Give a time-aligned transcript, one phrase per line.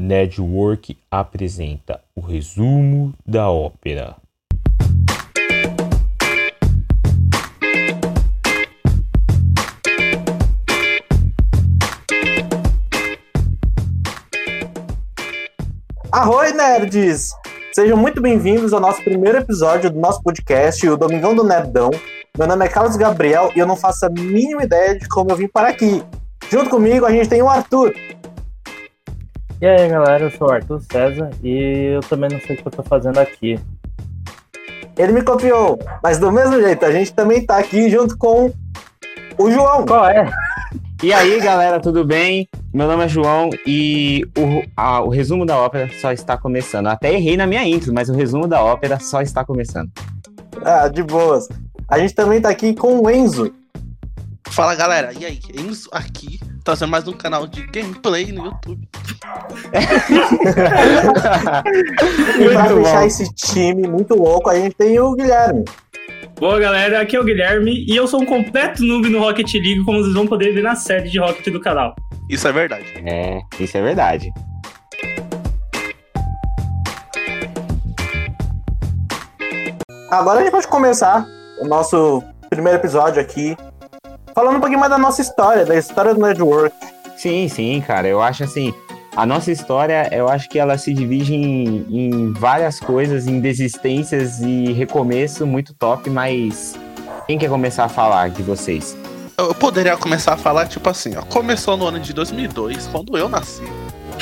[0.00, 4.14] Network apresenta o resumo da ópera.
[16.12, 17.32] Arroi, nerds!
[17.72, 21.90] Sejam muito bem-vindos ao nosso primeiro episódio do nosso podcast, o Domingão do Nerdão.
[22.38, 25.36] Meu nome é Carlos Gabriel e eu não faço a mínima ideia de como eu
[25.36, 26.04] vim para aqui.
[26.48, 27.92] Junto comigo a gente tem o Arthur.
[29.60, 32.68] E aí, galera, eu sou o Arthur César e eu também não sei o que
[32.68, 33.58] eu tô fazendo aqui.
[34.96, 38.52] Ele me copiou, mas do mesmo jeito, a gente também tá aqui junto com
[39.38, 39.84] o João.
[39.84, 40.30] Qual é?
[41.00, 42.48] E aí, galera, tudo bem?
[42.74, 46.88] Meu nome é João e o, a- o resumo da ópera só está começando.
[46.88, 49.88] Até errei na minha intro, mas o resumo da ópera só está começando.
[50.64, 51.46] Ah, de boas.
[51.86, 53.54] A gente também tá aqui com o Enzo.
[54.48, 55.38] Fala galera, e aí?
[55.56, 58.86] Enzo aqui, trazendo mais um canal de gameplay no YouTube.
[62.38, 65.64] E pra fechar esse time muito louco, a gente tem o Guilherme.
[66.38, 69.82] Boa galera, aqui é o Guilherme e eu sou um completo noob no Rocket League,
[69.84, 71.96] como vocês vão poder ver na série de Rocket do canal.
[72.28, 72.84] Isso é verdade.
[73.02, 74.30] É, isso é verdade.
[80.10, 81.26] Agora a gente pode começar
[81.60, 83.56] o nosso primeiro episódio aqui,
[84.38, 86.72] falando um pouquinho mais da nossa história, da história do Network.
[87.16, 88.06] Sim, sim, cara.
[88.06, 88.72] Eu acho assim.
[89.16, 94.40] A nossa história, eu acho que ela se divide em, em várias coisas, em desistências
[94.40, 96.78] e recomeço muito top, mas
[97.26, 98.96] quem quer começar a falar de vocês?
[99.36, 101.22] Eu poderia começar a falar, tipo assim, ó.
[101.22, 103.64] Começou no ano de 2002, quando eu nasci.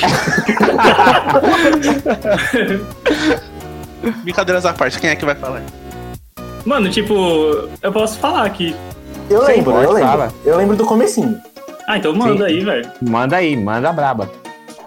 [4.23, 5.61] Brincadeiras à parte, quem é que vai falar?
[6.65, 7.13] Mano, tipo,
[7.83, 8.75] eu posso falar aqui.
[9.29, 10.09] Eu Sim, lembro, eu lembro.
[10.09, 10.33] fala.
[10.45, 11.39] Eu lembro do comecinho.
[11.87, 12.55] Ah, então manda Sim.
[12.55, 12.91] aí, velho.
[13.01, 14.29] Manda aí, manda braba.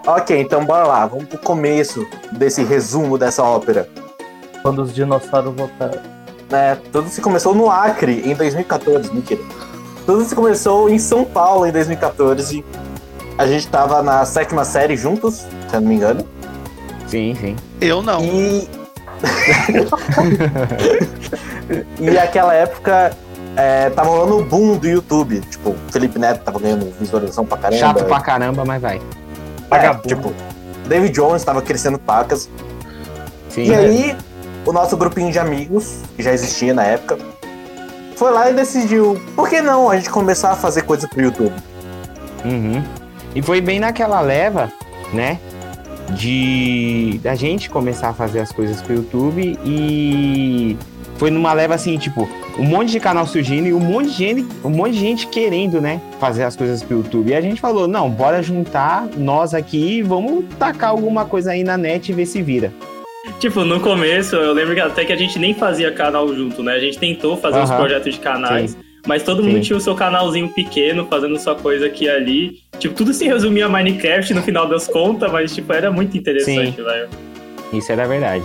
[0.07, 3.89] Ok, então bora lá, vamos pro começo desse resumo dessa ópera.
[4.63, 6.01] Quando os dinossauros voltaram.
[6.51, 9.41] É, tudo se começou no Acre em 2014, mentira.
[10.07, 12.65] Tudo se começou em São Paulo em 2014.
[13.39, 16.27] A gente tava na sétima série juntos, se eu não me engano.
[17.07, 17.57] Sim, sim.
[17.81, 18.25] Eu não.
[18.25, 18.69] E.
[22.01, 23.13] e aquela época
[23.57, 25.41] é, tava rolando o boom do YouTube.
[25.41, 27.81] Tipo, o Felipe Neto tava ganhando visualização pra caramba.
[27.81, 29.01] Chato pra caramba, mas vai.
[29.71, 30.33] É, tipo,
[30.87, 32.49] David Jones tava crescendo pacas.
[33.49, 33.65] Sim.
[33.65, 34.17] E aí,
[34.65, 37.19] o nosso grupinho de amigos, que já existia na época,
[38.17, 41.55] foi lá e decidiu, por que não a gente começar a fazer coisa pro YouTube?
[42.45, 42.83] Uhum.
[43.35, 44.71] E foi bem naquela leva,
[45.13, 45.39] né?
[46.11, 50.77] De da gente começar a fazer as coisas pro YouTube e
[51.17, 52.29] foi numa leva assim, tipo,
[52.61, 55.81] um monte de canal surgindo e um monte de gente, um monte de gente querendo,
[55.81, 57.31] né, fazer as coisas pro YouTube.
[57.31, 61.65] E a gente falou, não, bora juntar nós aqui e vamos tacar alguma coisa aí
[61.65, 62.71] na net e ver se vira.
[63.39, 66.75] Tipo, no começo, eu lembro que até que a gente nem fazia canal junto, né?
[66.75, 67.79] A gente tentou fazer uns Aham.
[67.79, 69.49] projetos de canais, mas todo Sim.
[69.49, 72.59] mundo tinha o seu canalzinho pequeno, fazendo sua coisa aqui e ali.
[72.79, 76.83] Tipo, tudo se resumia a Minecraft no final das contas, mas, tipo, era muito interessante,
[76.83, 77.09] velho.
[77.73, 78.45] Isso era verdade.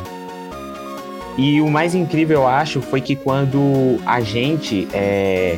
[1.37, 5.57] E o mais incrível, eu acho, foi que quando a gente é,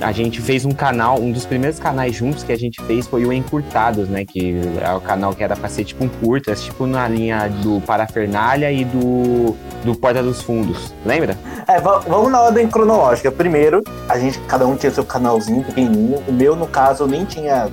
[0.00, 3.24] a gente fez um canal, um dos primeiros canais juntos que a gente fez foi
[3.24, 4.24] o Encurtados, né?
[4.24, 7.80] Que é o canal que era pra ser tipo um curtas, tipo na linha do
[7.80, 10.94] Parafernália e do, do Porta dos Fundos.
[11.04, 11.36] Lembra?
[11.66, 13.32] É, va- vamos na ordem cronológica.
[13.32, 16.22] Primeiro, a gente, cada um tinha seu canalzinho pequenininho.
[16.28, 17.68] O meu, no caso, nem tinha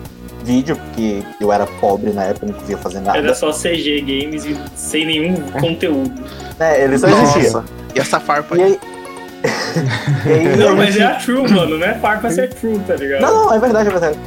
[0.46, 3.18] vídeo, porque eu era pobre na época, não conseguia fazer nada.
[3.18, 6.14] Era só CG games e sem nenhum conteúdo.
[6.60, 7.64] É, ele só existia.
[7.96, 8.80] E essa farpa E aí?
[10.26, 12.96] e aí Não, mas gente- é a true, mano, não é farpa ser true, tá
[12.96, 13.22] ligado?
[13.22, 14.20] Não, não, é verdade, é verdade.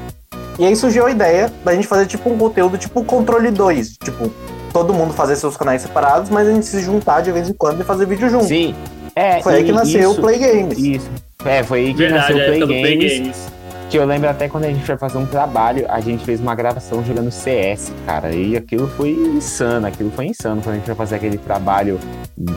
[0.58, 3.96] E aí surgiu a ideia da gente fazer tipo um conteúdo tipo Controle 2.
[3.98, 4.30] Tipo,
[4.72, 7.80] todo mundo fazer seus canais separados, mas a gente se juntar de vez em quando
[7.80, 8.46] e fazer vídeo junto.
[8.46, 8.74] Sim.
[9.14, 10.78] É, Foi aí que nasceu isso, o Play Games.
[10.78, 11.10] Isso.
[11.44, 13.36] É, foi aí que Verdade, nasceu o Play época do Play Games.
[13.90, 16.54] Que eu lembro até quando a gente foi fazer um trabalho, a gente fez uma
[16.54, 18.30] gravação jogando CS, cara.
[18.30, 21.98] E aquilo foi insano, aquilo foi insano quando a gente foi fazer aquele trabalho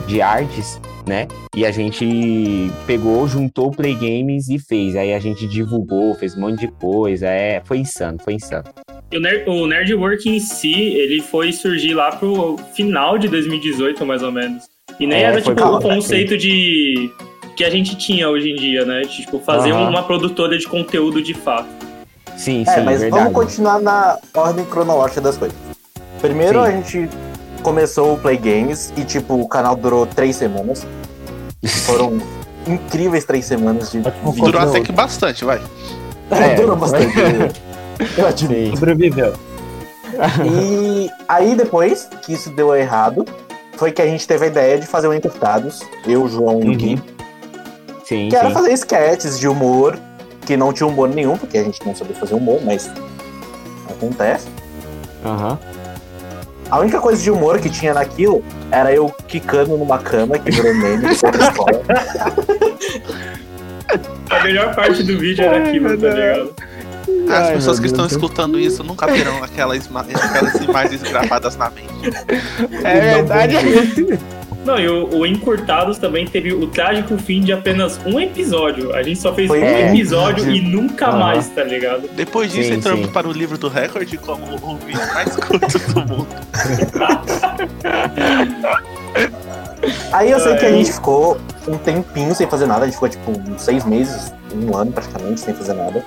[0.06, 1.26] de artes, né?
[1.56, 4.94] E a gente pegou, juntou o Play Games e fez.
[4.94, 7.26] Aí a gente divulgou, fez um monte de coisa.
[7.26, 8.64] É, foi insano, foi insano.
[9.10, 14.22] O, Nerd, o Nerdwork em si, ele foi surgir lá pro final de 2018, mais
[14.22, 14.64] ou menos.
[15.00, 17.10] E nem É, era, tipo, o conceito de...
[17.56, 19.02] que a gente tinha hoje em dia, né?
[19.02, 19.88] Tipo, fazer Aham.
[19.90, 21.68] uma produtora de conteúdo de fato.
[22.36, 23.22] Sim, É, sim, mas verdade.
[23.24, 25.56] vamos continuar na ordem cronológica das coisas.
[26.20, 26.66] Primeiro Sim.
[26.66, 27.08] a gente
[27.62, 30.86] começou o Play Games e tipo, o canal durou três semanas.
[31.86, 32.18] Foram
[32.66, 34.00] incríveis três semanas de.
[34.00, 35.60] Durou até que bastante, vai.
[36.30, 36.54] É.
[36.54, 37.12] durou bastante.
[38.16, 38.76] Eu admito.
[38.76, 39.34] Sobreviveu.
[40.44, 43.24] E aí depois que isso deu errado,
[43.76, 46.70] foi que a gente teve a ideia de fazer o Encurtados, eu, o João e
[46.70, 47.00] o Gui, Uhum.
[48.12, 48.54] Sim, que era sim.
[48.54, 49.98] fazer sketches de humor,
[50.44, 52.90] que não tinha humor nenhum, porque a gente não sabia fazer humor, mas
[53.88, 54.48] acontece.
[55.24, 55.58] Aham.
[56.70, 60.74] A única coisa de humor que tinha naquilo era eu quicando numa cama que virou
[60.74, 61.82] meme de toda a escola.
[64.30, 66.54] A melhor parte do vídeo era aquilo, tá ligado?
[67.28, 68.12] As Ai, pessoas que estão Deus.
[68.12, 72.10] escutando isso nunca terão aquelas, aquelas imagens gravadas na mente.
[72.82, 73.56] É verdade.
[74.64, 78.94] Não, e o, o Encurtados também teve o trágico fim de apenas um episódio.
[78.94, 82.08] A gente só fez Foi um um episódio e nunca mais, tá ligado?
[82.14, 83.12] Depois disso, Sim, entramos sim.
[83.12, 86.28] para o livro do recorde como o vídeo mais curto do mundo.
[90.12, 93.08] Aí eu sei que a gente ficou um tempinho sem fazer nada, a gente ficou
[93.08, 96.04] tipo uns seis meses, um ano praticamente sem fazer nada.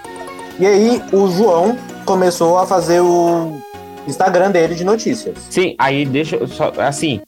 [0.58, 3.60] E aí o João começou a fazer o
[4.08, 5.36] Instagram dele de notícias.
[5.50, 6.72] Sim, aí deixa eu só.
[6.78, 7.20] Assim,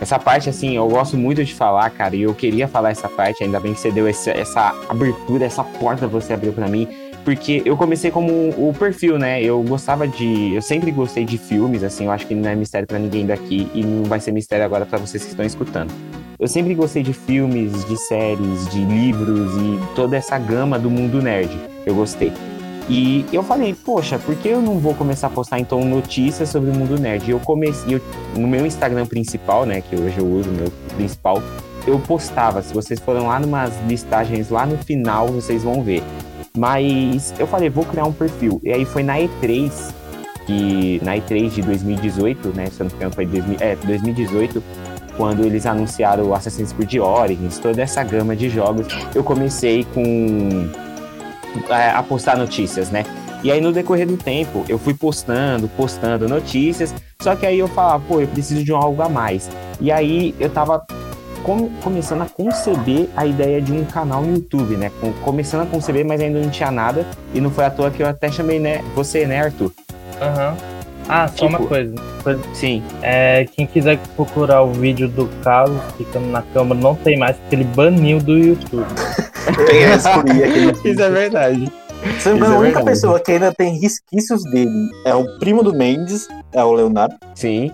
[0.00, 3.42] essa parte, assim, eu gosto muito de falar, cara, e eu queria falar essa parte,
[3.42, 6.88] ainda bem que você deu esse- essa abertura, essa porta você abriu pra mim.
[7.24, 9.42] Porque eu comecei como o perfil, né?
[9.42, 10.54] Eu gostava de.
[10.54, 13.68] Eu sempre gostei de filmes, assim, eu acho que não é mistério pra ninguém daqui
[13.74, 15.92] e não vai ser mistério agora pra vocês que estão escutando.
[16.38, 21.20] Eu sempre gostei de filmes, de séries, de livros e toda essa gama do mundo
[21.20, 21.50] nerd.
[21.84, 22.32] Eu gostei.
[22.88, 26.70] E eu falei, poxa, por que eu não vou começar a postar então notícias sobre
[26.70, 27.26] o mundo nerd?
[27.26, 28.00] E eu comecei, eu,
[28.36, 31.42] no meu Instagram principal, né, que hoje eu uso, meu principal,
[31.84, 32.62] eu postava.
[32.62, 36.02] Se vocês forem lá numas listagens lá no final, vocês vão ver.
[36.56, 38.60] Mas eu falei, vou criar um perfil.
[38.62, 39.92] E aí foi na E3,
[40.46, 44.62] que na E3 de 2018, né, se eu não me engano foi 2000, é, 2018,
[45.16, 50.68] quando eles anunciaram Assassin's Creed Origins, toda essa gama de jogos, eu comecei com
[51.70, 53.04] a postar notícias, né?
[53.42, 57.68] E aí no decorrer do tempo, eu fui postando, postando notícias, só que aí eu
[57.68, 59.48] falava, pô, eu preciso de um algo a mais.
[59.80, 60.84] E aí eu tava
[61.44, 64.90] com- começando a conceber a ideia de um canal no YouTube, né?
[65.00, 67.06] Com- começando a conceber, mas ainda não tinha nada.
[67.32, 69.70] E não foi à toa que eu até chamei né, você, né, Arthur?
[70.20, 70.75] Aham.
[71.08, 71.94] Ah, só uma Tipo- coisa.
[72.54, 72.82] Sim.
[73.02, 77.54] É, quem quiser procurar o vídeo do Carlos ficando na cama, não tem mais, porque
[77.56, 78.84] ele baniu do YouTube.
[79.70, 81.72] Eu excluí aquele Isso é verdade.
[82.18, 82.84] Se não me engano, é a única verdade.
[82.84, 87.14] pessoa que ainda tem resquícios dele é o primo do Mendes, é o Leonardo.
[87.34, 87.70] Sim.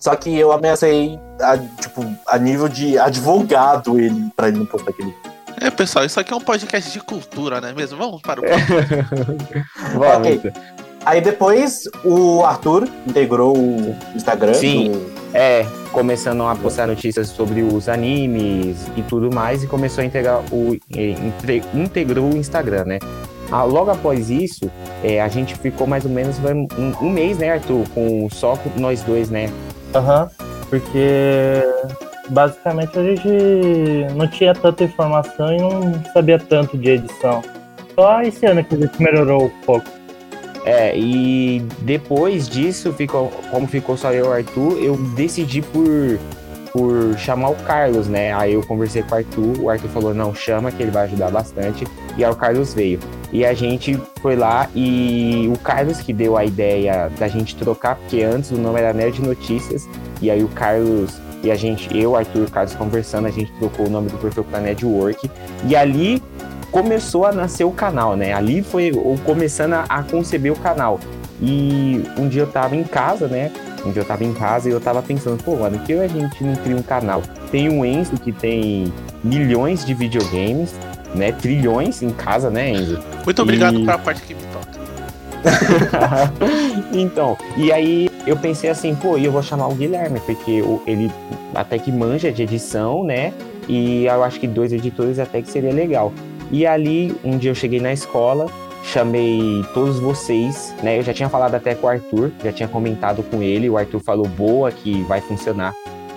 [0.00, 4.90] Só que eu ameacei, a, tipo, a nível de advogado ele, pra ele não postar
[4.90, 5.14] aquele.
[5.60, 7.96] É, pessoal, isso aqui é um podcast de cultura, não é mesmo?
[7.96, 8.44] Vamos para o
[9.96, 10.28] Vamos.
[10.28, 10.52] Ok.
[11.04, 14.54] Aí depois o Arthur integrou o Instagram.
[14.54, 14.92] Sim.
[14.92, 20.04] do- É, começando a postar notícias sobre os animes e tudo mais, e começou a
[20.04, 22.98] integrar o, eh, entre- integrou o Instagram, né?
[23.50, 24.70] Ah, logo após isso,
[25.02, 27.84] eh, a gente ficou mais ou menos um, um mês, né, Arthur?
[27.94, 29.50] Com só com nós dois, né?
[29.94, 30.28] Aham.
[30.68, 31.62] Porque
[32.28, 33.28] basicamente a gente
[34.14, 37.42] não tinha tanta informação e não sabia tanto de edição.
[37.94, 39.86] Só esse ano que a gente melhorou um pouco.
[40.64, 46.18] É, e depois disso, ficou, como ficou só eu e o Arthur, eu decidi por,
[46.72, 48.32] por chamar o Carlos, né?
[48.32, 51.30] Aí eu conversei com o Arthur, o Arthur falou, não, chama que ele vai ajudar
[51.30, 51.86] bastante.
[52.16, 53.00] E aí o Carlos veio.
[53.32, 57.96] E a gente foi lá e o Carlos que deu a ideia da gente trocar,
[57.96, 59.88] porque antes o nome era Nerd Notícias,
[60.20, 63.50] e aí o Carlos e a gente, eu, Arthur e o Carlos conversando, a gente
[63.58, 65.28] trocou o nome do perfil para Network.
[65.66, 66.22] E ali
[66.72, 68.32] começou a nascer o canal, né?
[68.32, 70.98] Ali foi o começando a, a conceber o canal.
[71.40, 73.52] E um dia eu tava em casa, né?
[73.84, 76.42] Um dia eu tava em casa e eu tava pensando, pô, mano, que a gente
[76.42, 77.20] não cria um canal?
[77.50, 80.74] Tem o Enzo que tem milhões de videogames,
[81.14, 81.30] né?
[81.32, 82.98] Trilhões em casa, né, Enzo?
[83.24, 84.72] Muito obrigado E- pela parte que me toca.
[86.92, 90.80] então, e aí eu pensei assim, pô, e eu vou chamar o Guilherme, porque o-
[90.86, 91.10] ele
[91.54, 93.32] até que manja de edição, né?
[93.68, 96.12] E eu acho que dois editores até que seria legal.
[96.52, 98.46] E ali, um dia eu cheguei na escola,
[98.84, 100.98] chamei todos vocês, né?
[100.98, 104.00] Eu já tinha falado até com o Arthur, já tinha comentado com ele, o Arthur
[104.00, 105.74] falou boa que vai funcionar.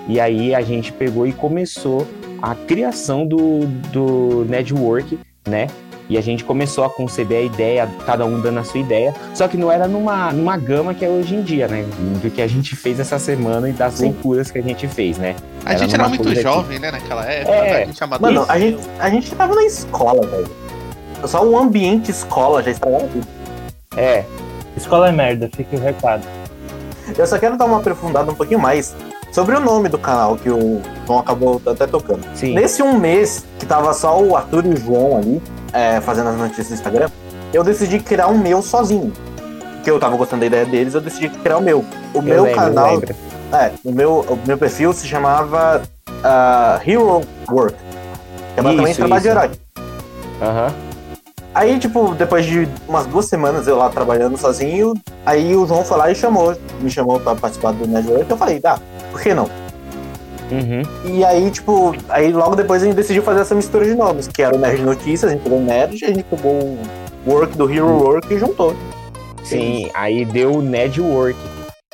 [0.09, 2.05] E aí a gente pegou e começou
[2.41, 5.67] a criação do, do network, né?
[6.07, 9.47] E a gente começou a conceber a ideia, cada um dando a sua ideia, só
[9.47, 11.83] que não era numa, numa gama que é hoje em dia, né?
[12.21, 14.05] Do que a gente fez essa semana e das Sim.
[14.07, 15.35] loucuras que a gente fez, né?
[15.65, 17.55] A Era gente era muito coisa que- jovem, né, naquela época.
[17.55, 17.61] É.
[17.61, 17.81] né?
[17.83, 18.21] A gente.
[18.21, 20.47] Mano, a gente, a gente tava na escola, velho.
[21.25, 23.27] Só o ambiente escola já tudo.
[23.97, 24.23] É,
[24.77, 26.23] Escola é merda, fica o recado.
[27.17, 28.93] Eu só quero dar uma aprofundada um pouquinho mais
[29.31, 32.25] sobre o nome do canal que o João acabou até tocando.
[32.35, 32.53] sim.
[32.53, 35.41] Nesse um mês que tava só o Arthur e o João ali
[35.75, 37.09] é, fazendo as notícias do Instagram,
[37.53, 39.11] eu decidi criar um meu sozinho.
[39.83, 41.79] que eu tava gostando da ideia deles, eu decidi criar o meu.
[42.13, 43.01] O Eu meu lembro, canal,
[43.53, 45.83] é, o meu, o meu perfil se chamava
[46.23, 47.75] ah, Hero Work.
[48.53, 49.51] Que é basicamente Isso, trabalho de herói.
[50.41, 50.73] Aham.
[51.53, 54.93] Aí, tipo, depois de umas duas semanas eu lá trabalhando sozinho,
[55.25, 58.59] aí o João foi lá e chamou, me chamou pra participar do Network, eu falei,
[58.59, 58.77] dá,
[59.11, 59.49] por que não?
[60.51, 61.15] Uhum.
[61.15, 64.41] E aí, tipo, aí logo depois a gente decidiu fazer essa mistura de nomes, que
[64.41, 66.79] era o Nerd Notícias, a gente pegou o Nerd, a gente pegou o
[67.27, 68.75] Work do Hero Work e juntou.
[69.43, 71.37] Sim, aí deu o network.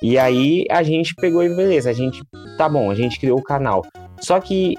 [0.01, 2.21] E aí a gente pegou e beleza, a gente.
[2.57, 3.85] Tá bom, a gente criou o canal.
[4.19, 4.75] Só que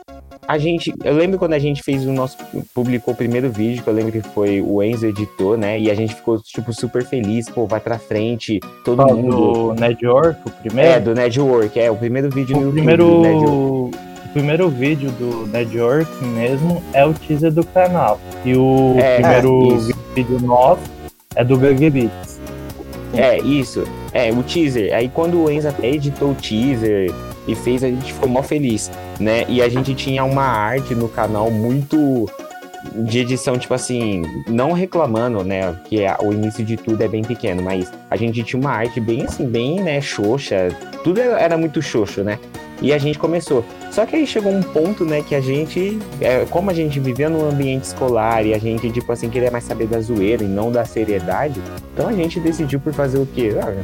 [0.46, 0.92] a gente.
[1.04, 2.36] Eu lembro quando a gente fez o nosso.
[2.74, 5.78] publicou o primeiro vídeo, que eu lembro que foi o Enzo editor, né?
[5.78, 9.74] E a gente ficou, tipo, super feliz, pô, vai pra frente, todo Qual, mundo.
[9.74, 10.90] do Network, o primeiro?
[10.90, 12.76] É, do network, é, o primeiro vídeo no o YouTube.
[12.76, 13.96] primeiro, do Network.
[14.26, 18.18] o primeiro vídeo do Network mesmo é o teaser do canal.
[18.44, 19.92] E o É, primeiro é, isso.
[20.14, 20.82] vídeo nosso
[21.36, 22.40] é do Gang Beats.
[23.14, 23.84] É, isso.
[24.12, 24.94] É, o teaser.
[24.94, 27.12] Aí quando o Enzo até editou o teaser
[27.46, 29.44] e fez, a gente ficou mó feliz, né?
[29.48, 32.28] E a gente tinha uma arte no canal muito
[32.94, 35.74] de edição, tipo assim, não reclamando, né?
[35.84, 38.98] Que a- o início de tudo é bem pequeno, mas a gente tinha uma arte
[39.00, 40.68] bem assim, bem, né, xoxa.
[41.04, 42.38] Tudo era, era muito xoxo, né?
[42.80, 43.64] E a gente começou.
[43.92, 47.28] Só que aí chegou um ponto, né, que a gente, é, como a gente vivia
[47.28, 50.72] num ambiente escolar e a gente, tipo assim, queria mais saber da zoeira e não
[50.72, 51.60] da seriedade,
[51.92, 53.54] então a gente decidiu por fazer o quê?
[53.62, 53.74] Ah,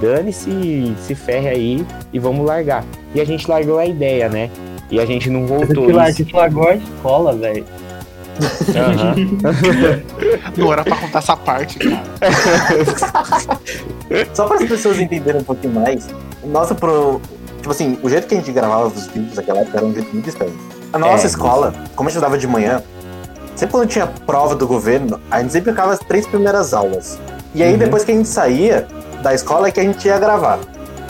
[0.00, 2.84] dane-se, se ferre aí e vamos largar.
[3.14, 4.50] E a gente largou a ideia, né?
[4.90, 5.86] E a gente não voltou.
[5.86, 7.64] Que lá, a gente largou a escola, velho.
[8.74, 9.14] Aham.
[10.58, 12.02] Não era pra contar essa parte, cara.
[14.34, 16.08] Só para as pessoas entenderem um pouquinho mais,
[16.42, 17.20] o nosso pro.
[17.64, 20.12] Tipo assim, o jeito que a gente gravava os vídeos naquela época era um jeito
[20.12, 20.52] muito estranho.
[20.92, 22.82] A nossa É, escola, como a gente estudava de manhã,
[23.56, 27.18] sempre quando tinha prova do governo, a gente sempre ficava as três primeiras aulas.
[27.54, 27.78] E aí, Uhum.
[27.78, 28.86] depois que a gente saía
[29.22, 30.58] da escola, é que a gente ia gravar.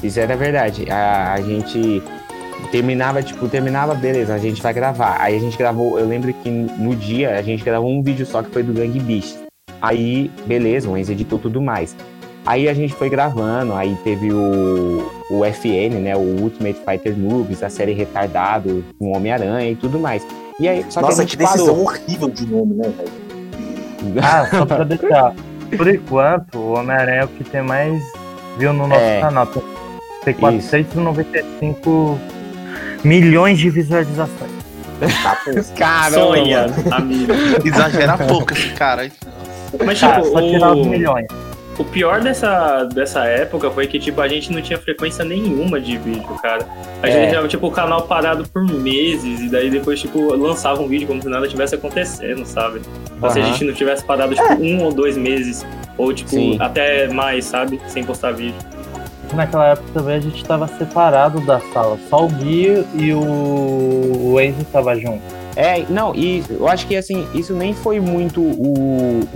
[0.00, 0.88] Isso era verdade.
[0.88, 2.00] A, a gente
[2.70, 5.16] terminava, tipo, terminava, beleza, a gente vai gravar.
[5.18, 8.44] Aí a gente gravou, eu lembro que no dia a gente gravou um vídeo só
[8.44, 9.38] que foi do Gang Beast.
[9.82, 11.96] Aí, beleza, o Enzo editou tudo mais.
[12.46, 16.14] Aí a gente foi gravando, aí teve o, o FN, né?
[16.14, 20.26] O Ultimate Fighter Noobs, a série Retardado, com Homem-Aranha e tudo mais.
[20.60, 21.82] E aí, só Nossa, que que a gente decisão parou.
[21.90, 23.24] horrível de nome, né, velho?
[24.22, 25.32] Ah, só pra deixar.
[25.74, 28.02] Por enquanto, o Homem-Aranha é o que tem mais
[28.58, 29.20] viu no nosso É.
[29.22, 29.48] canal.
[30.24, 32.18] Tem 495
[33.02, 34.50] milhões de visualizações.
[35.22, 35.36] Tá.
[35.76, 36.36] Caramba!
[36.36, 37.32] Sonha, amigo.
[37.64, 39.06] Exagera pouco esse cara.
[39.06, 39.12] hein?
[39.84, 41.26] Mas, Cara, tipo, só tirar os milhões.
[41.78, 45.96] O pior dessa, dessa época foi que, tipo, a gente não tinha frequência nenhuma de
[45.98, 46.66] vídeo, cara.
[47.02, 47.12] A É.
[47.12, 51.06] gente já, tipo, o canal parado por meses, e daí depois, tipo, lançava um vídeo
[51.06, 52.80] como se nada tivesse acontecendo, sabe?
[53.20, 55.66] Ou se a gente não tivesse parado, tipo, um ou dois meses,
[55.98, 56.56] ou, tipo, Sim.
[56.60, 57.80] até mais, sabe?
[57.88, 58.54] Sem postar vídeo.
[59.32, 61.98] Naquela época também a gente tava separado da sala.
[62.08, 63.20] Só o Gui e o,
[64.32, 65.22] o Enzo tava junto.
[65.56, 69.28] É, não, e eu acho que assim, isso nem foi muito o, o,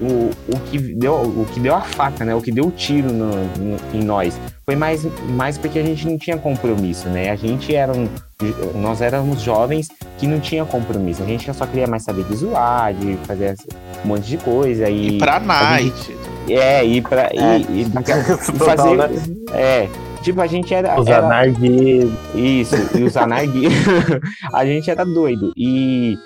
[0.00, 2.34] o, o, que, deu, o que deu a faca, né?
[2.34, 4.38] O que deu o tiro no, no- em nós.
[4.66, 7.30] Foi mais, mais porque a gente não tinha compromisso, né?
[7.30, 8.06] A gente era um,
[8.80, 9.88] Nós éramos jovens
[10.18, 11.22] que não tinha compromisso.
[11.22, 13.56] A gente só queria mais saber de zoar, de fazer
[14.04, 14.88] um monte de coisa.
[14.88, 16.16] E, E pra night.
[16.48, 17.22] É, ir pra.
[17.32, 17.58] É.
[17.58, 17.90] E, e, e
[18.58, 18.96] Total, fazer.
[18.96, 19.08] né?
[19.52, 19.88] É.
[20.22, 20.98] Tipo, a gente era.
[21.00, 21.46] Os era-
[22.34, 23.72] isso, e os anarguilhos.
[24.52, 25.52] a gente era doido.
[25.56, 26.16] E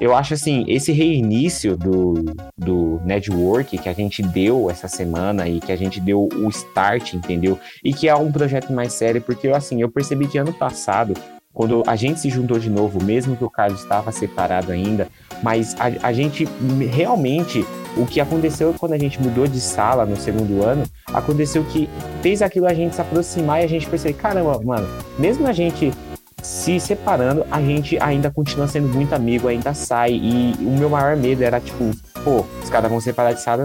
[0.00, 2.14] eu acho assim, esse reinício do,
[2.56, 7.12] do network que a gente deu essa semana e que a gente deu o start,
[7.12, 7.58] entendeu?
[7.84, 11.12] E que é um projeto mais sério, porque assim, eu percebi que ano passado,
[11.52, 15.06] quando a gente se juntou de novo, mesmo que o Carlos estava separado ainda,
[15.42, 16.46] mas a, a gente
[16.90, 17.64] realmente.
[17.96, 21.90] O que aconteceu quando a gente mudou de sala no segundo ano, aconteceu que
[22.22, 24.86] fez aquilo a gente se aproximar e a gente percebeu, caramba, mano,
[25.18, 25.92] mesmo a gente
[26.42, 30.12] se separando, a gente ainda continua sendo muito amigo, ainda sai.
[30.12, 31.90] E o meu maior medo era, tipo,
[32.24, 33.64] pô, os caras vão separar de sala,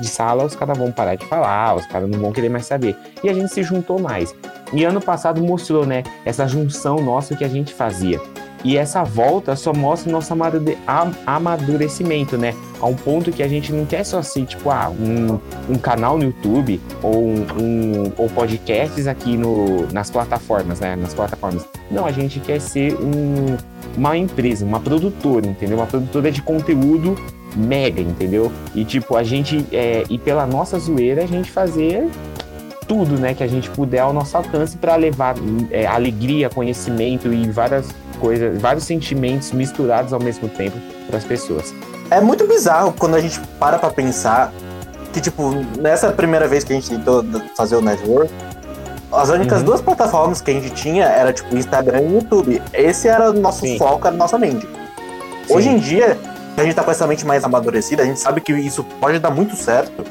[0.00, 2.96] de sala, os caras vão parar de falar, os caras não vão querer mais saber.
[3.22, 4.34] E a gente se juntou mais.
[4.72, 8.20] E ano passado mostrou, né, essa junção nossa que a gente fazia.
[8.64, 12.54] E essa volta só mostra o nosso amadure- am- amadurecimento, né?
[12.80, 15.38] A um ponto que a gente não quer só ser, tipo, ah, um,
[15.72, 20.94] um canal no YouTube ou, um- ou podcasts aqui no, nas plataformas, né?
[20.96, 21.64] Nas plataformas.
[21.90, 23.56] Não, a gente quer ser um-
[23.96, 25.76] uma empresa, uma produtora, entendeu?
[25.78, 27.16] Uma produtora de conteúdo
[27.56, 28.50] mega, entendeu?
[28.74, 32.08] E tipo, a gente, é, e pela nossa zoeira, a gente fazer
[32.88, 35.34] tudo, né, que a gente puder ao nosso alcance para levar
[35.70, 37.88] é, alegria, conhecimento e várias
[38.22, 41.74] coisas, vários sentimentos misturados ao mesmo tempo para as pessoas.
[42.08, 44.52] É muito bizarro quando a gente para pra pensar
[45.12, 45.50] que, tipo,
[45.80, 47.24] nessa primeira vez que a gente tentou
[47.56, 48.32] fazer o network,
[49.12, 49.64] as únicas Uhum.
[49.66, 52.62] duas plataformas que a gente tinha era, tipo, Instagram e YouTube.
[52.72, 53.76] Esse era o nosso Sim.
[53.76, 54.66] foco, era a nossa mente.
[55.46, 55.54] Sim.
[55.54, 56.16] Hoje em dia,
[56.56, 59.30] a gente tá com essa mente mais amadurecida, a gente sabe que isso pode dar
[59.30, 60.04] muito certo.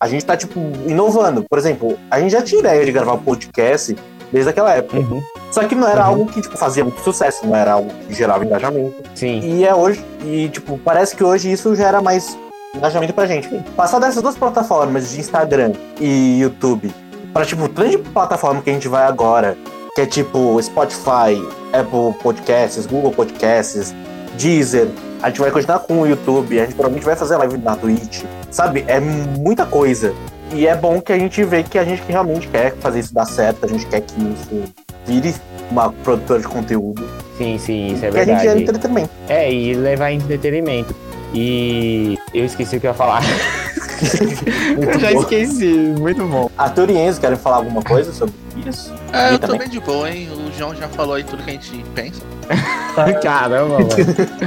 [0.00, 1.44] A gente tá, tipo, inovando.
[1.48, 3.94] Por exemplo, a gente já tinha ideia de gravar podcast
[4.32, 4.96] desde aquela época.
[4.98, 5.22] Uhum.
[5.52, 6.08] Só que não era Uhum.
[6.08, 8.94] algo que, tipo, fazia muito sucesso, não era algo que gerava engajamento.
[9.14, 9.38] Sim.
[9.40, 12.36] E é hoje, e tipo, parece que hoje isso gera mais
[12.74, 13.48] engajamento pra gente.
[13.76, 16.92] Passar dessas duas plataformas de Instagram e YouTube
[17.34, 19.56] pra, tipo, tanto de plataforma que a gente vai agora,
[19.94, 21.36] que é tipo Spotify,
[21.72, 23.94] Apple Podcasts, Google Podcasts,
[24.38, 24.88] Deezer.
[25.22, 28.24] A gente vai continuar com o YouTube, a gente provavelmente vai fazer live na Twitch.
[28.50, 28.84] Sabe?
[28.88, 30.14] É muita coisa.
[30.52, 33.24] E é bom que a gente vê que a gente realmente quer fazer isso dar
[33.24, 34.64] certo, a gente quer que isso
[35.06, 35.34] vire
[35.70, 37.08] uma produtora de conteúdo.
[37.38, 38.62] Sim, sim, isso é que a gente gera verdade.
[38.62, 39.10] entretenimento.
[39.28, 40.94] É, e levar entretenimento.
[41.34, 43.22] E eu esqueci o que eu ia falar.
[44.78, 46.50] eu já esqueci, muito bom.
[46.58, 48.34] Arthur e Enzo querem falar alguma coisa sobre
[48.66, 48.92] isso?
[49.12, 49.60] É, E eu tô também.
[49.60, 50.28] bem de boa, hein?
[50.30, 52.20] O João já falou aí tudo que a gente pensa.
[53.22, 53.88] Caramba, mano.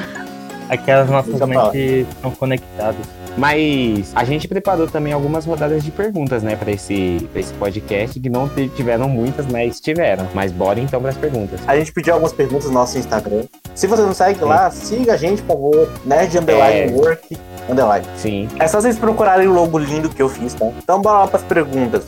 [0.69, 3.05] Aquelas nossas mentes estão conectadas.
[3.37, 8.19] Mas a gente preparou também algumas rodadas de perguntas, né, pra esse, pra esse podcast,
[8.19, 10.27] que não tiveram muitas, mas tiveram.
[10.33, 11.59] Mas bora então pras perguntas.
[11.67, 13.43] A gente pediu algumas perguntas no nosso Instagram.
[13.73, 15.89] Se você não segue lá, siga a gente, por favor.
[16.05, 16.95] Nerd Underline É.
[16.95, 17.37] Work
[17.69, 18.05] Underline.
[18.17, 18.47] Sim.
[18.59, 20.65] É só vocês procurarem o logo lindo que eu fiz, tá?
[20.81, 22.03] Então bora lá pras perguntas.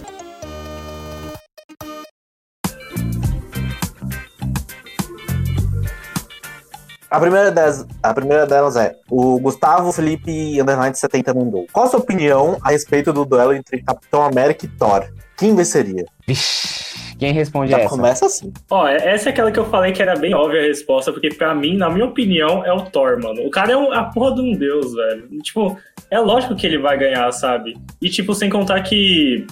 [7.09, 11.65] A primeira, delas, a primeira delas é: o Gustavo Felipe Underline 70 mandou.
[11.71, 15.05] Qual a sua opinião a respeito do duelo entre Capitão América e Thor?
[15.37, 16.03] Quem venceria?
[16.27, 17.89] Vixe, quem responde Já essa?
[17.89, 18.51] começa assim.
[18.69, 21.53] Ó, essa é aquela que eu falei que era bem óbvia a resposta, porque pra
[21.55, 23.41] mim, na minha opinião, é o Thor, mano.
[23.45, 25.29] O cara é um- a porra de um deus, velho.
[25.43, 25.77] Tipo,
[26.11, 27.77] é lógico que ele vai ganhar, sabe?
[28.01, 29.45] E, tipo, sem contar que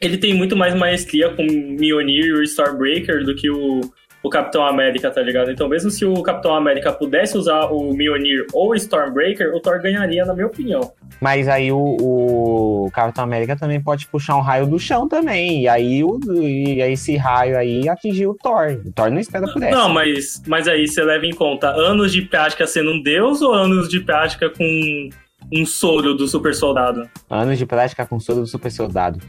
[0.00, 3.80] ele tem muito mais maestria com Mjolnir e o Starbreaker do que o,
[4.24, 5.50] o Capitão América, tá ligado?
[5.50, 9.82] Então, mesmo se o Capitão América pudesse usar o Mjolnir ou o Stormbreaker, o Thor
[9.82, 10.94] ganharia, na minha opinião.
[11.20, 15.60] Mas aí o, o Capitão América também pode puxar um raio do chão também.
[15.60, 18.80] E aí, o, e aí esse raio aí atingiu o Thor.
[18.86, 19.76] O Thor não espera por essa.
[19.76, 23.52] Não, mas, mas aí você leva em conta anos de prática sendo um deus ou
[23.52, 25.10] anos de prática com
[25.52, 27.06] um soro do super soldado?
[27.28, 29.20] Anos de prática com soro do super soldado.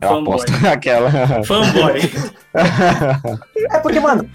[0.00, 0.34] Eu Fanboy.
[0.34, 1.10] aposto naquela.
[1.42, 2.00] Fanboy.
[3.70, 4.28] É porque, mano,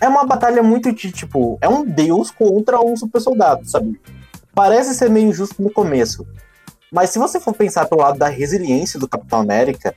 [0.00, 3.98] é uma batalha muito de, tipo, é um deus contra um super soldado, sabe?
[4.54, 6.26] Parece ser meio injusto no começo.
[6.92, 9.94] Mas se você for pensar pelo lado da resiliência do Capitão América,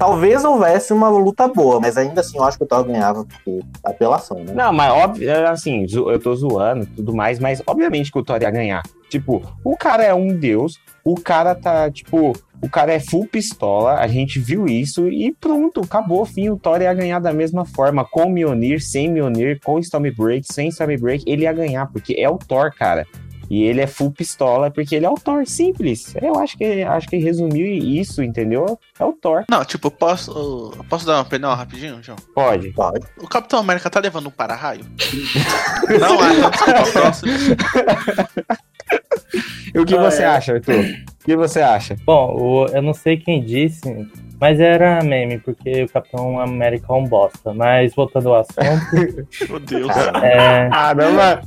[0.00, 3.60] talvez houvesse uma luta boa, mas ainda assim eu acho que o Thor ganhava, porque
[3.84, 4.52] apelação, né?
[4.54, 8.24] Não, mas óbvio, é assim, eu tô zoando e tudo mais, mas obviamente que o
[8.24, 8.82] Thor ia ganhar.
[9.08, 13.94] Tipo, o cara é um deus, o cara tá, tipo, o cara é full pistola,
[13.94, 18.04] a gente viu isso e pronto, acabou, fim, o Thor ia ganhar da mesma forma,
[18.04, 22.72] com Mjolnir, sem Mjolnir, com Stormbreak, sem Stormbreak, ele ia ganhar, porque é o Thor,
[22.74, 23.06] cara.
[23.50, 26.14] E ele é full pistola porque ele é o Thor, simples.
[26.22, 28.78] Eu acho que acho que resumiu isso, entendeu?
[28.96, 29.44] É o Thor.
[29.50, 32.16] Não, tipo, posso, posso dar uma opinião rapidinho, João?
[32.32, 32.70] Pode.
[32.70, 33.04] Pode.
[33.20, 34.84] O Capitão América tá levando um para-raio?
[35.98, 37.32] Não, ah, desculpa, próximo.
[39.74, 40.26] E o que Ah, você é.
[40.26, 40.80] acha, Arthur?
[40.80, 41.96] O que você acha?
[42.04, 44.08] Bom, o- eu não sei quem disse,
[44.40, 47.52] mas era meme, porque o Capitão América é um bosta.
[47.52, 49.86] Mas voltando ao assunto, Meu Deus.
[49.92, 51.42] Cara, é, Caramba!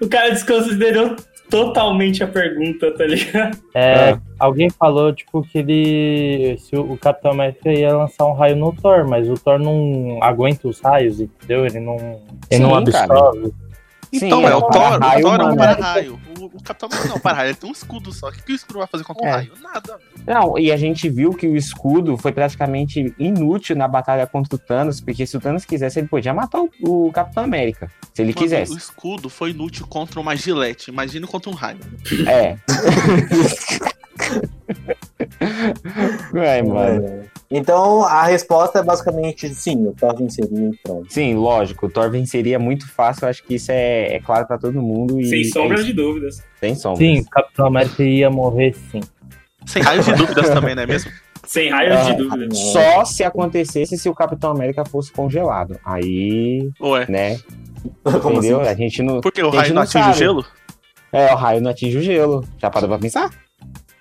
[0.00, 1.16] o cara desconsiderou
[1.48, 3.58] totalmente a pergunta, tá ligado?
[3.74, 4.18] é, Ah.
[4.38, 6.56] alguém falou, tipo, que ele.
[6.58, 10.66] Se o, Capitão América ia lançar um raio no Thor, mas o Thor não aguenta
[10.66, 11.64] os raios, entendeu?
[11.66, 11.96] Ele não.
[12.50, 13.14] Ele não Sim, cara.
[14.12, 16.20] Então, Sim, é é o um Thor, o Thor é um para-raio.
[16.38, 18.28] O, o Capitão América não é um para-raio, ele tem um escudo só.
[18.28, 19.32] O que, que o escudo vai fazer contra um É.
[19.32, 19.52] raio?
[19.62, 19.98] Nada.
[20.26, 24.58] Não, e a gente viu que o escudo foi praticamente inútil na batalha contra o
[24.58, 27.90] Thanos, porque se o Thanos quisesse, ele podia matar o, o Capitão América.
[28.12, 28.72] Se ele Mano, quisesse.
[28.72, 30.90] O escudo foi inútil contra uma gilete.
[30.90, 31.78] Imagina contra um raio.
[32.28, 32.56] É.
[36.36, 37.24] é, mano.
[37.52, 37.58] É.
[37.58, 41.12] Então a resposta é basicamente sim, o Thor venceria e pronto.
[41.12, 44.58] Sim, lógico, o Thor venceria muito fácil, eu acho que isso é, é claro pra
[44.58, 45.20] todo mundo.
[45.20, 45.86] E Sem é sombra isso.
[45.86, 46.42] de dúvidas.
[46.60, 46.98] Sem sombra.
[46.98, 49.00] Sim, o Capitão América ia morrer sim.
[49.66, 51.10] Sem raios de dúvidas também, não é mesmo?
[51.44, 52.58] Sem raios Ah, de dúvidas.
[52.58, 55.78] Só se acontecesse se o Capitão América fosse congelado.
[55.84, 57.06] Aí, Ou é?
[57.08, 57.38] né?
[58.22, 58.60] Como entendeu?
[58.60, 58.70] assim?
[58.70, 59.20] A gente não.
[59.20, 60.46] Porque o raio não atinge o gelo?
[61.12, 62.44] É, o raio não atinge o gelo.
[62.58, 63.30] Já parou pra pensar?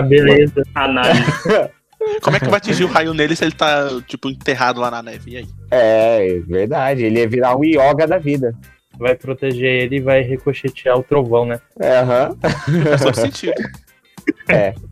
[0.07, 0.63] Beleza.
[0.75, 1.23] Análise.
[2.21, 5.03] Como é que vai atingir o raio nele se ele tá, tipo, enterrado lá na
[5.03, 5.31] neve?
[5.31, 5.47] E aí?
[5.69, 7.03] É, verdade.
[7.03, 8.55] Ele ia virar um yoga da vida.
[8.97, 11.59] Vai proteger ele e vai ricochetear o trovão, né?
[11.79, 12.37] É, aham.
[12.41, 13.53] Faz todo sentido.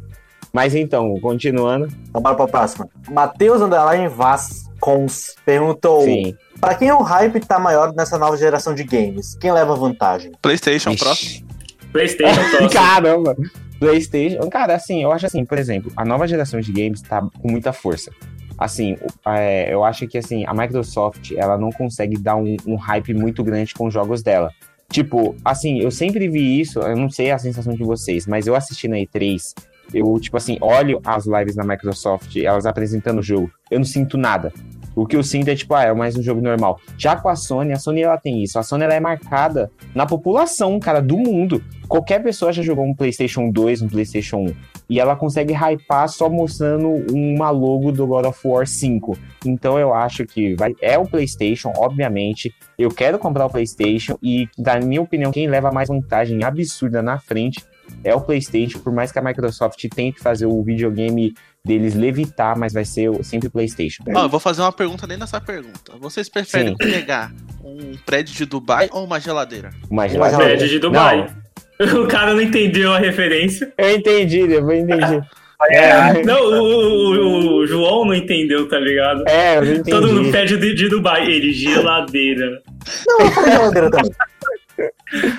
[0.51, 1.87] Mas então, continuando.
[2.09, 2.89] Então bora pra próxima.
[3.09, 6.35] Matheus Underline Vascons perguntou: Sim.
[6.59, 9.35] Pra quem o hype tá maior nessa nova geração de games?
[9.35, 10.31] Quem leva vantagem?
[10.41, 10.99] PlayStation, Ixi.
[11.03, 11.47] próximo.
[11.91, 12.69] PlayStation próximo.
[12.73, 13.35] Caramba!
[13.79, 14.47] PlayStation.
[14.49, 17.71] Cara, assim, eu acho assim, por exemplo, a nova geração de games tá com muita
[17.71, 18.11] força.
[18.57, 23.13] Assim, é, eu acho que assim, a Microsoft ela não consegue dar um, um hype
[23.13, 24.51] muito grande com os jogos dela.
[24.91, 28.55] Tipo, assim, eu sempre vi isso, eu não sei a sensação de vocês, mas eu
[28.55, 29.53] assisti na E3,
[29.93, 34.17] eu, tipo assim, olho as lives da Microsoft, elas apresentando o jogo, eu não sinto
[34.17, 34.51] nada.
[34.95, 36.79] O que eu sinto é tipo, ah, é mais um jogo normal.
[36.97, 38.59] Já com a Sony, a Sony ela tem isso.
[38.59, 41.63] A Sony ela é marcada na população, cara, do mundo.
[41.87, 44.55] Qualquer pessoa já jogou um PlayStation 2, um PlayStation 1.
[44.89, 49.17] E ela consegue hypar só mostrando uma logo do God of War 5.
[49.45, 52.53] Então eu acho que vai, é o PlayStation, obviamente.
[52.77, 57.19] Eu quero comprar o PlayStation e, na minha opinião, quem leva mais vantagem absurda na
[57.19, 57.63] frente
[58.03, 58.79] é o PlayStation.
[58.79, 61.33] Por mais que a Microsoft tente fazer o videogame
[61.65, 64.03] deles levitar, mas vai ser o- sempre o PlayStation.
[64.15, 65.93] Ó, eu vou fazer uma pergunta dentro dessa pergunta.
[65.99, 66.77] Vocês preferem Sim.
[66.77, 67.31] pegar
[67.63, 69.71] um prédio de Dubai ou uma geladeira?
[69.89, 70.43] Uma geladeira.
[70.45, 71.29] Prédio de Dubai.
[71.79, 73.71] O cara não entendeu a referência.
[73.77, 75.21] Eu entendi, eu entendi.
[76.25, 79.23] Não, o, o- o João não entendeu, tá ligado?
[79.27, 79.89] É, eu entendi.
[79.89, 81.25] Todo mundo pede de, de Dubai.
[81.29, 82.61] Ele, geladeira.
[83.07, 84.11] Não, eu falei geladeira também.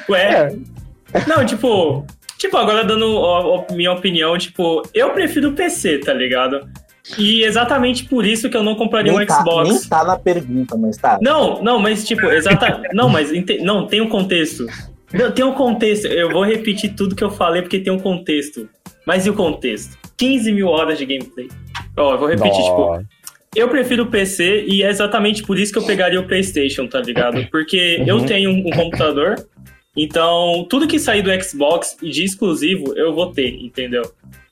[0.08, 0.52] Ué?
[1.26, 2.06] Não, tipo.
[2.40, 6.66] Tipo, agora dando a, a minha opinião, tipo, eu prefiro o PC, tá ligado?
[7.18, 9.68] E exatamente por isso que eu não compraria Nem um tá, Xbox.
[9.68, 11.18] nem tá na pergunta, mas tá.
[11.20, 12.82] Não, não, mas tipo, exata.
[12.94, 13.30] não, mas
[13.62, 14.66] não, tem um contexto.
[15.12, 16.06] Não, tem um contexto.
[16.06, 18.66] Eu vou repetir tudo que eu falei porque tem um contexto.
[19.06, 19.98] Mas e o contexto?
[20.16, 21.48] 15 mil horas de gameplay.
[21.96, 23.04] Ó, eu vou repetir, tipo,
[23.56, 27.00] eu prefiro o PC e é exatamente por isso que eu pegaria o PlayStation, tá
[27.00, 27.44] ligado?
[27.50, 28.06] Porque Uhum.
[28.06, 29.34] eu tenho um computador,
[29.96, 34.02] então tudo que sair do Xbox de exclusivo eu vou ter, entendeu?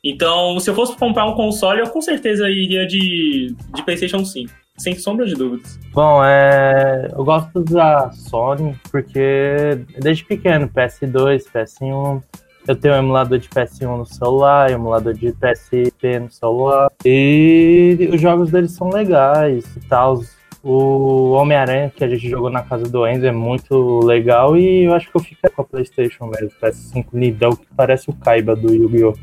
[0.03, 4.53] Então, se eu fosse comprar um console, eu com certeza iria de, de PlayStation 5,
[4.77, 5.79] sem sombra de dúvidas.
[5.92, 12.22] Bom, é, eu gosto da Sony porque desde pequeno, PS2, PS1,
[12.68, 18.20] eu tenho um emulador de PS1 no celular, emulador de PSP no celular, e os
[18.20, 20.20] jogos deles são legais e tal.
[20.62, 24.94] O Homem-Aranha que a gente jogou na casa do Enzo é muito legal e eu
[24.94, 28.74] acho que eu fico com a PlayStation mesmo, PS5 lindão que parece o Kaiba do
[28.74, 29.14] Yu-Gi-Oh!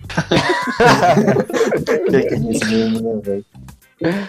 [2.09, 3.45] Que que é isso mesmo, né, velho?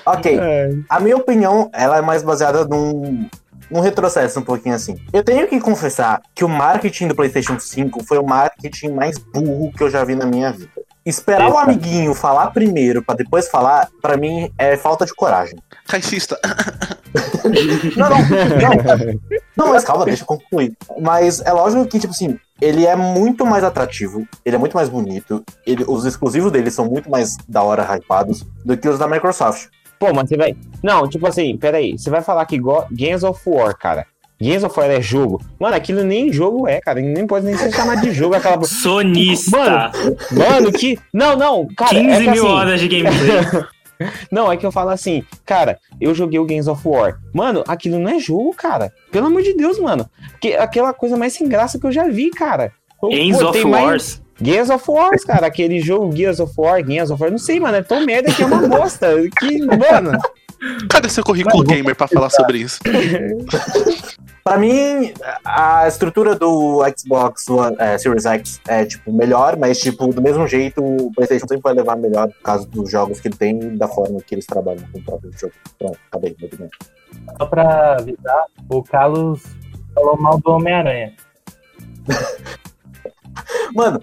[0.04, 0.70] Ok, É.
[0.88, 3.28] a minha opinião, ela é mais baseada num,
[3.70, 4.96] num retrocesso um pouquinho assim.
[5.12, 9.72] Eu tenho que confessar que o marketing do PlayStation 5 foi o marketing mais burro
[9.72, 10.70] que eu já vi na minha vida.
[11.04, 11.60] Esperar o Eita.
[11.62, 15.56] amiguinho falar primeiro pra depois falar, pra mim é falta de coragem.
[15.86, 16.38] Caixista.
[17.96, 19.20] Não, não, não.
[19.56, 20.76] Não, mas calma, deixa eu concluir.
[21.00, 24.88] Mas é lógico que, tipo assim, ele é muito mais atrativo, ele é muito mais
[24.88, 29.08] bonito, ele, os exclusivos dele são muito mais da hora hypados do que os da
[29.08, 29.68] Microsoft.
[29.98, 30.54] Pô, mas você vai.
[30.82, 31.98] Não, tipo assim, peraí.
[31.98, 32.84] Você vai falar que Go...
[32.92, 34.06] Games of War, cara.
[34.40, 35.40] Games of War é jogo.
[35.58, 37.00] Mano, aquilo nem jogo é, cara.
[37.00, 38.62] Nem pode nem ser chamado de jogo aquela.
[38.64, 39.56] Sonista!
[39.56, 40.98] Mano, Mano, que.
[41.12, 41.90] Não, não, cara.
[41.90, 43.64] 15 é mil assim, horas de gameplay.
[44.30, 47.18] Não, é que eu falo assim, cara, eu joguei o Games of War.
[47.32, 48.92] Mano, aquilo não é jogo, cara.
[49.10, 50.08] Pelo amor de Deus, mano.
[50.40, 52.72] Que, aquela coisa mais sem graça que eu já vi, cara.
[53.02, 54.22] Games pô, of mais- Wars.
[54.42, 55.46] Gears of War, cara.
[55.46, 57.30] Aquele jogo Gears of War, Gears of War.
[57.30, 57.76] Não sei, mano.
[57.76, 59.08] É tão merda que é uma bosta.
[59.38, 60.12] Que, mano.
[60.90, 62.78] Cadê seu currículo gamer pra falar sobre isso?
[64.46, 65.12] Pra mim,
[65.44, 70.46] a estrutura do Xbox One, é, Series X é, tipo, melhor, mas, tipo, do mesmo
[70.46, 73.76] jeito, o PlayStation sempre vai levar melhor por causa dos jogos que ele tem e
[73.76, 75.52] da forma que eles trabalham com o próprio jogo.
[75.76, 76.36] Pronto, acabei.
[76.38, 76.70] meu opinião.
[77.36, 79.42] Só pra avisar, o Carlos
[79.92, 81.12] falou mal do Homem-Aranha.
[83.74, 84.00] Mano,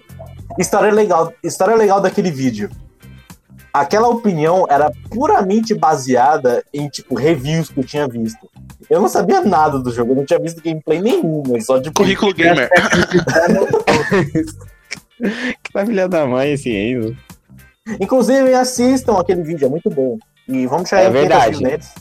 [0.58, 2.68] história legal, história legal daquele vídeo.
[3.72, 8.46] Aquela opinião era puramente baseada em, tipo, reviews que eu tinha visto.
[8.90, 12.32] Eu não sabia nada do jogo, eu não tinha visto gameplay nenhuma, só de Currículo
[12.34, 12.68] gamer.
[15.62, 17.16] Que filha da mãe esse Enzo.
[18.00, 20.18] Inclusive, assistam aquele vídeo, é muito bom.
[20.48, 21.50] E vamos chegar É em 500 verdade.
[21.50, 21.94] views neles.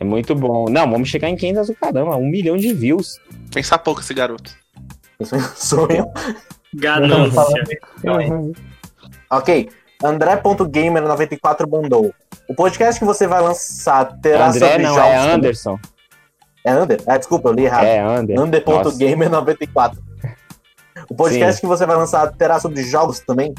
[0.00, 0.66] É muito bom.
[0.68, 2.16] Não, vamos chegar em 500 do caramba.
[2.16, 3.18] Um milhão de views.
[3.52, 4.52] Pensar pouco esse garoto.
[5.18, 6.06] Eu sou- sonho.
[6.74, 7.42] Ganância.
[8.04, 8.52] Uhum.
[9.30, 9.68] Ok.
[10.04, 12.14] André.gamer94 mandou.
[12.48, 15.32] O podcast que você vai lançar terá André sobre não, jogos é?
[15.32, 15.78] Anderson.
[16.64, 17.00] É Ander?
[17.06, 17.84] Ah, desculpa, eu li errado.
[17.84, 18.36] É Ander.
[18.36, 18.48] Nossa.
[18.48, 19.98] Ander.gamer94.
[21.08, 21.60] O podcast Sim.
[21.60, 23.54] que você vai lançar terá sobre jogos também?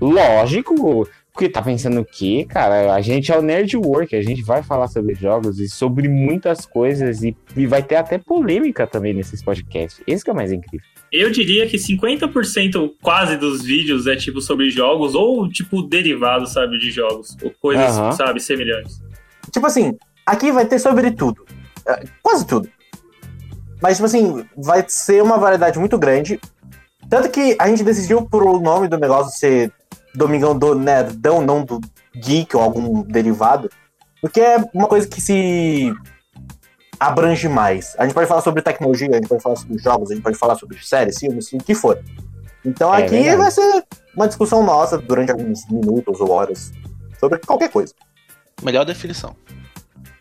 [0.00, 1.08] Lógico.
[1.32, 2.92] Porque tá pensando o quê, cara?
[2.92, 6.66] A gente é o Nerd Work, a gente vai falar sobre jogos e sobre muitas
[6.66, 10.02] coisas e, e vai ter até polêmica também nesses podcasts.
[10.04, 10.84] Esse que é o mais incrível.
[11.12, 16.76] Eu diria que 50% quase dos vídeos é tipo sobre jogos ou tipo derivados, sabe,
[16.76, 17.36] de jogos.
[17.40, 18.12] Ou coisas, Aham.
[18.12, 19.00] sabe, semelhantes.
[19.52, 21.46] Tipo assim, aqui vai ter sobre tudo.
[21.88, 22.68] É, Quase tudo.
[23.80, 26.40] Mas, tipo assim, vai ser uma variedade muito grande.
[27.08, 29.72] Tanto que a gente decidiu por o nome do negócio ser
[30.14, 31.80] Domingão do Nerdão, não do
[32.14, 33.70] Geek ou algum derivado.
[34.20, 35.94] Porque é uma coisa que se
[36.98, 37.94] abrange mais.
[37.98, 40.36] A gente pode falar sobre tecnologia, a gente pode falar sobre jogos, a gente pode
[40.36, 42.02] falar sobre séries, filmes, o que for.
[42.64, 43.36] Então É aqui verdade.
[43.36, 43.84] vai ser
[44.16, 46.72] uma discussão nossa durante alguns minutos ou horas
[47.20, 47.94] sobre qualquer coisa.
[48.62, 49.36] Melhor definição.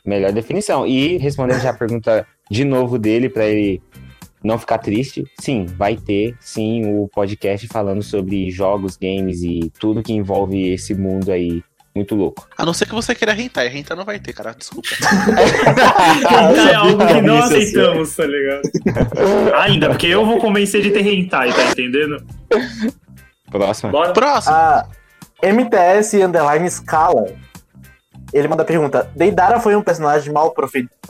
[0.08, 0.88] Melhor definição.
[0.88, 3.82] E respondendo já a pergunta de novo dele, pra ele
[4.41, 10.02] não ficar triste, sim, vai ter sim o podcast falando sobre jogos, games e tudo
[10.02, 11.62] que envolve esse mundo aí
[11.93, 12.48] muito louco.
[12.58, 13.67] A não ser que você queira rentar.
[13.67, 14.54] Rentar não vai ter, cara.
[14.54, 14.88] Desculpa.
[16.22, 18.62] Hentai é algo que não aceitamos, tá ligado?
[19.60, 22.24] Ainda, porque eu vou convencer de ter hentai, tá entendendo?
[23.50, 23.91] Próxima.
[23.91, 24.13] Bora.
[24.13, 24.56] Próximo.
[25.41, 27.26] MTS Underline Scala.
[28.34, 30.54] Ele manda a pergunta: Deidara foi um personagem mal,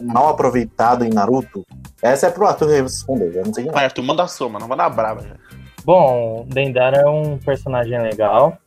[0.02, 1.66] mal aproveitado em Naruto?
[2.02, 3.74] Essa é pro Arthur responder, eu não sei não.
[3.74, 4.68] Vai, Arthur, manda a sua, mano.
[4.68, 5.36] Manda a brava já.
[5.84, 8.58] Bom, Dendara é um personagem legal.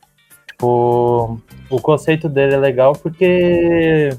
[0.63, 1.39] O,
[1.71, 4.11] o conceito dele é legal porque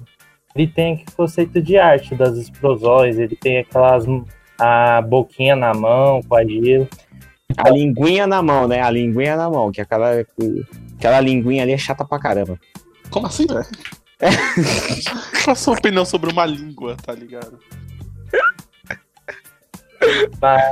[0.56, 4.06] ele tem aquele conceito de arte das explosões, ele tem aquelas
[4.60, 6.88] a boquinha na mão com a gelo.
[7.58, 8.82] A linguinha na mão, né?
[8.82, 10.24] A linguinha na mão, que aquela,
[10.98, 12.60] aquela linguinha ali é chata pra caramba.
[13.10, 13.66] Como assim, velho?
[15.44, 17.60] Qual a sua opinião sobre uma língua, tá ligado?
[20.42, 20.64] Mas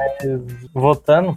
[0.73, 1.35] voltando,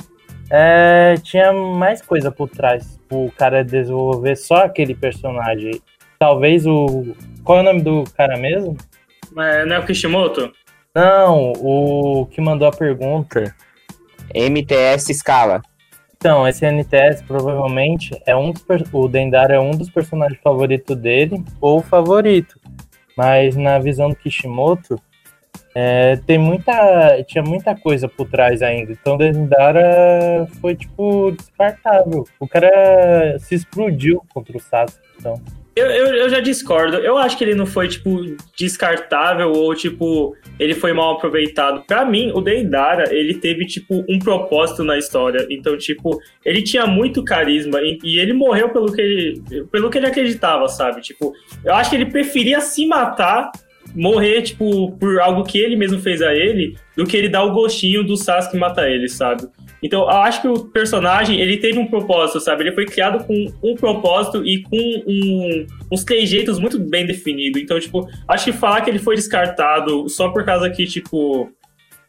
[0.51, 3.01] é, tinha mais coisa por trás.
[3.11, 5.81] O cara desenvolver só aquele personagem.
[6.19, 7.15] Talvez o.
[7.43, 8.77] Qual é o nome do cara mesmo?
[9.33, 10.53] Mas não é o Kishimoto?
[10.95, 13.55] Não, o que mandou a pergunta.
[14.35, 15.63] MTS Scala.
[16.23, 21.45] Então, esse NTS provavelmente é um dos o Dendara é um dos personagens favoritos dele,
[21.61, 22.61] ou favorito.
[23.17, 25.03] Mas na visão do Kishimoto,
[25.75, 28.93] é, tem muita, tinha muita coisa por trás ainda.
[28.93, 32.25] Então, Dendara foi tipo descartável.
[32.39, 35.03] O cara se explodiu contra o Sasuke.
[35.19, 35.35] Então,
[35.75, 36.99] Eu, eu, eu já discordo.
[36.99, 38.21] Eu acho que ele não foi, tipo,
[38.57, 41.83] descartável ou, tipo, ele foi mal aproveitado.
[41.87, 45.47] Pra mim, o Deidara, ele teve, tipo, um propósito na história.
[45.51, 49.97] Então, tipo, ele tinha muito carisma e, e ele morreu pelo que ele, pelo que
[49.97, 51.01] ele acreditava, sabe?
[51.01, 51.33] Tipo,
[51.65, 53.51] eu acho que ele preferia se matar,
[53.95, 57.53] morrer, tipo, por algo que ele mesmo fez a ele, do que ele dar o
[57.53, 59.49] gostinho do Sasuke matar ele, sabe?
[59.83, 62.63] Então, eu acho que o personagem, ele teve um propósito, sabe?
[62.63, 67.61] Ele foi criado com um propósito e com um, uns trejeitos muito bem definidos.
[67.61, 71.51] Então, tipo, acho que falar que ele foi descartado só por causa que, tipo,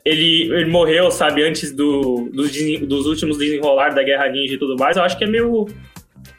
[0.06, 4.76] ele, ele morreu, sabe, antes do, desen- dos últimos desenrolar da Guerra Ninja e tudo
[4.78, 5.66] mais, eu acho que é meio...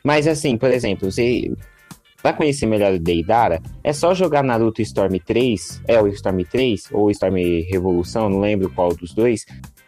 [0.05, 1.51] Mas assim, por exemplo, você.
[2.23, 6.89] Pra conhecer melhor o Deidara, é só jogar Naruto Storm 3, é o Storm 3,
[6.93, 7.37] ou Storm
[7.71, 9.45] Revolução, não lembro qual dos dois.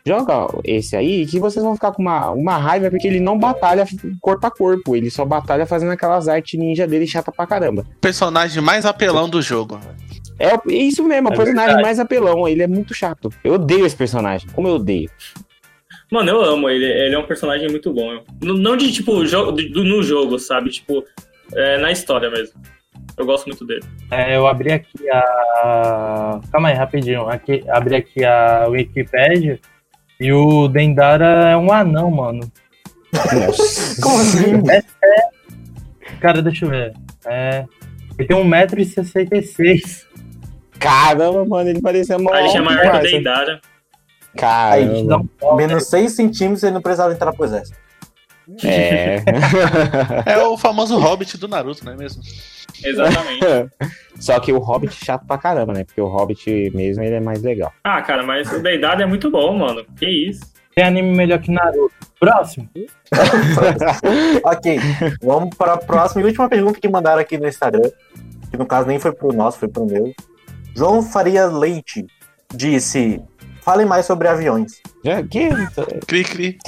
[0.07, 3.85] Joga esse aí que vocês vão ficar com uma, uma raiva porque ele não batalha
[4.21, 7.85] corpo a corpo, ele só batalha fazendo aquelas artes ninja dele chata pra caramba.
[8.01, 9.81] Personagem mais apelão do jogo.
[10.39, 11.83] É, o- é isso mesmo, o É personagem verdade.
[11.83, 13.33] mais apelão, ele é muito chato.
[13.43, 15.11] Eu odeio esse personagem, como eu odeio.
[16.13, 18.23] Mano, eu amo ele, ele é um personagem muito bom.
[18.41, 20.71] Não de, tipo, jo do- no jogo, sabe?
[20.71, 21.03] Tipo,
[21.53, 22.55] é, na história mesmo.
[23.19, 23.83] Eu gosto muito dele.
[24.11, 26.41] é, eu abri aqui a.
[26.53, 27.29] Calma aí, rapidinho.
[27.29, 29.59] Aqui, abri aqui a Wikipedia
[30.19, 32.51] e o Dendara é um anão, mano.
[33.13, 34.01] Nossa.
[34.01, 34.63] Como assim?
[36.21, 36.95] Cara, deixa eu ver.
[37.27, 37.65] É,
[38.19, 40.05] ele tem 1,66m.
[40.79, 42.17] Caramba, mano, ele parecia.
[42.17, 43.03] Aí ele chama Arco parça.
[43.03, 43.61] Deidara.
[44.43, 45.29] A gente dá Caramba.
[45.43, 45.67] um né?
[45.67, 47.79] Menos 6 centímetros ele não precisava entrar pro exército.
[48.63, 49.23] É.
[50.27, 52.23] É o famoso Hobbit do Naruto, não é mesmo?
[52.85, 53.45] Exatamente.
[54.19, 55.85] Só que o Hobbit é chato pra caramba, né?
[55.85, 57.73] Porque o Hobbit mesmo ele é mais legal.
[57.85, 59.85] ah, cara, mas o Deidara é muito bom, mano.
[59.99, 60.41] Que isso.
[60.75, 61.95] Tem anime melhor que Naruto.
[62.21, 62.69] Próximo.
[64.45, 64.79] ok,
[65.23, 67.91] vamos para a próxima e última pergunta que mandaram aqui no Instagram.
[68.51, 70.13] Que no caso nem foi pro nosso, foi pro meu.
[70.75, 72.07] João Faria Leite
[72.55, 73.21] disse:
[73.63, 74.81] Fale mais sobre aviões.
[75.05, 75.49] Já, que?
[76.07, 76.59] Cri, cri.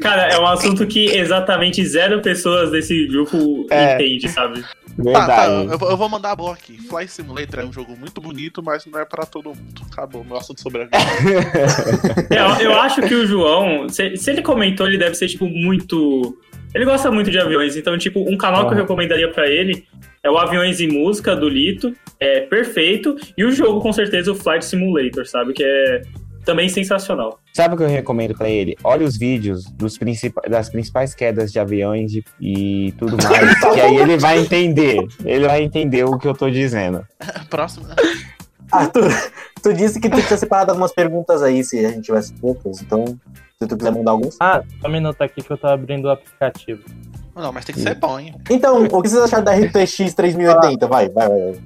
[0.00, 3.94] Cara, é um assunto que exatamente zero pessoas desse grupo É.
[3.94, 4.64] entende, sabe?
[5.12, 5.72] Tá, tá, Verdade.
[5.72, 6.76] eu, vou- eu vou mandar a boa aqui.
[6.78, 9.82] Fly Simulator é um jogo muito bonito, mas não é pra todo mundo.
[9.92, 11.00] Acabou meu assunto sobre avião.
[12.30, 16.36] É, eu, acho que o João, se, se ele comentou, ele deve ser, tipo, muito.
[16.74, 18.80] Ele gosta muito de aviões, então, tipo, um canal que eu Ah.
[18.82, 19.86] recomendaria pra ele
[20.22, 21.94] é o Aviões e Música do Lito.
[22.20, 23.16] É perfeito.
[23.36, 25.52] E o jogo, com certeza, o Flight Simulator, sabe?
[25.52, 26.02] Que é.
[26.48, 27.38] Também sensacional.
[27.52, 28.74] Sabe o que eu recomendo pra ele?
[28.82, 33.80] Olha os vídeos dos princip- das principais quedas de aviões e, e tudo mais, que
[33.80, 34.96] aí ele vai entender.
[35.26, 37.04] Ele vai entender o que eu tô dizendo.
[37.50, 37.86] Próximo.
[38.72, 39.10] Arthur,
[39.62, 43.04] tu disse que tu tinha separado algumas perguntas aí, se a gente tivesse poucas, então
[43.60, 44.34] se tu quiser mandar alguns.
[44.40, 46.82] Ah, só um minuto aqui que eu tô abrindo o aplicativo.
[47.36, 48.34] Não, mas tem que ser bom, hein?
[48.50, 50.86] Então, o que vocês acharam da RTX 3080?
[50.88, 51.60] Vai, vai, vai.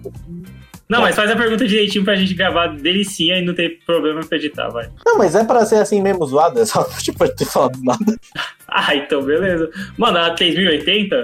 [0.92, 4.36] Não, mas faz a pergunta direitinho pra gente gravar delicinha e não ter problema pra
[4.38, 4.88] editar, vai.
[5.06, 8.16] Não, mas é pra ser assim mesmo zoado, é só tipo ter falado nada.
[8.74, 9.68] Ah, então beleza.
[9.98, 11.20] Mano, a 3080,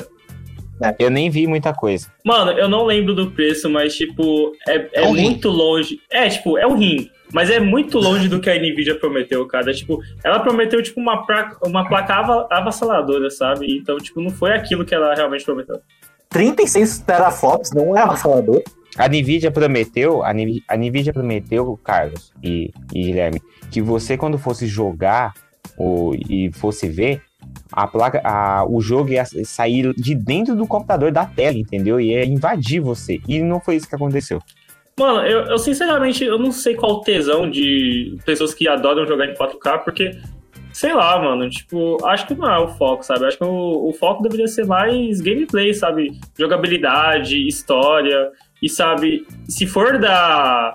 [0.99, 2.07] Eu nem vi muita coisa.
[2.25, 5.23] mano, eu não lembro do preço, mas tipo, é, é É um rim.
[5.25, 5.99] muito longe.
[6.11, 7.11] É, tipo, é um rim.
[7.33, 9.73] Mas é muito longe do que a Nvidia prometeu, cara.
[9.73, 13.67] Tipo, ela prometeu, tipo, uma placa, uma placa ava- avassaladora, sabe?
[13.77, 15.81] Então, tipo, não foi aquilo que ela realmente prometeu.
[16.31, 18.63] 36 teraflops não é avassalador.
[18.96, 24.38] A Nvidia prometeu, a, Ni- a Nvidia prometeu, Carlos e, e Guilherme, que você quando
[24.38, 25.35] fosse jogar
[25.77, 27.22] o, e fosse ver,
[27.72, 32.01] a placa, a, o jogo ia sair de dentro do computador da tela, entendeu?
[32.01, 33.20] E ia invadir você.
[33.29, 34.40] E não foi isso que aconteceu.
[34.98, 39.27] Mano, eu, eu sinceramente, eu não sei qual o tesão de pessoas que adoram jogar
[39.27, 40.11] em 4K, porque,
[40.72, 43.27] sei lá, mano, tipo, acho que não é o foco, sabe?
[43.27, 46.18] Acho que o, o foco deveria ser mais gameplay, sabe?
[46.37, 48.31] Jogabilidade, história,
[48.62, 50.75] e sabe, se for da,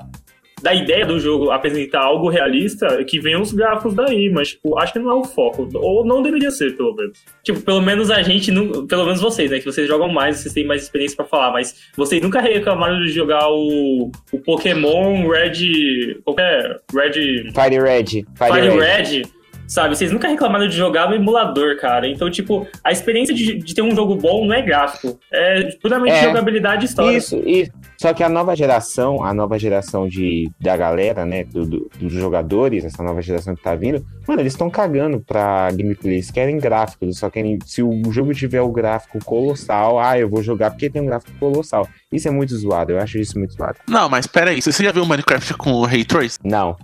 [0.64, 4.94] da ideia do jogo apresentar algo realista, que venham os gráficos daí, mas, tipo, acho
[4.94, 7.20] que não é o foco, ou não deveria ser, pelo menos.
[7.44, 8.50] Tipo, pelo menos a gente,
[8.88, 11.92] pelo menos vocês, né, que vocês jogam mais, vocês têm mais experiência pra falar, mas
[11.98, 16.22] vocês nunca reclamaram de jogar o, o Pokémon Red.
[16.24, 16.80] Qualquer.
[16.94, 17.52] Red.
[17.52, 18.80] Fire Red, Fire, Fire Red.
[18.80, 19.43] Red.
[19.74, 19.96] Sabe?
[19.96, 22.08] Vocês nunca reclamaram de jogar no emulador, cara.
[22.08, 25.20] Então, tipo, a experiência de, de ter um jogo bom não é gráfico.
[25.32, 26.24] É puramente É.
[26.26, 27.18] jogabilidade e história.
[27.18, 27.72] Isso, isso.
[28.00, 32.12] Só que a nova geração, a nova geração de, da galera, né, do- do- dos
[32.14, 36.60] jogadores, essa nova geração que tá vindo, mano, eles estão cagando pra gameplay, eles querem
[36.60, 40.70] gráfico, eles só querem, se o jogo tiver o gráfico colossal, ah, eu vou jogar
[40.70, 41.88] porque tem um gráfico colossal.
[42.12, 43.78] Isso é muito zoado, eu acho isso muito zoado.
[43.88, 44.62] Não, mas pera aí.
[44.62, 46.38] Você já viu o Minecraft com o Ray Trace?
[46.44, 46.76] Não.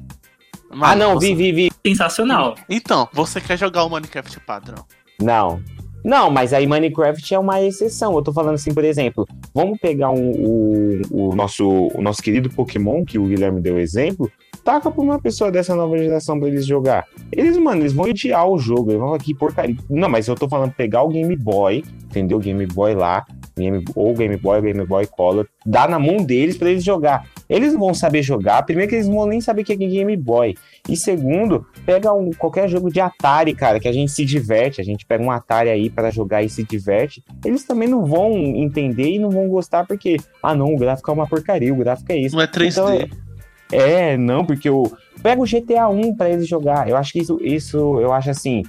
[0.69, 1.71] Mano, ah, não, você- vi, vi, vi.
[1.86, 2.55] Sensacional.
[2.69, 4.86] Então, você quer jogar o Minecraft padrão?
[5.21, 5.62] Não.
[6.03, 8.15] Não, mas aí Minecraft é uma exceção.
[8.15, 12.49] Eu tô falando assim, por exemplo, vamos pegar um- o, o nosso, o nosso querido
[12.49, 14.32] Pokémon, que o Guilherme deu exemplo,
[14.63, 17.05] taca pra uma pessoa dessa nova geração pra eles jogar.
[17.32, 18.91] Eles, mano, eles vão odiar o jogo.
[18.91, 19.75] Eles vão falar que porcaria.
[19.89, 22.38] Não, mas eu tô falando pegar o Game Boy, entendeu?
[22.38, 23.25] O Game Boy lá,
[23.58, 27.25] Game, ou Game Boy, ou Game Boy Color, dar na mão deles pra eles jogar.
[27.49, 28.63] Eles não vão saber jogar.
[28.63, 30.55] Primeiro que eles não vão nem saber o que é Game Boy.
[30.88, 34.79] E segundo, pega um, qualquer jogo de Atari, cara, que a gente se diverte.
[34.79, 37.23] A gente pega um Atari aí para jogar e se diverte.
[37.43, 41.13] Eles também não vão entender e não vão gostar porque, ah, não, o gráfico é
[41.13, 42.35] uma porcaria, o gráfico é isso.
[42.35, 42.71] Não é 3D.
[42.71, 43.29] Então,
[43.71, 44.91] é, não, porque o.
[45.21, 46.88] Pega o GTA 1 pra eles jogar.
[46.88, 48.63] Eu acho que isso, isso, eu acho assim.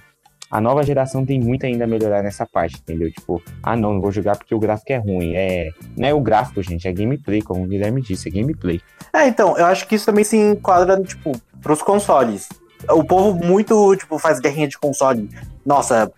[0.50, 3.10] A nova geração tem muito ainda a melhorar nessa parte, entendeu?
[3.12, 5.34] Tipo, ah, não, não vou jogar porque o gráfico é ruim.
[5.36, 8.80] É, não é o gráfico, gente, é gameplay, como o Guilherme disse, é gameplay.
[9.12, 11.32] É, então, eu acho que isso também se enquadra, tipo,
[11.62, 12.48] pros consoles.
[12.88, 15.28] O povo muito, tipo, faz guerrinha de console.
[15.64, 16.10] Nossa,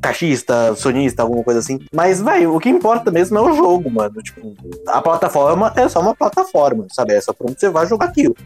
[0.00, 1.78] cachista, sonista, alguma coisa assim.
[1.94, 4.22] Mas, velho, o que importa mesmo é o jogo, mano.
[4.22, 4.54] Tipo,
[4.86, 7.14] a plataforma é só uma plataforma, sabe?
[7.14, 8.36] É só pra onde você vai jogar aquilo.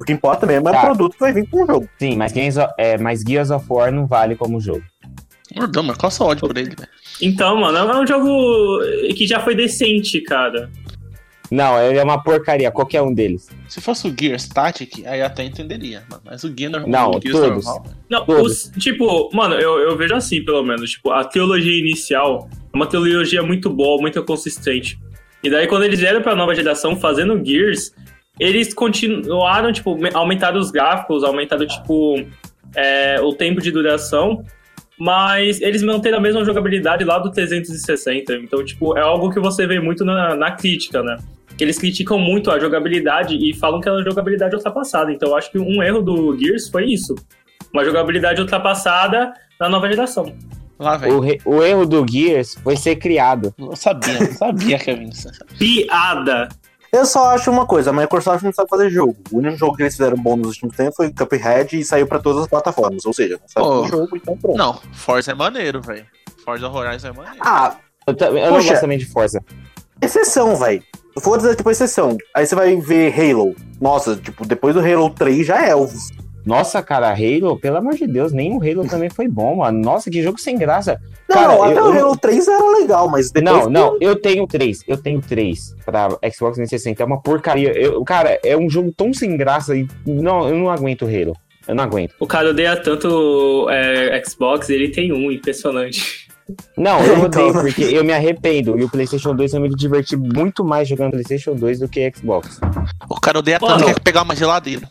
[0.00, 1.88] O que importa mesmo é o produto que vai vir com o jogo.
[1.98, 4.82] Sim, mas, Gears of, é, mas Gears of War não vale como jogo.
[5.54, 6.88] Mordão, mas qual o seu ódio por ele, velho?
[7.22, 8.80] Então, mano, é um jogo
[9.14, 10.68] que já foi decente, cara.
[11.50, 13.48] Não, ele é uma porcaria, qualquer um deles.
[13.68, 16.22] Se fosse o Gear Static, aí até entenderia, mano.
[16.24, 16.90] Mas o Gear normal.
[16.90, 17.64] Não, o Gears todos.
[17.64, 18.64] normal, Não, Todos.
[18.64, 20.90] os, tipo, mano, eu, eu vejo assim, pelo menos.
[20.90, 24.98] Tipo, a trilogia inicial é uma trilogia muito boa, muito consistente.
[25.42, 27.94] E daí, quando eles vieram pra nova geração fazendo Gears,
[28.38, 32.16] eles continuaram, tipo, me- aumentaram os gráficos, aumentaram, tipo,
[32.74, 34.44] é, o tempo de duração.
[34.98, 38.32] Mas eles manteram a mesma jogabilidade lá do 360.
[38.36, 41.16] Então, tipo, é algo que você vê muito na, na crítica, né?
[41.58, 45.10] Que eles criticam muito a jogabilidade e falam que é uma jogabilidade ultrapassada.
[45.12, 47.14] Então, eu acho que um erro do Gears foi isso.
[47.72, 50.32] Uma jogabilidade ultrapassada na nova geração.
[50.78, 50.96] Lá.
[51.08, 53.52] O, re- o erro do Gears foi ser criado.
[53.58, 54.76] Eu sabia, eu sabia
[55.08, 55.28] isso.
[55.58, 56.48] Piada!
[56.94, 59.16] Eu só acho uma coisa, a Microsoft não sabe fazer jogo.
[59.32, 62.18] O único jogo que eles fizeram bom nos últimos tempos foi Cuphead e saiu pra
[62.18, 63.04] todas as plataformas.
[63.04, 64.56] Ou seja, não sabe fazer jogo, então pronto.
[64.56, 66.06] Não, Forza é maneiro, velho.
[66.44, 67.38] Forza Horizon é maneiro.
[67.40, 67.76] Ah,
[68.06, 69.42] Eu, eu não gosto também de Forza.
[70.00, 70.82] exceção, velho.
[71.20, 72.16] Forza é tipo exceção.
[72.34, 73.54] Aí você vai ver Halo.
[73.80, 76.10] Nossa, tipo, depois do Halo 3 já é Elvos.
[76.44, 79.80] Nossa, cara, Halo, pelo amor de Deus, nem o Halo também foi bom, mano.
[79.80, 81.00] Nossa, que jogo sem graça.
[81.28, 83.62] Não, Cara, até eu- o Halo 3 era legal, mas depois.
[83.64, 84.82] Não, não, eu tenho três.
[84.86, 87.02] Eu tenho três pra Xbox 360.
[87.02, 87.72] É uma porcaria.
[87.72, 91.34] Eu, cara, é um jogo tão sem graça e não, eu não aguento o Halo.
[91.66, 92.14] Eu não aguento.
[92.20, 96.28] O cara odeia tanto é, Xbox, ele tem um, impressionante.
[96.76, 98.78] Não, eu Então, odeio, porque eu me arrependo.
[98.78, 102.60] E o PlayStation 2 eu me diverti muito mais jogando PlayStation 2 do que Xbox.
[103.08, 103.76] O cara odeia Mano.
[103.78, 104.86] tanto que quer pegar uma geladeira.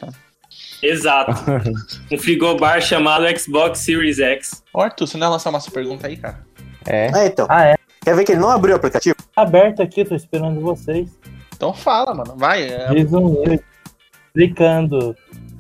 [0.84, 1.32] Exato.
[2.12, 4.64] um frigobar chamado Xbox Series X.
[4.74, 6.40] Ô, Arthur, você não ia lançar uma pergunta aí, cara?
[6.86, 7.08] É.
[7.14, 7.48] É, então.
[7.50, 7.76] Ah, é.
[8.04, 9.16] Quer ver que ele não abriu o aplicativo?
[9.34, 11.10] Tá aberto aqui, tô esperando vocês.
[11.56, 12.36] Então fala, mano.
[12.36, 12.64] Vai.
[12.64, 13.42] é- Diz um
[14.28, 15.16] explicando.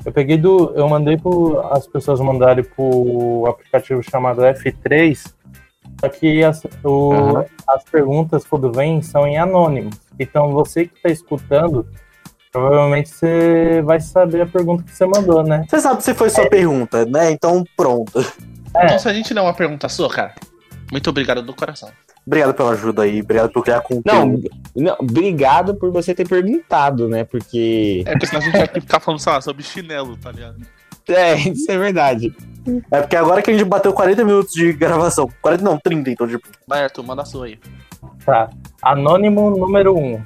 [0.05, 0.73] Eu peguei do.
[0.75, 5.33] Eu mandei pro, as pessoas mandarem pro aplicativo chamado F3.
[6.01, 7.45] Só que as, o- Aham.
[7.69, 9.89] as perguntas, quando vêm, são em anônimo.
[10.19, 11.87] Então você que tá escutando,
[12.53, 15.65] provavelmente você vai saber a pergunta que você mandou, né?
[15.67, 17.31] Você sabe se foi sua pergunta, né?
[17.31, 18.19] Então pronto.
[18.75, 18.85] É.
[18.85, 20.33] Então, se a gente não é uma pergunta sua, cara,
[20.91, 21.89] muito obrigado do coração.
[22.25, 24.49] Obrigado pela ajuda aí, obrigado por criar Não, conteúdo.
[24.75, 27.25] não, obrigado por você ter perguntado, né?
[27.25, 28.03] Porque.
[28.05, 30.57] É, porque senão a gente vai aqui ficar falando, sei lá, sobre chinelo, tá ligado?
[31.05, 32.33] É, isso é verdade.
[32.89, 35.29] É porque agora que a gente bateu 40 minutos de gravação.
[35.41, 36.47] 40 não, 30, então tipo.
[36.65, 37.59] Vai, Arthur, manda a sua aí.
[38.25, 38.49] Tá.
[38.81, 39.99] Anônimo número 1.
[39.99, 40.21] Um.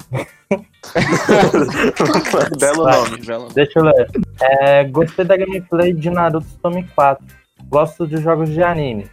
[2.58, 2.96] Belo Vai.
[2.96, 3.54] nome, belo nome.
[3.54, 4.08] Deixa eu ler.
[4.40, 7.24] É, gostei da gameplay de Naruto Storm 4.
[7.68, 9.08] Gosto de jogos de anime.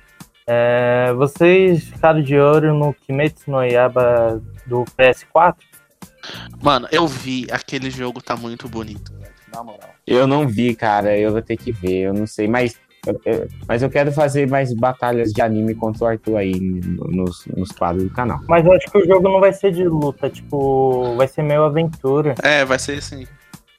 [0.47, 5.55] É, vocês ficaram de olho no Kimetsu no Yaba do PS4?
[6.61, 9.33] Mano, eu vi, aquele jogo tá muito bonito, velho.
[9.53, 9.89] Na moral.
[10.05, 11.17] Eu não vi, cara.
[11.17, 12.01] Eu vou ter que ver.
[12.01, 12.47] Eu não sei.
[12.47, 16.53] Mas eu, eu- mas eu quero fazer mais batalhas de anime contra o Arthur aí
[16.59, 18.39] no- nos, nos quadros do canal.
[18.47, 21.63] Mas eu acho que o jogo não vai ser de luta, tipo, vai ser meio
[21.63, 22.35] aventura.
[22.41, 23.25] É, vai ser assim.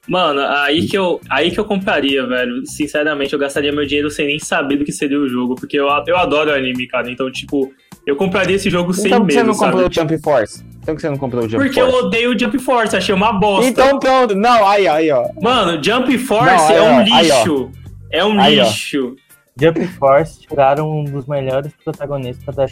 [0.07, 2.65] Mano, aí que eu, aí que eu compraria, velho.
[2.65, 5.87] Sinceramente, eu gastaria meu dinheiro sem nem saber do que seria o jogo, porque eu,
[6.07, 7.11] eu adoro anime, cara.
[7.11, 7.73] Então, tipo,
[8.05, 9.71] eu compraria esse jogo sem então por que você medo, não sabe?
[9.73, 10.63] comprou o Jump Force?
[10.81, 12.05] Então por que você não comprou o Jump Porque eu Force?
[12.05, 13.69] odeio o Jump Force, achei uma bosta.
[13.69, 14.33] Então pronto.
[14.33, 15.27] Não, aí, aí, ó.
[15.41, 17.71] Mano, Jump Force Não, aí, é um ó, aí, lixo.
[18.11, 18.63] É um Aí, ó.
[18.63, 19.15] lixo.
[19.59, 22.65] Jump Force tiraram um dos melhores protagonistas da,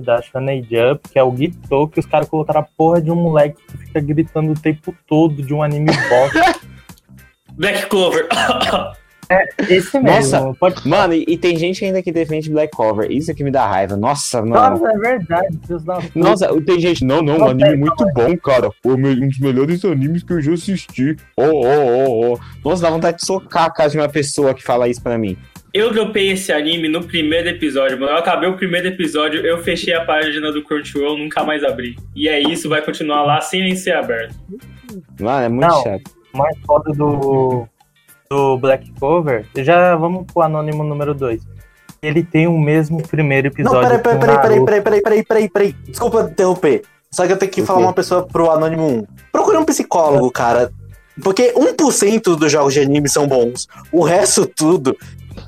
[0.00, 3.16] da Shonen Jump, que é o Gito, que os caras colocaram a porra de um
[3.16, 6.60] moleque que fica gritando o tempo todo de um anime bosta.
[7.56, 8.28] Black Clover.
[9.68, 10.40] Esse mesmo.
[10.40, 13.10] Nossa, pode Mano, e, e tem gente ainda que defende Black Cover.
[13.10, 13.96] Isso é que me dá raiva.
[13.96, 14.78] Nossa, mano.
[14.78, 15.58] Nossa, é verdade.
[15.66, 15.82] Deus.
[16.14, 17.04] Nossa, tem gente.
[17.04, 18.70] Não, não, Não, anime pera, muito bom, cara.
[18.82, 21.16] Foi um dos melhores animes que eu já assisti.
[21.36, 22.68] Oh, oh, oh, oh.
[22.68, 25.36] Nossa, dá vontade de socar a cara de uma pessoa que fala isso pra mim.
[25.74, 28.12] Eu dropei esse anime no primeiro episódio, mano.
[28.12, 31.96] Eu acabei o primeiro episódio, eu fechei a página do Crunchyroll, nunca mais abri.
[32.14, 34.34] E é isso, vai continuar lá sem nem ser aberto.
[35.20, 35.82] Mano, é muito Não.
[35.82, 36.10] chato.
[36.32, 37.68] O mais foda do,
[38.30, 41.42] do Black Cover, já vamos pro anônimo número 2.
[42.02, 44.00] Ele tem o mesmo primeiro Não, episódio.
[44.00, 45.72] peraí, peraí, peraí, peraí, peraí, peraí, peraí, peraí, peraí.
[45.88, 46.82] Desculpa interromper.
[47.10, 49.06] Só que eu tenho que falar uma pessoa pro Anônimo 1.
[49.32, 50.70] Procure um psicólogo, cara.
[51.22, 53.66] Porque 1% dos jogos de anime são bons.
[53.90, 54.96] O resto tudo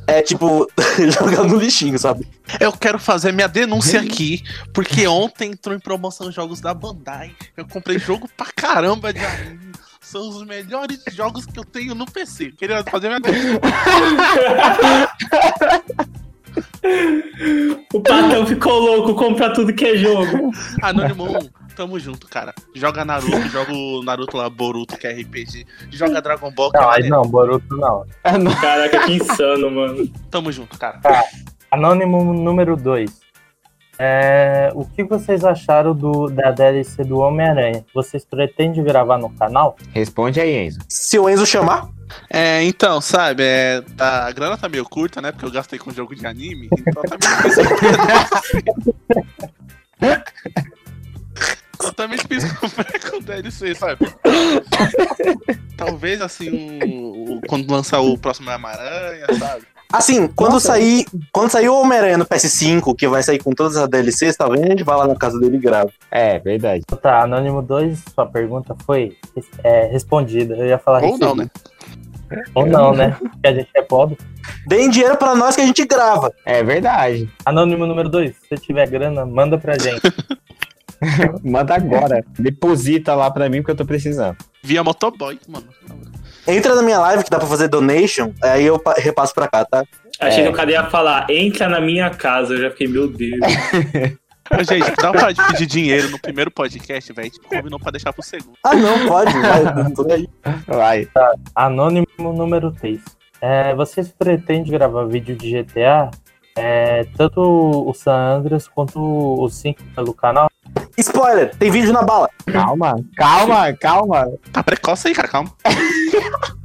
[0.06, 0.66] é tipo
[1.12, 2.26] jogar no lixinho, sabe?
[2.58, 7.32] Eu quero fazer minha denúncia aqui, porque ontem entrou em promoção jogos da Bandai.
[7.56, 9.72] Eu comprei jogo pra caramba de anime.
[10.08, 12.52] São os melhores jogos que eu tenho no PC.
[12.52, 13.20] Queria fazer minha.
[17.92, 20.50] O Patão ficou louco, compra tudo que é jogo.
[20.82, 22.54] Anônimo 1, tamo junto, cara.
[22.74, 25.66] Joga Naruto, joga o Naruto lá, Boruto, que é RPG.
[25.90, 27.14] Joga Dragon Ball, que é Não, maneiro.
[27.16, 28.04] não, Boruto não.
[28.40, 28.54] Não.
[28.60, 30.08] Caraca, que insano, mano.
[30.30, 31.00] Tamo junto, cara.
[31.70, 33.27] Anônimo número 2.
[33.98, 37.84] É, o que vocês acharam do, da DLC do Homem-Aranha?
[37.92, 39.76] Vocês pretendem gravar no canal?
[39.92, 40.78] Responde aí, Enzo.
[40.88, 41.88] Se o Enzo chamar,
[42.30, 45.32] É, então, sabe, é, a grana tá meio curta, né?
[45.32, 48.78] Porque eu gastei com jogo de anime, então tá meio difícil.
[51.80, 52.44] Eu também fiz
[53.10, 53.98] com DLC, sabe?
[55.76, 59.64] Talvez assim, um- um- quando lançar o próximo Homem-Aranha, sabe?
[59.92, 60.68] Assim, quando Nossa.
[60.68, 64.62] sair, quando sair o Homem-Aranha no PS5, que vai sair com todas as DLCs, talvez
[64.62, 65.90] a gente vá lá na casa dele e grava.
[66.10, 66.84] É, verdade.
[67.02, 69.16] Tá, Anônimo 2, sua pergunta foi
[69.62, 70.56] é, respondida.
[70.56, 71.48] Eu ia falar Ou não, né?
[72.54, 73.16] Ou não, né?
[73.18, 74.18] Porque a gente é pobre.
[74.66, 76.32] Deem dinheiro pra nós que a gente grava.
[76.44, 77.28] É verdade.
[77.44, 80.02] Anônimo número 2, se tiver grana, manda pra gente.
[81.44, 82.24] Manda agora.
[82.38, 84.36] Deposita lá pra mim porque eu tô precisando.
[84.62, 85.66] Via motoboy, mano.
[86.48, 89.64] Entra na minha live que dá pra fazer donation, aí eu pa- repasso pra cá,
[89.64, 89.84] tá?
[90.18, 90.46] Achei É.
[90.46, 92.54] que o cara ia falar, entra na minha casa.
[92.54, 93.38] Eu já fiquei, meu Deus.
[94.66, 97.30] Gente, dá pra pedir dinheiro no primeiro podcast, velho.
[97.30, 98.54] Tipo, combinou pra deixar pro segundo.
[98.64, 99.62] Ah, não, pode, vai,
[100.16, 100.28] aí.
[100.66, 101.08] Vai.
[101.54, 102.98] Anônimo número 3.
[103.42, 106.10] É, vocês pretendem gravar vídeo de GTA?
[106.56, 110.50] É, tanto o San Andreas quanto o 5 pelo canal?
[110.96, 112.28] Spoiler, tem vídeo na bala.
[112.50, 114.26] Calma, calma, calma.
[114.52, 115.52] Tá precoce aí, cara, calma.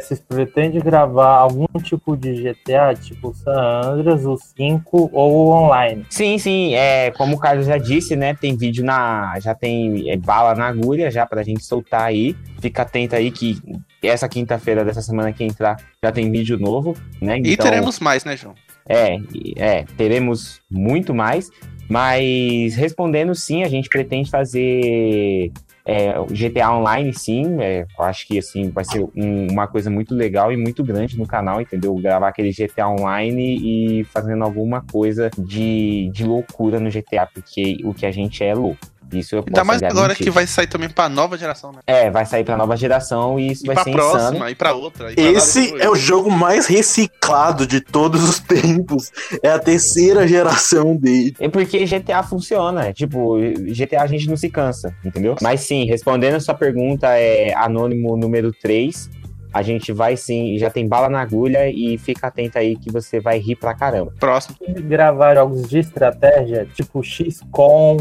[0.00, 6.06] vocês pretendem gravar algum tipo de GTA, tipo San Andreas, o 5 ou online?
[6.10, 8.34] Sim, sim, é, como o Carlos já disse, né?
[8.34, 9.38] Tem vídeo na.
[9.40, 12.36] Já tem é, bala na agulha já pra gente soltar aí.
[12.60, 13.60] Fica atento aí que
[14.02, 17.38] essa quinta-feira dessa semana que entrar já tem vídeo novo, né?
[17.38, 18.54] E teremos mais, né, João?
[18.88, 19.18] É,
[19.56, 21.50] é, teremos muito mais,
[21.90, 25.52] mas respondendo sim, a gente pretende fazer
[25.88, 30.52] é, GTA Online, sim, é, acho que assim vai ser um- uma coisa muito legal
[30.52, 31.94] e muito grande no canal, entendeu?
[31.94, 37.94] Gravar aquele GTA Online e fazendo alguma coisa de, de loucura no GTA, porque o
[37.94, 38.97] que a gente é louco.
[39.12, 41.78] Isso eu posso Ainda mais agora que vai sair também pra nova geração, né?
[41.86, 44.48] É, vai sair pra nova geração e isso E vai pra ser próxima, insano.
[44.50, 45.10] e pra outra.
[45.12, 49.10] e pra Esse é o jogo mais reciclado de todos os tempos.
[49.42, 51.34] É a terceira geração dele.
[51.40, 52.92] É porque GTA funciona.
[52.92, 53.36] Tipo,
[53.74, 55.36] GTA a gente não se cansa, entendeu?
[55.40, 59.10] Mas sim, respondendo a sua pergunta, é anônimo número 3.
[59.52, 63.18] A gente vai sim, já tem bala na agulha e fica atento aí que você
[63.18, 64.12] vai rir pra caramba.
[64.20, 64.56] Próximo.
[64.82, 67.96] Gravar jogos de estratégia, tipo XCOM.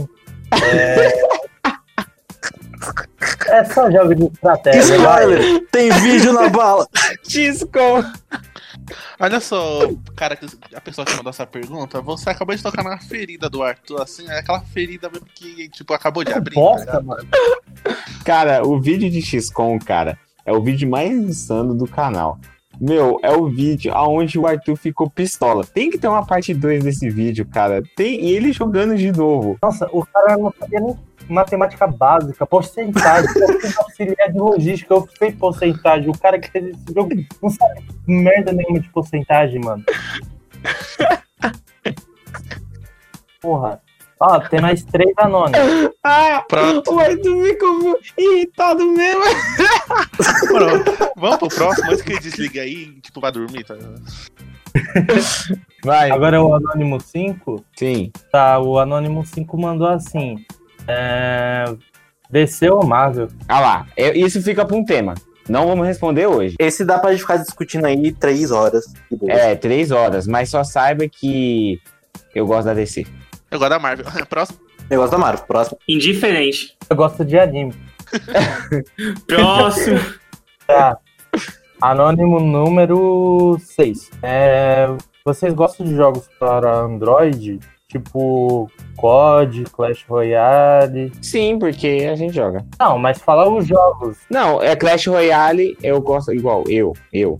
[0.63, 1.13] É,
[3.59, 4.95] é só jogo de estratégia.
[4.97, 5.67] Spoiler!
[5.71, 6.87] Tem vídeo na bala!
[7.27, 7.79] Disco!
[9.19, 9.81] Olha só,
[10.15, 13.61] cara, que- a pessoa que mandou essa pergunta, você acabou de tocar na ferida do
[13.63, 16.55] Arthur, assim, é aquela ferida mesmo que, tipo, acabou de abrir.
[16.55, 17.27] tá Bosta, mano.
[18.23, 22.39] Cara, o vídeo de XCOM, cara, é o vídeo mais insano do canal.
[22.79, 25.65] Meu, é o vídeo aonde o Arthur ficou pistola.
[25.65, 27.81] Tem que ter uma parte 2 desse vídeo, cara.
[27.95, 29.57] Tem e ele jogando de novo.
[29.61, 30.95] Nossa, o cara não sabia nem
[31.27, 33.29] matemática básica, porcentagem.
[33.61, 36.09] Fiz auxiliar de logística, eu fiz porcentagem.
[36.09, 37.09] O cara que fez esse jogo
[37.41, 39.83] não sabe merda nenhuma de porcentagem, mano.
[43.41, 43.81] Porra.
[44.19, 45.91] Ó, tem mais três anônimos.
[46.03, 46.95] Ah, Pronto.
[46.95, 49.21] o Arthur ficou irritado mesmo.
[50.47, 51.11] Pronto.
[51.15, 53.75] Vamos pro próximo, antes que ele desliga aí, tipo, vai dormir, tá?
[55.83, 56.11] Vai.
[56.11, 57.63] Agora é o Anônimo 5.
[57.75, 58.11] Sim.
[58.31, 60.35] Tá, o Anônimo 5 mandou assim.
[60.87, 61.65] É...
[62.29, 63.27] DC ou Marvel?
[63.47, 65.13] Ah lá, é- isso fica pra um tema.
[65.47, 66.55] Não vamos responder hoje.
[66.59, 68.83] Esse dá pra gente ficar discutindo aí três horas.
[69.27, 71.79] É, três horas, mas só saiba que
[72.35, 73.05] eu gosto da DC.
[73.49, 74.05] Eu gosto da Marvel.
[74.29, 74.59] Próximo.
[74.89, 75.45] Negócio da Marvel.
[75.45, 75.77] Próximo.
[75.87, 76.75] Indiferente.
[76.89, 77.73] Eu gosto de anime.
[79.27, 79.99] Próximo.
[80.67, 80.97] Tá.
[81.79, 84.11] Anônimo número 6.
[84.21, 84.89] É,
[85.23, 87.57] vocês gostam de jogos para Android?
[87.87, 91.13] Tipo COD, Clash Royale?
[91.21, 92.65] Sim, porque a gente joga.
[92.77, 94.17] Não, mas fala os jogos.
[94.29, 97.37] Não, é Clash Royale, eu gosto igual, eu, eu.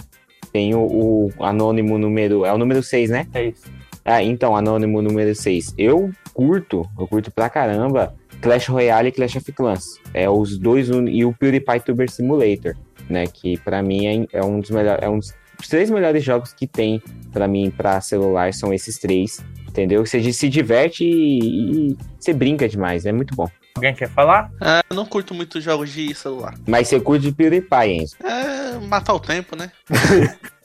[0.53, 3.27] Tenho o anônimo número, é o número 6, né?
[3.33, 3.69] É isso.
[4.07, 5.75] Ah, então, anônimo número 6.
[5.77, 9.99] Eu curto, eu curto pra caramba Clash Royale e Clash of Clans.
[10.13, 12.73] É os dois, e o PewDiePie Tuber Simulator,
[13.09, 13.27] né?
[13.27, 16.53] Que pra mim é, é um dos melhores, é um dos os três melhores jogos
[16.53, 17.01] que tem
[17.33, 20.05] pra mim pra celular são esses três, entendeu?
[20.05, 23.49] Você se diverte e, e você brinca demais, é muito bom.
[23.75, 24.51] Alguém quer falar?
[24.61, 26.55] Ah, eu não curto muito jogos de celular.
[26.67, 28.15] Mas você curte PewDiePie, Enzo.
[28.23, 29.71] É matar o tempo, né?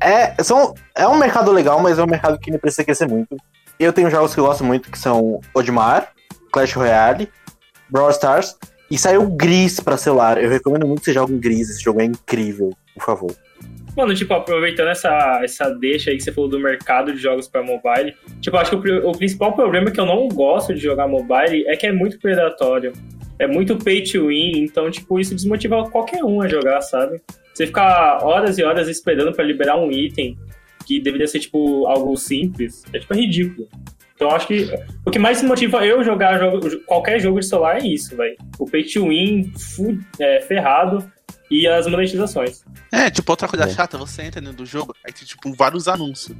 [0.00, 3.36] É, são, é um mercado legal, mas é um mercado que precisa crescer muito.
[3.78, 6.12] Eu tenho jogos que eu gosto muito, que são Odmar,
[6.52, 7.28] Clash Royale,
[7.90, 8.56] Brawl Stars,
[8.90, 10.42] e saiu Gris pra celular.
[10.42, 13.34] Eu recomendo muito que você jogue Gris, esse jogo é incrível, por favor.
[13.96, 17.62] Mano, tipo, aproveitando essa, essa deixa aí que você falou do mercado de jogos pra
[17.62, 21.66] mobile, tipo, acho que o, o principal problema que eu não gosto de jogar mobile
[21.66, 22.92] é que é muito predatório.
[23.38, 27.20] É muito pay to win, então, tipo, isso desmotiva qualquer um a jogar, sabe?
[27.54, 30.38] Você ficar horas e horas esperando pra liberar um item
[30.86, 33.68] que deveria ser, tipo, algo simples, é, tipo, é ridículo.
[34.14, 34.68] Então, acho que
[35.04, 38.36] o que mais motiva eu jogar jogo- qualquer jogo de celular é isso, velho.
[38.58, 39.52] O pay to win
[40.20, 41.10] é, ferrado
[41.50, 42.64] e as monetizações.
[42.90, 43.68] É, tipo, outra coisa É.
[43.68, 46.36] chata, você entra dentro do jogo, aí tem, tipo, vários anúncios.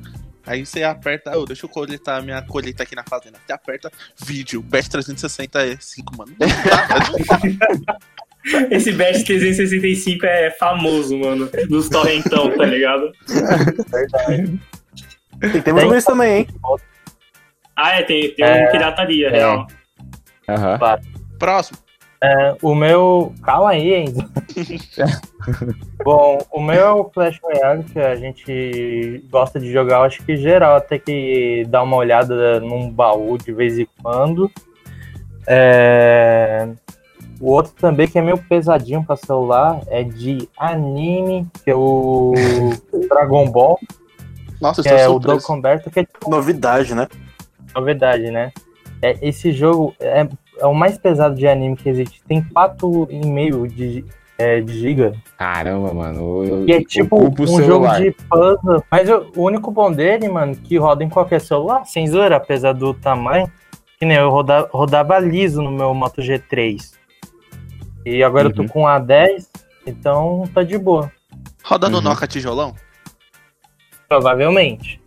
[0.46, 3.38] Aí você aperta, ô, deixa eu coletar a minha colheita aqui na fazenda.
[3.46, 3.90] Você aperta
[4.24, 6.32] vídeo, Best 365, mano.
[6.38, 7.84] Não dá, velho.
[8.70, 11.48] Esse Best 365 é famoso, mano.
[11.68, 13.12] Dos torrentão, tá ligado?
[15.42, 16.48] E temos Tem- Gris também, hein?
[17.76, 19.30] Ah, é, tem, tem É, uma pirataria, é.
[19.30, 19.66] real.
[20.48, 20.78] Aham.
[21.38, 21.78] Próximo.
[22.22, 23.34] É, o meu.
[23.42, 24.24] Calma aí, Enzo.
[26.04, 30.36] Bom, o meu é o Clash Royale, que a gente gosta de jogar, acho que
[30.36, 34.48] geral, até que dá uma olhada num baú de vez em quando.
[35.48, 36.68] É,
[37.42, 42.32] O outro também, que é meio pesadinho pra celular, é de anime, que é o
[43.10, 43.78] Dragon Ball,
[44.60, 45.18] Nossa, que estou é o.
[45.18, 45.60] Dokkan
[45.92, 47.08] que é Novidade, né?
[47.74, 48.52] novidade, né?
[49.02, 50.28] É, esse jogo é,
[50.60, 52.22] é o mais pesado de anime que existe.
[52.28, 54.04] Tem 4,5 de
[54.38, 55.14] é, giga.
[55.36, 56.44] Caramba, mano.
[56.44, 58.84] eu- E é tipo um jogo de puzzle.
[58.90, 62.72] Mas o, o único bom dele, mano, que roda em qualquer celular, sem zoeira, apesar
[62.72, 63.50] do tamanho.
[63.98, 66.92] Que nem eu roda- rodava liso no meu Moto G3.
[68.04, 68.68] E agora eu tô Uhum.
[68.68, 69.50] com a 10,
[69.86, 71.10] então tá de boa.
[71.64, 72.04] Roda no Uhum.
[72.04, 72.74] Nokia tijolão?
[74.08, 75.00] Provavelmente.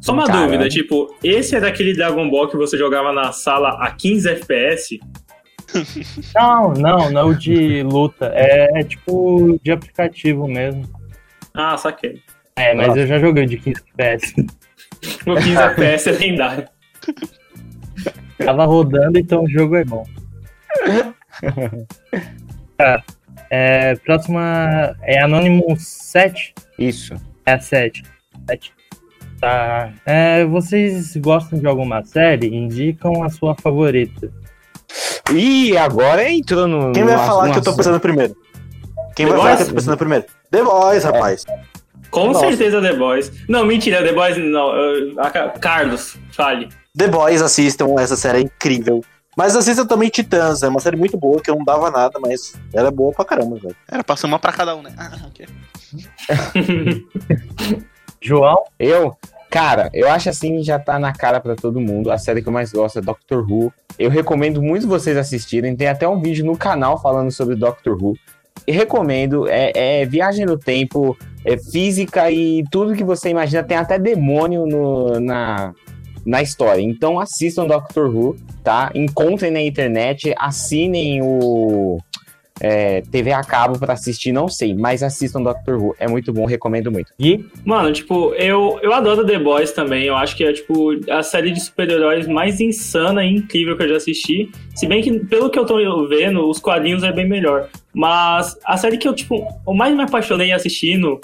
[0.00, 0.46] Só uma Caralho.
[0.46, 5.00] dúvida, tipo, esse é daquele Dragon Ball que você jogava na sala a 15 FPS?
[6.34, 8.32] Não, não, não é o de luta.
[8.34, 10.88] É, é tipo de aplicativo mesmo.
[11.52, 12.22] Ah, saquei.
[12.56, 13.00] É, mas Nossa.
[13.00, 14.34] eu já joguei de 15 FPS.
[15.26, 16.68] O 15 FPS é lendário.
[18.38, 20.04] Tava rodando, então o jogo é bom.
[22.76, 23.02] Tá.
[23.50, 26.54] É, próxima é Anonymous 7.
[26.78, 27.14] Isso.
[27.44, 28.02] É a 7.
[28.48, 28.72] 7.
[29.40, 29.92] Tá.
[30.06, 32.54] É, vocês gostam de alguma série?
[32.54, 34.30] Indicam a sua favorita.
[35.32, 36.92] Ih, agora entrou no.
[36.92, 38.36] Quem vai no- falar que eu tô pensando primeiro?
[39.16, 39.68] Quem The vai falar que eu Boys?
[39.68, 40.24] tô pensando primeiro?
[40.50, 41.44] The Boys, rapaz.
[42.10, 42.46] Com Nossa.
[42.46, 43.32] certeza The Boys.
[43.48, 44.74] Não, mentira, The Boys não.
[44.74, 46.68] eu- a Ca- Carlos, fale.
[46.96, 49.04] The Boys, assistam, essa série é incrível.
[49.38, 52.54] Mas assistam também Titãs, é uma série muito boa que eu não dava nada, mas
[52.74, 53.76] ela é boa pra caramba, velho.
[53.88, 54.92] Era pra ser uma pra cada um, né?
[54.98, 55.46] Ah, ok.
[58.20, 58.64] João?
[58.78, 59.16] Eu,
[59.48, 62.10] cara, eu acho assim já tá na cara pra todo mundo.
[62.10, 63.72] A série que eu mais gosto é Doctor Who.
[63.96, 65.76] Eu recomendo muito vocês assistirem.
[65.76, 68.14] Tem até um vídeo no canal falando sobre Doctor Who.
[68.66, 73.62] E recomendo, é, é viagem no tempo, é física e tudo que você imagina.
[73.62, 75.72] Tem até demônio no- na,
[76.28, 76.82] na história.
[76.82, 78.90] Então assistam Doctor Who, tá?
[78.94, 81.98] Encontrem na internet, assinem o
[82.60, 85.96] é, TV a cabo pra assistir, não sei, mas assistam Doctor Who.
[85.98, 87.10] É muito bom, recomendo muito.
[87.18, 87.46] Gui?
[87.64, 90.04] Mano, tipo, eu, eu adoro The Boys também.
[90.04, 93.88] Eu acho que é, tipo, a série de super-heróis mais insana e incrível que eu
[93.88, 94.50] já assisti.
[94.74, 97.70] Se bem que, pelo que eu tô vendo, os quadrinhos é bem melhor.
[97.94, 101.18] Mas a série que eu, tipo, o mais me apaixonei assistindo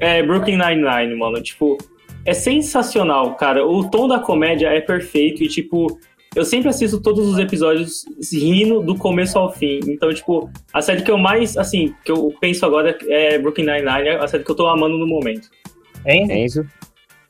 [0.00, 1.40] é Brooklyn Nine-Nine, mano.
[1.40, 1.78] Tipo,
[2.24, 3.66] é sensacional, cara.
[3.66, 5.98] O tom da comédia é perfeito e, tipo,
[6.34, 9.80] eu sempre assisto todos os episódios rindo do começo ao fim.
[9.86, 14.08] Então, tipo, a série que eu mais, assim, que eu penso agora é Brooklyn Nine-Nine,
[14.08, 15.50] é a série que eu tô amando no momento.
[16.06, 16.30] Hein?
[16.30, 16.66] Enzo?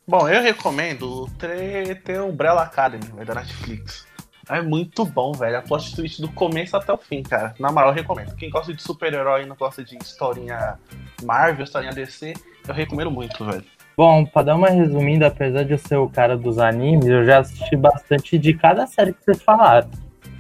[0.07, 4.07] Bom, eu recomendo ter, Umbrella Academy, velho, da Netflix.
[4.49, 5.59] É muito bom, velho.
[5.59, 7.55] A plot twist do começo até o fim, cara.
[7.59, 8.35] Na moral, eu recomendo.
[8.35, 10.77] Quem gosta de super-herói e não gosta de historinha
[11.23, 12.35] Marvel, historinha DC,
[12.67, 13.65] eu recomendo muito, velho.
[14.01, 17.41] Bom, pra dar uma resumida, apesar de eu ser o cara dos animes, eu já
[17.41, 19.91] assisti bastante de cada série que vocês falaram.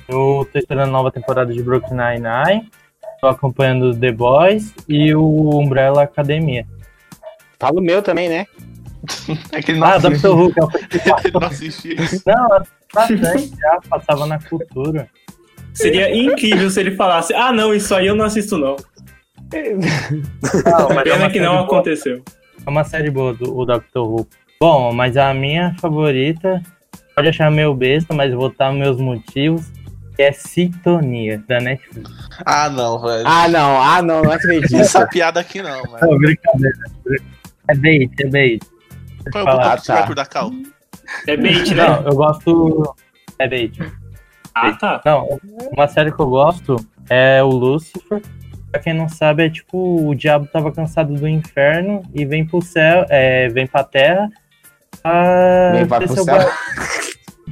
[0.08, 2.70] Eu tô esperando a nova temporada de Brooklyn Nine-Nine,
[3.20, 6.66] tô acompanhando The Boys e o Umbrella Academia.
[7.58, 8.46] Fala o meu também, né?
[9.52, 10.22] É que ele não Ah, assiste.
[10.22, 10.28] Dr.
[10.28, 10.60] Who, que
[10.98, 12.22] é não assiste isso.
[12.26, 15.06] Não, assisti bastante já, passava na cultura.
[15.74, 18.76] Seria incrível se ele falasse: Ah, não, isso aí eu não assisto, não.
[19.52, 21.64] Não, mas é Pena uma que não boa.
[21.66, 22.22] aconteceu.
[22.66, 24.28] É uma série boa, do, o Doctor Who.
[24.60, 26.62] Bom, mas a minha favorita,
[27.16, 29.70] pode achar meio besta, mas vou botar meus motivos,
[30.14, 32.10] que é Sintonia, da Netflix.
[32.44, 33.24] Ah, não, velho.
[33.26, 34.76] Ah, não, ah, não, não acredito.
[34.76, 35.98] Essa piada aqui não, velho.
[36.02, 36.76] Não, brincadeira.
[37.68, 38.60] É bait, é bait.
[39.32, 39.94] Qual é o botão que você tá.
[39.94, 40.50] vai por cal?
[41.26, 41.88] É bait, né?
[41.88, 42.96] Não, eu gosto.
[43.38, 43.78] É bait.
[44.54, 45.00] Ah, tá.
[45.04, 45.40] Não,
[45.72, 46.76] uma série que eu gosto
[47.08, 48.20] é o Lucifer.
[48.70, 52.62] Pra quem não sabe, é tipo, o diabo tava cansado do inferno e vem pro
[52.62, 54.28] céu, é, vem pra terra.
[55.02, 56.36] pra Vem pra pro seu céu.
[56.38, 56.50] ba-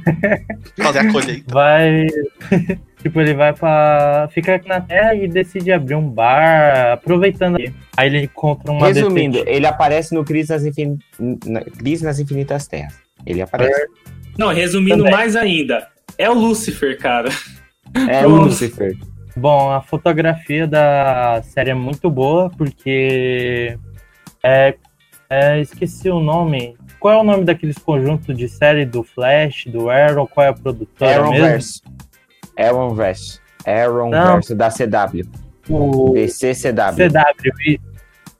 [0.81, 1.53] Fazer a colheita.
[1.53, 2.07] Vai.
[3.03, 4.29] tipo, ele vai pra.
[4.33, 7.73] Fica aqui na terra e decide abrir um bar, aproveitando aí.
[7.97, 9.57] Aí ele encontra uma Resumindo, detetive.
[9.57, 10.97] ele aparece no Crise nas, Infin...
[12.01, 12.93] nas Infinitas Terras.
[13.25, 13.87] Ele aparece.
[14.37, 15.11] Não, resumindo Também.
[15.11, 15.85] mais ainda.
[16.17, 17.29] É o Lucifer, cara.
[18.07, 18.45] É Pronto.
[18.45, 18.95] Lucifer.
[19.39, 23.77] Bom, a fotografia da série é muito boa, porque.
[24.43, 24.75] É,
[25.29, 26.75] é, esqueci o nome.
[26.99, 30.27] Qual é o nome daqueles conjuntos de série do Flash, do Arrow?
[30.27, 31.35] Qual é a produtora mesmo?
[31.35, 31.81] Arrowverse.
[32.57, 33.39] Arrowverse.
[33.65, 35.23] Arrowverse da CW.
[35.69, 37.09] O DCCW.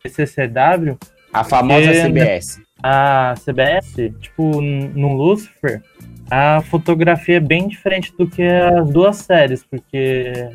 [0.03, 0.97] CW
[1.31, 2.61] A famosa CBS.
[2.83, 5.81] a CBS, tipo, no Lucifer,
[6.29, 10.49] a fotografia é bem diferente do que as duas séries, porque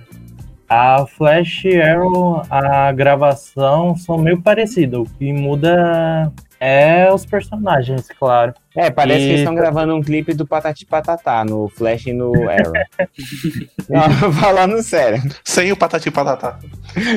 [0.69, 5.01] a Flash e Arrow, a gravação são meio parecidas.
[5.01, 8.55] O que muda é os personagens, claro.
[8.75, 12.13] É, parece que eles E- estão gravando um clipe do Patati Patatá no Flash e
[12.13, 12.73] no Arrow.
[13.89, 15.21] Não, falando sério.
[15.45, 16.59] Sem o patati patatá.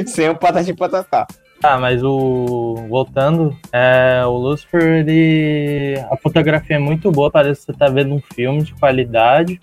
[0.05, 1.25] Sem o Patati Patatá.
[1.63, 2.75] Ah, mas o.
[2.87, 5.95] Voltando, é, o Lucifer, ele.
[6.11, 9.59] A fotografia é muito boa, parece que você tá vendo um filme de qualidade.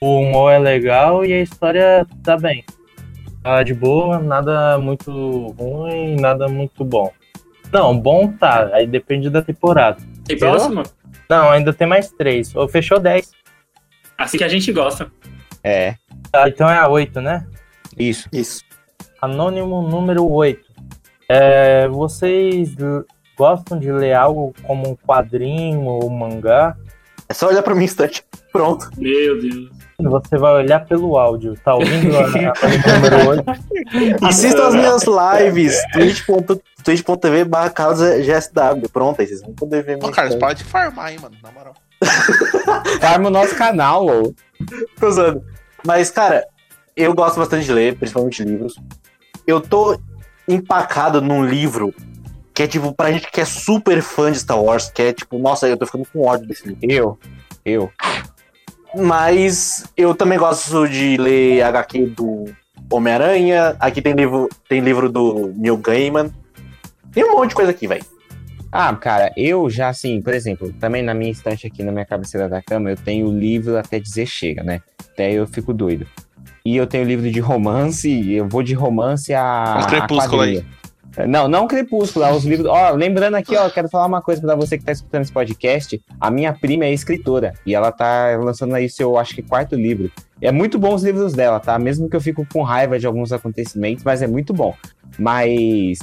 [0.00, 2.64] O humor é legal e a história tá bem.
[3.42, 5.10] Tá de boa, nada muito
[5.58, 7.12] ruim, nada muito bom.
[7.72, 9.98] Não, bom tá, aí depende da temporada.
[10.24, 10.82] Tem próxima?
[11.28, 12.54] Não, ainda tem mais três.
[12.54, 13.30] Ou fechou 10.
[14.16, 15.10] Assim que a gente gosta.
[15.62, 15.94] É,
[16.30, 17.46] Tá, então é a 8, né?
[17.98, 18.28] isso.
[18.32, 18.62] Isso.
[19.20, 20.68] Anônimo número 8.
[21.28, 22.74] É, vocês
[23.36, 26.76] gostam de ler algo como um quadrinho ou mangá?
[27.28, 28.24] É só olhar pra minha estante.
[28.52, 28.90] Pronto.
[28.96, 29.70] Meu Deus.
[30.00, 31.58] Você vai olhar pelo áudio.
[31.64, 33.44] Tá ouvindo a, a 8?
[34.24, 35.76] Assistam as minhas lives.
[36.84, 38.88] twitch.tv barra Carlos GSW.
[38.92, 41.50] Pronto, aí vocês vão poder ver Ô, minha Carlos, para de farmar, hein, mano, na
[41.50, 41.74] moral.
[43.00, 44.32] Farma o nosso canal, ô.
[45.00, 45.42] Tô usando.
[45.84, 46.46] Mas, cara,
[46.96, 48.76] eu gosto bastante de ler, principalmente livros.
[49.48, 49.98] Eu tô
[50.46, 51.92] empacado num livro
[52.54, 55.38] que é tipo, pra gente que é super fã de Star Wars, que é tipo,
[55.38, 56.80] nossa, eu tô ficando com ódio desse livro.
[56.88, 57.18] Eu,
[57.64, 57.92] eu.
[58.94, 62.46] Mas eu também gosto de ler HQ do
[62.90, 63.76] Homem-Aranha.
[63.78, 66.30] Aqui tem livro, tem livro do Neil Gaiman.
[67.12, 68.04] Tem um monte de coisa aqui, velho.
[68.70, 72.48] Ah, cara, eu já assim, por exemplo, também na minha estante aqui na minha cabeceira
[72.48, 74.82] da cama, eu tenho o livro até dizer chega, né?
[75.12, 76.06] Até eu fico doido.
[76.64, 79.76] E eu tenho livro de romance, e eu vou de romance a.
[79.78, 80.66] Um a Crepúsculo quadrilha.
[81.26, 82.68] Não, não Crepúsculo, é os livros.
[82.68, 86.00] Ó, lembrando aqui, ó, quero falar uma coisa pra você que tá escutando esse podcast.
[86.20, 90.10] A minha prima é escritora e ela tá lançando aí seu, acho que quarto livro.
[90.40, 91.78] É muito bom os livros dela, tá?
[91.78, 94.74] Mesmo que eu fico com raiva de alguns acontecimentos, mas é muito bom.
[95.18, 95.98] Mas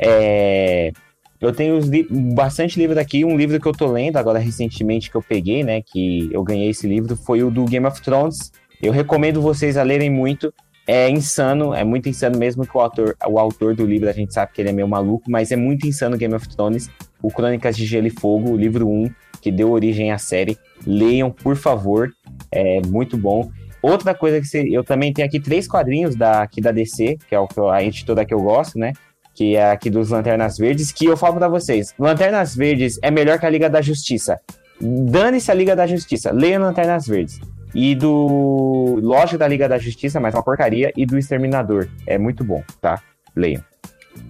[0.00, 0.92] é,
[1.40, 3.24] eu tenho li- bastante livro aqui.
[3.24, 5.80] Um livro que eu tô lendo agora recentemente que eu peguei, né?
[5.80, 8.52] Que eu ganhei esse livro foi o do Game of Thrones.
[8.82, 10.52] Eu recomendo vocês a lerem muito.
[10.90, 14.32] É insano, é muito insano mesmo que o autor, o autor do livro, a gente
[14.32, 16.88] sabe que ele é meio maluco, mas é muito insano Game of Thrones,
[17.22, 19.10] o Crônicas de Gelo e Fogo, o livro 1,
[19.42, 20.56] que deu origem à série.
[20.86, 22.10] Leiam, por favor,
[22.50, 23.50] é muito bom.
[23.82, 27.34] Outra coisa que você- eu também tenho aqui três quadrinhos da, aqui da DC, que
[27.34, 28.94] é o a editora que eu gosto, né?
[29.34, 31.94] Que é aqui dos Lanternas Verdes, que eu falo pra vocês.
[31.98, 34.40] Lanternas Verdes é melhor que a Liga da Justiça.
[34.80, 36.32] Dane-se a Liga da Justiça.
[36.32, 37.38] Leia Lanternas Verdes.
[37.74, 38.98] E do.
[39.02, 40.92] Lógico da Liga da Justiça, mas uma porcaria.
[40.96, 41.88] E do Exterminador.
[42.06, 43.00] É muito bom, tá?
[43.36, 43.62] Leiam.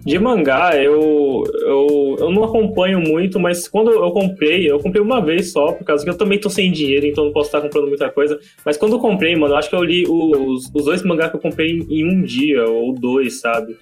[0.04, 5.20] De mangá, eu, eu, eu não acompanho muito, mas quando eu comprei, eu comprei uma
[5.20, 7.88] vez só, por causa que eu também tô sem dinheiro, então não posso estar comprando
[7.88, 8.38] muita coisa.
[8.64, 11.36] Mas quando eu comprei, mano, eu acho que eu li os, os dois mangá que
[11.36, 13.76] eu comprei em um dia, ou dois, sabe?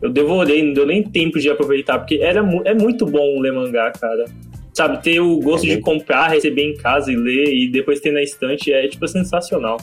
[0.00, 3.90] Eu devorei, não deu nem tempo de aproveitar, porque era, é muito bom ler mangá,
[3.92, 4.24] cara.
[4.72, 5.82] Sabe, ter o gosto É de mesmo.
[5.82, 9.76] comprar, receber em casa e ler, e depois ter na estante é, tipo, sensacional.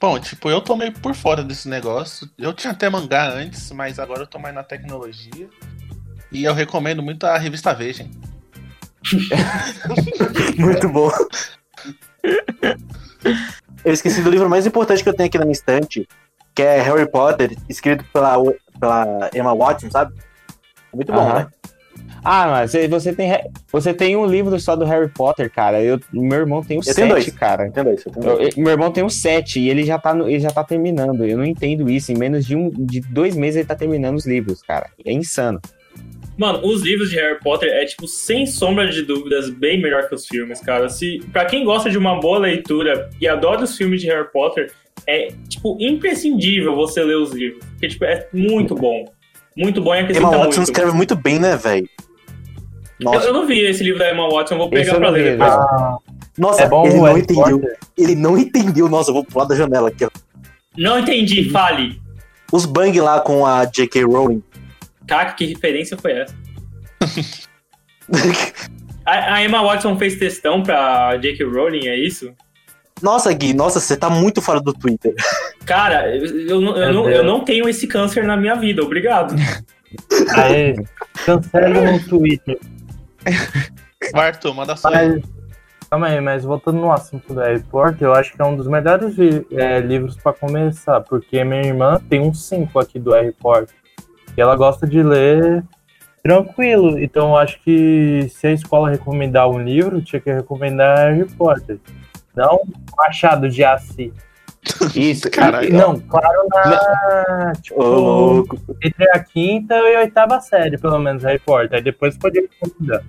[0.00, 2.28] Bom, tipo, eu tô meio por fora desse negócio.
[2.36, 5.48] Eu tinha até mangá antes, mas agora eu tô mais na tecnologia.
[6.32, 8.04] E eu recomendo muito a revista Veja.
[10.58, 11.10] Muito bom.
[13.84, 16.08] Eu esqueci do livro mais importante que eu tenho aqui na minha estante,
[16.54, 18.36] que é Harry Potter, escrito pela,
[18.78, 20.14] pela Emma Watson, sabe?
[20.94, 21.48] Muito bom, né?
[22.24, 23.30] Ah, mas você- tem,
[23.70, 25.82] você tem um livro só do Harry Potter, cara.
[25.82, 27.28] Eu, meu irmão tem o tenho sete, dois.
[27.30, 27.66] cara.
[27.66, 28.08] Entendeu isso?
[28.08, 30.38] Eu tenho- Eu- eu- meu irmão tem o 7 e ele já, tá no- ele
[30.40, 31.24] já tá terminando.
[31.24, 32.12] Eu não entendo isso.
[32.12, 34.88] Em menos de, um, de dois meses ele tá terminando os livros, cara.
[35.04, 35.60] É insano.
[36.38, 40.14] Mano, os livros de Harry Potter é, tipo, sem sombra de dúvidas, bem melhor que
[40.14, 40.88] os filmes, cara.
[40.88, 44.72] Se, pra quem gosta de uma boa leitura e adora os filmes de Harry Potter,
[45.06, 47.64] é, tipo, imprescindível você ler os livros.
[47.72, 49.04] Porque, tipo, é muito bom.
[49.54, 50.70] Muito bom e acrescenta Emma Watson muito.
[50.70, 51.86] escreve muito bem, né, velho?
[53.02, 55.50] Eu, Nossa, eu não vi esse livro da Emma Watson, vou pegar pra ler depois.
[55.52, 55.96] Ah,
[56.38, 57.60] nossa é bom ele o não entendeu.
[57.98, 58.88] Ele não entendeu.
[58.88, 60.10] Nossa, eu vou pular da janela aqui, ó.
[60.76, 62.00] Não entendi, fale.
[62.52, 64.04] Os bang lá com a J.K.
[64.04, 64.42] Rowling.
[65.06, 66.34] Caraca, que referência foi essa?
[69.04, 71.44] A, a Emma Watson fez textão pra J.K.
[71.44, 72.32] Rowling, é isso?
[73.02, 75.12] nossa, Gui, nossa, você tá muito fora do Twitter.
[75.66, 79.34] Cara, eu, eu não- eu não, eu não tenho esse câncer na minha vida, obrigado.
[80.36, 80.74] aí,
[81.26, 82.56] cancela no Twitter.
[84.14, 84.90] Arthur, manda só.
[84.90, 85.22] Mas,
[85.90, 88.66] calma aí, mas voltando no assunto da Harry Potter, eu acho que é um dos
[88.66, 89.16] melhores
[89.52, 93.74] é, livros pra começar, porque minha irmã tem uns 5 aqui do Harry Potter.
[94.36, 95.62] E ela gosta de ler
[96.22, 96.98] tranquilo.
[96.98, 101.78] Então eu acho que se a escola recomendar um livro, tinha que recomendar Harry Potter.
[102.34, 102.60] Não
[102.96, 104.12] Machado de Assis.
[104.94, 105.68] Isso, Caralho.
[105.68, 107.52] e- Não, claro, na.
[107.60, 108.58] Tipo, louco.
[108.82, 111.74] entre a quinta e a oitava série, pelo menos, Harry Potter.
[111.78, 113.02] Aí depois pode recomendar.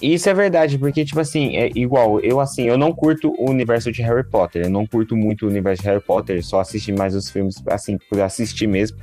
[0.00, 3.90] Isso é verdade, porque, tipo assim, é igual, eu assim, eu não curto o universo
[3.90, 7.16] de Harry Potter, eu não curto muito o universo de Harry Potter, só assisti mais
[7.16, 8.96] os filmes, assim, por assistir mesmo.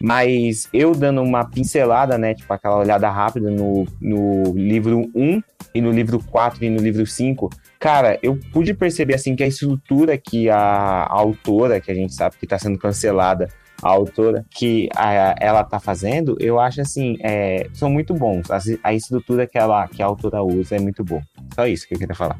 [0.00, 5.42] Mas eu dando uma pincelada, né, tipo, aquela olhada rápida no, no livro 1
[5.74, 9.46] e no livro 4 e no livro 5, cara, eu pude perceber, assim, que a
[9.46, 13.48] estrutura que a, a autora, que a gente sabe que tá sendo cancelada,
[13.82, 18.50] a autora, que a- ela tá fazendo, eu acho assim, é, são muito bons.
[18.50, 21.22] A, a estrutura que, ela, que a autora usa é muito boa.
[21.54, 22.38] Só isso que eu queria falar.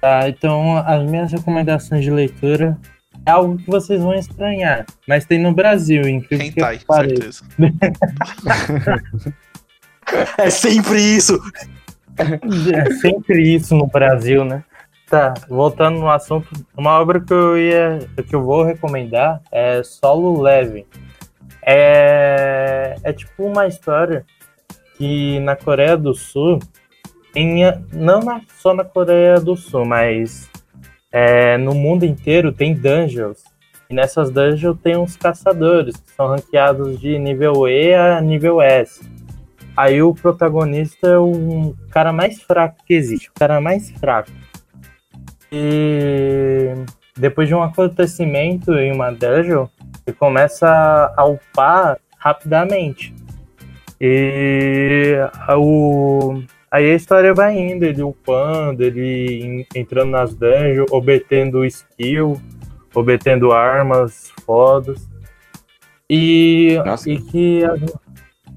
[0.00, 2.78] Tá, então as minhas recomendações de leitura
[3.26, 7.44] é algo que vocês vão estranhar, mas tem no Brasil, incrível que Hentai, pareça.
[7.44, 7.44] certeza.
[10.38, 11.36] É sempre isso.
[12.72, 14.62] É sempre isso no Brasil, né?
[15.08, 17.98] Tá, voltando no assunto, uma obra que eu ia,
[18.28, 20.86] que eu vou recomendar é Solo Leve.
[21.62, 24.24] É, é tipo uma história
[24.96, 26.58] que na Coreia do Sul,
[27.34, 27.62] em,
[27.92, 30.48] não na- só na Coreia do Sul, mas
[31.12, 33.42] é, no mundo inteiro tem dungeons.
[33.88, 39.00] E nessas dungeons tem uns caçadores que são ranqueados de nível E a nível S.
[39.76, 44.30] Aí o protagonista é um cara mais fraco que existe, o cara mais fraco.
[45.52, 46.72] E
[47.16, 49.66] depois de um acontecimento em uma dungeon,
[50.06, 53.14] ele começa a upar rapidamente.
[54.00, 55.16] E
[55.56, 62.40] o, aí a história vai indo, ele upando, ele en- entrando nas dungeons, obtendo skill,
[62.94, 65.08] obtendo armas fodas.
[66.08, 67.10] E, Nossa.
[67.10, 67.62] e que.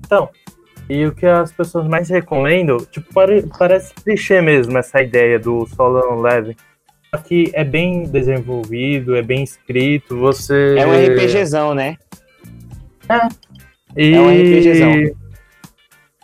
[0.06, 0.30] Então,
[0.90, 5.66] e o que as pessoas mais recomendam, tipo, pare- parece clichê mesmo essa ideia do
[5.68, 6.56] solo leve.
[7.14, 10.76] Só que é bem desenvolvido, é bem escrito, você.
[10.78, 11.98] É um RPGzão, né?
[13.98, 14.14] E...
[14.14, 15.16] É um RPGzão.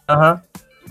[0.07, 0.41] Aham.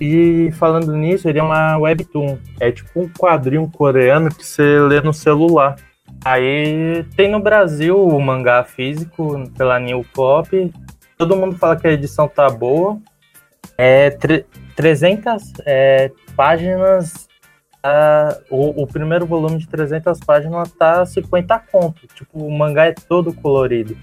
[0.00, 2.38] E falando nisso, ele é uma webtoon.
[2.58, 5.76] É tipo um quadrinho coreano que você lê no celular.
[6.24, 10.72] Aí tem no Brasil o mangá físico pela New Pop.
[11.16, 12.98] Todo mundo fala que a edição tá boa.
[13.78, 14.44] É tre-
[14.76, 17.28] 300 é, páginas.
[17.82, 22.06] ah, o, o primeiro volume de 300 páginas tá 50 conto.
[22.14, 23.96] Tipo, o mangá é todo colorido.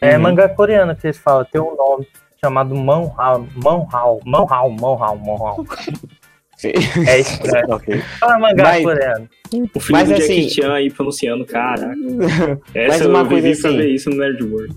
[0.00, 0.22] É Uhum.
[0.22, 2.06] mangá coreano que eles falam, tem um nome
[2.44, 5.64] chamado Manhao, Manhao, Manhao.
[6.56, 6.72] Sim.
[7.06, 7.66] É estranho.
[7.74, 7.98] Ok.
[8.20, 9.28] Fala mangá Mas- coreano.
[9.74, 11.96] O filho Mas do assim- Jackie Chan aí pronunciando, caraca.
[11.96, 14.76] Mas Essa uma eu coisa vivi pra assim- ver isso no Nerd World.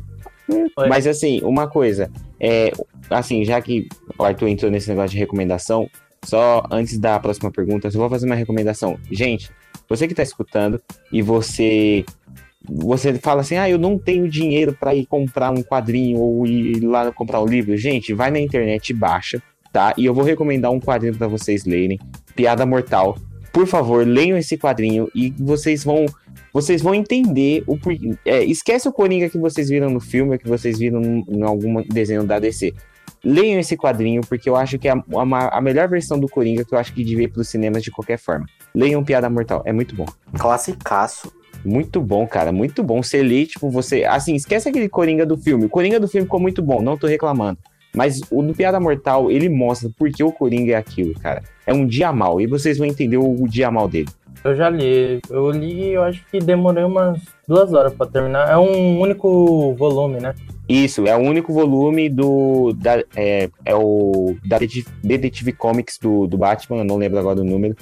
[0.89, 2.09] Mas assim, uma coisa,
[2.39, 2.72] é,
[3.09, 3.88] assim, já que
[4.18, 5.89] o Arthur entrou nesse negócio de recomendação,
[6.24, 8.97] só antes da próxima pergunta, eu só vou fazer uma recomendação.
[9.11, 9.51] Gente,
[9.89, 12.05] você que tá escutando e você
[12.70, 16.82] você fala assim: "Ah, eu não tenho dinheiro para ir comprar um quadrinho ou ir
[16.82, 17.76] lá comprar um livro".
[17.78, 19.41] Gente, vai na internet e baixa,
[19.72, 19.93] tá?
[19.97, 21.99] E eu vou recomendar um quadrinho para vocês lerem,
[22.36, 23.18] Piada Mortal.
[23.51, 26.05] Por favor, leiam esse quadrinho e vocês vão
[26.53, 28.15] vocês vão entender o porquê.
[28.26, 32.24] É, esquece o Coringa que vocês viram no filme, que vocês viram em algum desenho
[32.24, 32.74] da DC.
[33.24, 36.63] Leiam esse quadrinho, porque eu acho que é a, a, a melhor versão do Coringa
[36.63, 38.45] que eu acho que devia ir pros cinemas de qualquer forma.
[38.74, 40.05] Leiam Piada Mortal, é muito bom.
[40.38, 41.32] Classicaço.
[41.64, 43.01] Muito bom, cara, muito bom.
[43.01, 44.03] Você lê, tipo, você.
[44.05, 45.66] Assim, esquece aquele Coringa do filme.
[45.66, 47.58] O Coringa do filme ficou muito bom, não tô reclamando.
[47.95, 51.41] Mas o do Piada Mortal, ele mostra por que o Coringa é aquilo, cara.
[51.66, 54.10] É um dia mal, e vocês vão entender o, o dia mal dele.
[54.43, 55.20] Eu já li.
[55.30, 58.49] Eu li, eu acho que demorei umas duas horas pra terminar.
[58.49, 60.34] É um único volume, né?
[60.70, 62.74] Isso, é o único volume do.
[62.74, 64.36] Da, é, é o.
[64.45, 67.76] Da Detetive, Comics do, do Batman, eu não lembro agora o número.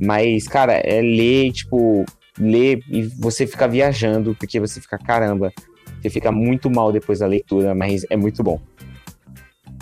[0.00, 2.04] Mas, cara, é ler, tipo,
[2.38, 5.52] ler e você fica viajando, porque você fica, caramba,
[6.00, 8.60] você fica muito mal depois da leitura, mas é muito bom.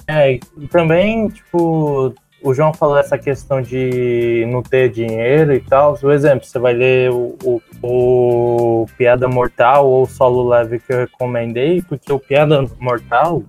[0.07, 0.41] É, e
[0.71, 5.95] também, tipo, o João falou essa questão de não ter dinheiro e tal.
[5.97, 10.99] Por exemplo, você vai ler o, o, o Piada Mortal ou Solo Leve que eu
[10.99, 13.43] recomendei, porque o Piada Mortal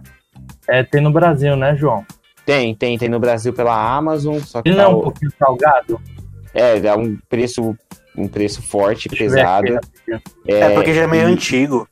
[0.68, 2.06] é, tem no Brasil, né, João?
[2.46, 5.04] Tem, tem, tem no Brasil pela Amazon, só que Ele tá não é um o-
[5.04, 6.00] pouquinho salgado?
[6.54, 7.76] é, dá um preço,
[8.18, 9.76] um preço forte, pesado.
[9.76, 10.22] aqui, rapidinho.
[10.48, 11.88] É, porque já é meio e- antigo.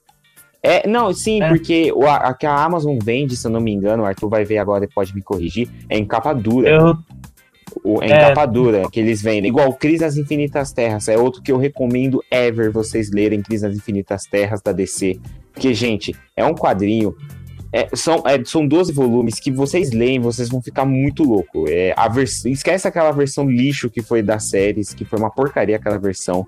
[0.64, 1.48] É, não, sim, É.
[1.50, 4.46] porque o, a, que a Amazon vende, se eu não me engano, o Arthur vai
[4.46, 6.70] ver agora e pode me corrigir, é em capa dura.
[6.70, 6.96] Eu,
[7.86, 8.20] O, é em É.
[8.28, 9.48] capa dura que eles vendem.
[9.50, 11.08] Igual Cris nas Infinitas Terras.
[11.08, 15.18] É outro que eu recomendo ever vocês lerem Cris nas Infinitas Terras da DC.
[15.54, 17.16] Porque, gente, é um quadrinho.
[17.74, 21.66] É, são, é, são 12 volumes que vocês leem, vocês vão ficar muito louco.
[21.70, 22.44] É, a vers...
[22.46, 26.46] Esquece aquela versão lixo que foi das séries, que foi uma porcaria aquela versão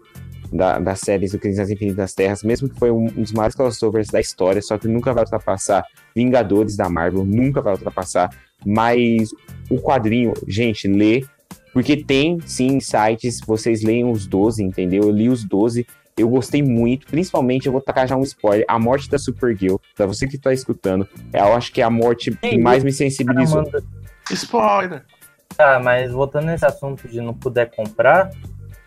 [0.51, 3.55] da, das séries do Cris nas Infinitas Terras, mesmo que foi um, um dos maiores
[3.55, 8.29] crossovers da história, só que nunca vai ultrapassar Vingadores da Marvel, nunca vai ultrapassar.
[8.65, 9.29] Mas
[9.69, 11.25] o quadrinho, gente, lê,
[11.73, 15.03] porque tem sim sites, vocês leiam os 12, entendeu?
[15.03, 15.87] Eu li os 12,
[16.17, 20.05] eu gostei muito, principalmente eu vou tacar já um spoiler, a morte da Supergirl, pra
[20.05, 23.63] você que tá escutando, eu acho que é a morte que mais me sensibilizou.
[23.63, 23.83] manda-
[24.31, 25.03] Spoiler.
[25.55, 28.31] Tá, mas voltando nesse assunto de não puder comprar,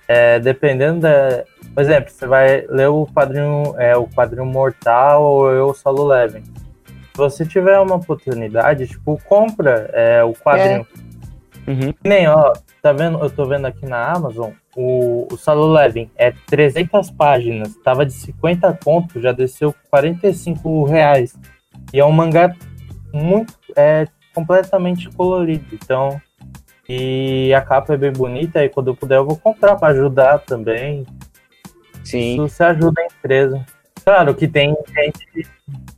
[0.09, 1.45] é, dependendo da.
[1.75, 6.43] Por exemplo, você vai ler o quadrinho, é, o quadrinho Mortal ou eu Solo Leveling.
[6.45, 10.87] Se você tiver uma oportunidade, tipo, compra é, o quadrinho.
[11.67, 11.93] Uhum.
[12.05, 13.19] Nem, ó, tá vendo?
[13.19, 18.13] Eu tô vendo aqui na Amazon, o, o Solo Leveling é 300 páginas, tava de
[18.13, 21.35] 50 conto, já desceu 45 reais.
[21.93, 22.55] E é um mangá
[23.13, 26.21] muito, é completamente colorido, então,
[26.89, 30.39] e a capa é bem bonita, e quando eu puder eu vou comprar pra ajudar
[30.41, 31.05] também,
[32.05, 32.35] Sim.
[32.35, 33.65] isso você ajuda a empresa.
[34.05, 35.49] Claro que tem gente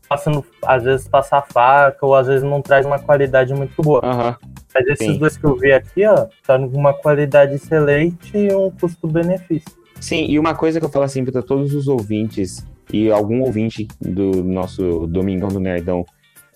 [0.08, 4.00] passando, às vezes passa faca, ou às vezes não traz uma qualidade muito boa.
[4.02, 4.36] Aham.
[4.78, 5.18] Mas esses Sim.
[5.18, 9.72] dois que eu vi aqui, ó, tá numa qualidade excelente e um custo-benefício.
[10.00, 13.88] Sim, e uma coisa que eu falo assim para todos os ouvintes e algum ouvinte
[14.00, 16.04] do nosso Domingão do Nerdão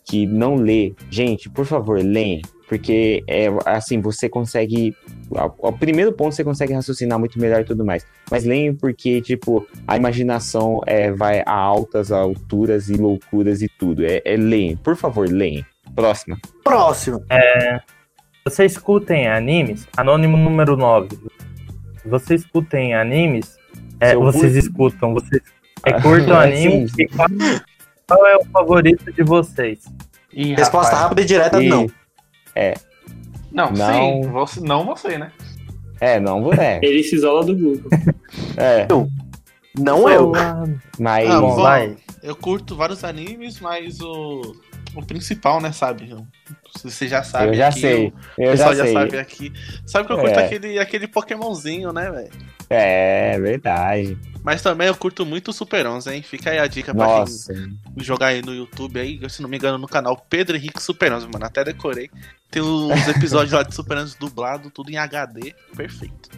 [0.04, 4.94] que não lê, gente, por favor, leem, porque é assim, você consegue
[5.58, 8.06] o primeiro ponto você consegue raciocinar muito melhor e tudo mais.
[8.30, 14.04] Mas leem porque tipo, a imaginação é, vai a altas alturas e loucuras e tudo.
[14.04, 15.64] É, é leem, por favor, leem.
[15.94, 16.38] Próxima.
[16.64, 17.22] Próximo.
[18.45, 21.09] Você escutem animes, Anônimo número 9.
[22.07, 23.57] Você escutem animes,
[24.01, 24.59] é, vocês curto.
[24.59, 25.43] escutam, vocês
[25.86, 26.95] é, curtam É, anime, sim.
[27.03, 27.28] e qual,
[28.09, 29.84] qual é o favorito de vocês?
[30.32, 31.03] Ih, Resposta rapaz.
[31.03, 31.86] rápida e direta, E- não.
[33.53, 33.93] Não, Não.
[33.93, 34.20] sim.
[34.30, 35.30] Você, não você, né?
[36.01, 37.88] É, não vou é, Ele se isola do grupo.
[38.57, 38.88] é,
[39.78, 40.32] Não eu.
[40.99, 41.97] mas Ah, Bom, vai.
[42.22, 44.43] Eu curto vários animes, mas o,
[44.95, 46.11] o principal, né, sabe?
[46.11, 46.26] Eu-
[46.82, 47.49] Você já sabe.
[47.49, 48.93] eu já aqui, sei, eu pessoal já já, sei.
[48.95, 49.53] sabe aqui.
[49.86, 50.45] Sabe que eu curto É.
[50.47, 52.30] aquele, aquele Pokémonzinho, né, velho?
[52.70, 54.16] É, verdade.
[54.43, 56.22] Mas também eu curto muito o Super 11, hein?
[56.22, 57.53] Fica aí a dica pra Nossa.
[57.53, 61.12] quem jogar aí no YouTube aí, se não me engano, no canal Pedro Henrique Super
[61.12, 61.45] 11, mano.
[61.45, 62.09] Até decorei.
[62.51, 65.55] Tem uns episódios lá de Super 11 dublado, tudo em HD.
[65.76, 66.30] Perfeito.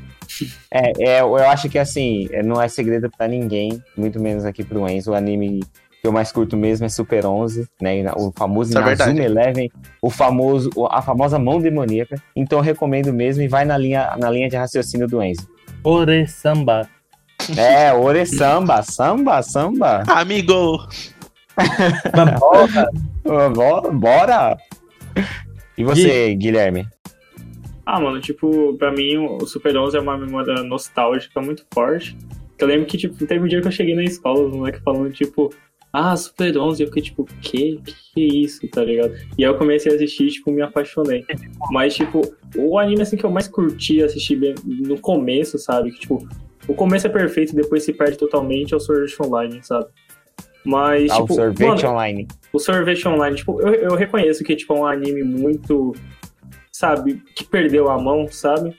[0.71, 4.89] É, é, eu acho que assim, não é segredo pra ninguém, muito menos aqui pro
[4.89, 5.13] Enzo.
[5.13, 5.61] O anime
[6.05, 8.05] que eu mais curto mesmo é Super 11, né?
[8.15, 9.23] O famoso Isso é Inazuma.
[9.23, 9.71] Eleven,
[10.03, 12.23] o famoso, a famosa mão demoníaca.
[12.37, 15.49] Então eu recomendo mesmo e vai na linha, na linha de raciocínio do Enzo.
[15.83, 16.87] Ore Samba.
[17.57, 20.03] É, Ore Samba, samba, samba.
[20.09, 20.79] Amigo!
[22.39, 22.91] Bora.
[23.51, 23.91] Bora!
[23.91, 24.57] bora.
[25.77, 26.87] E você, Guilherme?
[27.85, 32.17] Ah, mano, tipo, pra mim o Super 11 é uma memória nostálgica muito forte.
[32.59, 35.13] Eu lembro que, tipo, teve um dia que eu cheguei na escola, os moleques falando,
[35.13, 35.53] tipo,
[35.97, 36.82] ah, Super 11.
[36.82, 37.80] Eu fiquei, tipo, que?
[38.12, 39.14] Que é isso, tá ligado?
[39.38, 41.24] E aí eu comecei a assistir, tipo, me apaixonei.
[41.70, 42.20] Mas, tipo,
[42.57, 45.92] o anime, assim, que eu mais curti assistir bem no começo, sabe?
[45.92, 46.26] Que, tipo,
[46.66, 49.86] o começo é perfeito e depois se perde totalmente é o Sword Online, sabe?
[50.64, 52.26] Mas, Ah, o tipo, sorvete mano, online.
[52.53, 55.92] o Sorvete Online, tipo, eu, eu reconheço que tipo, é um anime muito,
[56.72, 58.74] sabe, que perdeu a mão, sabe?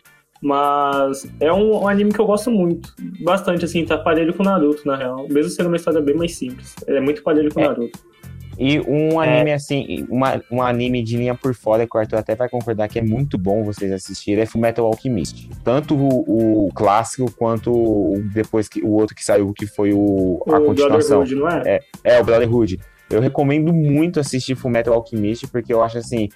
[0.46, 2.93] Mas é um, um anime que eu gosto muito.
[3.24, 5.28] Bastante, assim, tá parelho com Naruto, na real.
[5.28, 6.76] Mesmo sendo uma história bem mais simples.
[6.86, 7.68] É muito parelho com É.
[7.68, 8.00] Naruto.
[8.58, 12.36] E um anime assim, uma, um anime de linha por fora, que o Arthur até
[12.36, 15.50] vai concordar que é muito bom vocês assistirem, é Fullmetal Alchemist.
[15.64, 20.41] Tanto o, o clássico quanto o depois que o outro que saiu, que foi o,
[20.48, 21.20] a o continuação.
[21.20, 21.80] Brotherhood, não é?
[22.04, 22.80] É, o Brotherhood.
[23.10, 26.30] Eu recomendo muito assistir Fullmetal Alchemist, porque eu acho assim,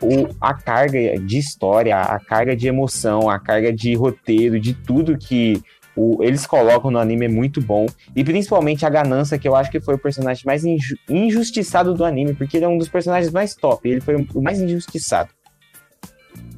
[0.00, 5.16] o, a carga de história, a carga de emoção, a carga de roteiro, de tudo
[5.16, 5.62] que
[5.96, 7.86] o- eles colocam no anime é muito bom.
[8.14, 12.04] E principalmente a ganância, que eu acho que foi o personagem mais inju- injustiçado do
[12.04, 15.30] anime, porque ele é um dos personagens mais top, ele foi o mais injustiçado.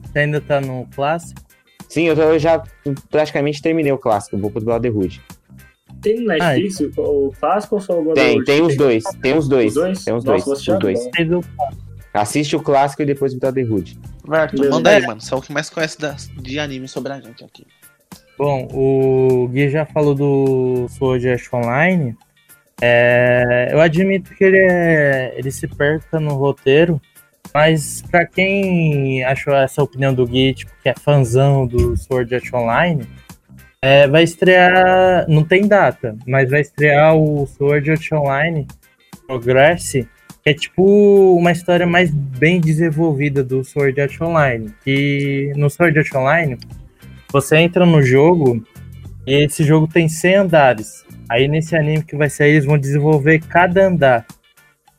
[0.02, 1.40] Você ainda tá no clássico?
[1.88, 2.62] Sim, eu, tô- eu já
[3.10, 5.22] praticamente terminei o clássico, vou pro Brotherhood.
[6.02, 8.44] Tem no Netflix o clássico ou só o Tem, Brotherhood?
[8.44, 9.68] tem os dois, tem os dois.
[9.68, 10.04] Os dois?
[10.04, 10.98] Tem os Nossa, dois, os dois.
[12.20, 13.98] Assiste o clássico e depois o Brotherhood.
[14.24, 15.20] Vai, Arthur, manda aí, mano.
[15.20, 17.66] Você é o que mais conhece das- de anime sobre a gente aqui.
[18.38, 22.16] Bom, o Gui já falou do Sword Art Online.
[22.80, 27.00] É, eu admito que ele, é, ele se perca no roteiro,
[27.52, 32.52] mas pra quem achou essa opinião do Gui, tipo, que é fãzão do Sword Art
[32.52, 33.04] Online,
[33.82, 38.66] é, vai estrear, não tem data, mas vai estrear o Sword Art Online
[39.26, 40.06] Progress,
[40.44, 44.72] é tipo uma história mais bem desenvolvida do Sword Art Online.
[44.84, 46.58] Que no Sword Art Online
[47.30, 48.64] você entra no jogo
[49.26, 51.04] e esse jogo tem 100 andares.
[51.28, 54.26] Aí nesse anime que vai sair, eles vão desenvolver cada andar.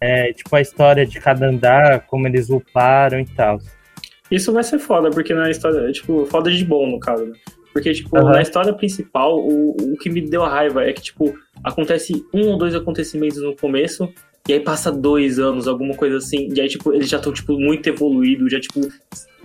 [0.02, 3.60] É, tipo a história de cada andar, como eles uparam e tal.
[4.32, 7.36] Isso vai ser foda, porque na história, tipo, foda de bom, no caso, né?
[7.74, 8.32] Porque, tipo, Aham.
[8.32, 11.34] na história principal, o, o que me deu raiva é que, tipo,
[11.64, 14.12] acontece um ou dois acontecimentos no começo,
[14.50, 17.54] e aí passa dois anos, alguma coisa assim, e aí, tipo, eles já estão, tipo,
[17.54, 18.82] muito evoluídos, já, tipo,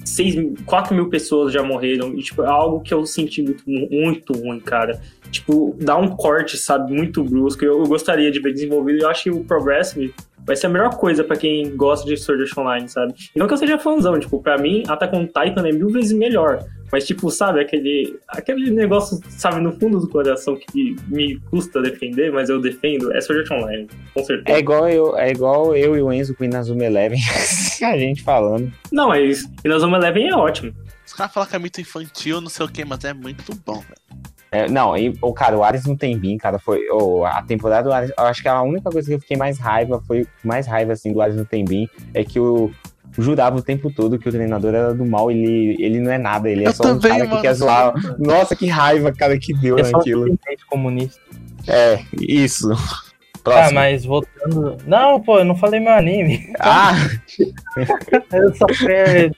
[0.02, 4.32] 6, 4 mil pessoas já morreram, e, tipo, é algo que eu senti muito, muito
[4.32, 4.98] ruim, cara.
[5.30, 9.24] Tipo, dá um corte, sabe, muito brusco, eu, eu gostaria de ver desenvolvido, eu acho
[9.24, 10.14] que o Progressive
[10.46, 13.14] vai ser a melhor coisa pra quem gosta de Sword Art Online, sabe?
[13.34, 16.12] E não que eu seja fãzão, tipo, pra mim, Attack on Titan é mil vezes
[16.12, 16.64] melhor.
[16.94, 22.30] Mas, tipo, sabe, aquele, aquele negócio, sabe, no fundo do coração que me custa defender,
[22.30, 24.56] mas eu defendo, é Sword Art Online, com certeza.
[24.56, 27.18] É igual eu, é igual eu e o Enzo com o Inazuma Eleven,
[27.82, 28.72] a gente falando.
[28.92, 30.72] Não, mas Inazuma Eleven é ótimo.
[31.04, 33.80] Os caras falam que é muito infantil, não sei o que, mas é muito bom,
[33.80, 34.24] velho.
[34.52, 36.60] É, não, e, o cara, o Ares não tem bim, cara.
[36.60, 38.12] Foi oh, a temporada do Ares.
[38.16, 41.12] Eu acho que a única coisa que eu fiquei mais raiva foi mais raiva assim
[41.12, 42.72] do Ares não tem bim é que eu
[43.18, 45.30] jurava o tempo todo que o treinador era do mal.
[45.30, 47.36] Ele, ele não é nada, ele é Eu só também, um cara mano.
[47.36, 47.94] que quer zoar.
[48.18, 50.38] Nossa, que raiva, cara, que deu É naquilo.
[50.68, 51.20] comunista.
[51.68, 52.72] É, isso.
[52.72, 53.74] Ah, Próximo.
[53.74, 54.76] mas voltando.
[54.86, 56.52] Não, pô, eu não falei meu anime.
[56.58, 56.92] Ah,
[58.32, 59.34] Eu só quero.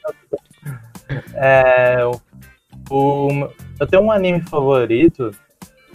[1.35, 2.21] É, o,
[2.91, 3.49] o-
[3.81, 5.31] eu tenho um anime favorito.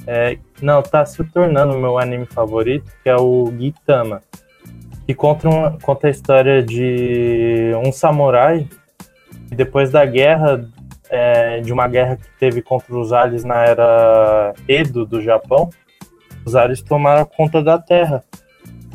[0.07, 4.21] é, não, tá se tornando meu anime favorito, que é o Gintama.
[5.11, 8.65] Que conta, uma- conta a história de um samurai
[9.49, 10.65] que depois da guerra,
[11.09, 15.69] é, de uma guerra que teve contra os aliens na era Edo do Japão,
[16.45, 18.23] os aliens tomaram conta da terra.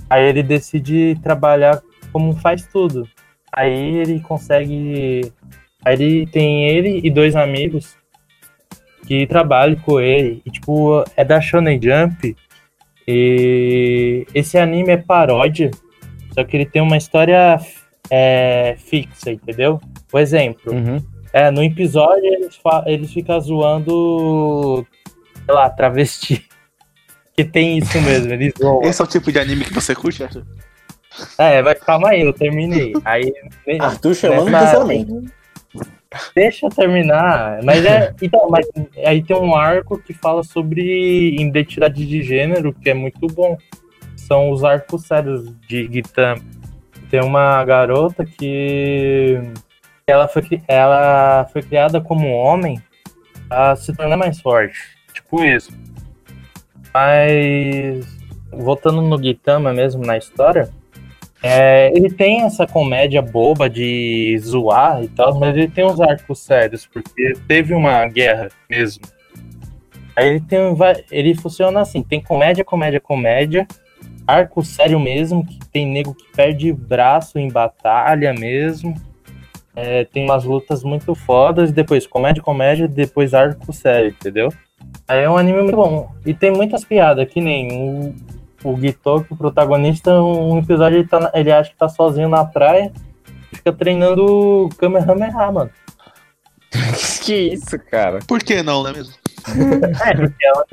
[0.09, 3.07] Aí ele decide trabalhar como faz tudo.
[3.53, 5.31] Aí ele consegue.
[5.85, 7.95] Aí ele tem ele e dois amigos
[9.07, 10.41] que trabalham com ele.
[10.47, 12.35] E, tipo, é da Shonen Jump.
[13.07, 15.71] E esse anime é paródia.
[16.37, 17.59] Só que ele tem uma história
[18.11, 19.81] é, fixa, entendeu?
[20.09, 21.03] Por exemplo, uhum.
[21.33, 24.87] é, no episódio eles, eles ficam zoando,
[25.45, 26.47] sei lá, travesti.
[27.37, 28.81] Que tem isso mesmo, eles zoam.
[28.81, 30.43] Esse é o tipo de anime que você curte, Arthur?
[31.37, 32.95] É, mas calma aí, eu terminei.
[33.05, 33.31] Aí.
[33.79, 35.25] Arthur chamando Nessa- cancelamento.
[36.35, 37.63] Deixa eu terminar.
[37.63, 38.15] Mas é.
[38.23, 38.67] Então, mas
[39.05, 43.59] aí tem um arco que fala sobre identidade de gênero, que é muito bom.
[44.27, 46.43] São os arcos sérios de Gitama.
[47.09, 49.41] Tem uma garota que
[50.05, 52.83] ela foi, ela foi criada como homem
[53.49, 54.79] a se tornar mais forte.
[55.13, 55.73] Tipo isso.
[56.93, 58.05] Mas
[58.51, 60.71] voltando no Gitama mesmo na história,
[61.41, 66.41] é, ele tem essa comédia boba de zoar e tal, mas ele tem uns arcos
[66.41, 69.05] sérios, porque teve uma guerra mesmo.
[70.17, 70.59] Aí ele tem
[71.13, 73.69] ele funciona assim, tem comédia, comédia, comédia,
[74.27, 78.95] arco sério mesmo, que tem nego que perde braço em batalha mesmo.
[79.75, 84.51] É, tem umas lutas muito fodas, depois comédia, comédia, depois arco sério, entendeu?
[85.07, 86.11] Aí é um anime muito bom.
[86.25, 88.15] E tem muitas piadas, que nem o,
[88.65, 92.93] o Gitoki, o protagonista, um episódio ele, tá ele acha que tá sozinho na praia
[93.53, 95.71] e fica treinando Kamehameha, mano.
[97.23, 98.19] que isso, cara.
[98.27, 99.15] Por que não, não é mesmo?
[100.05, 100.67] É, porque ela,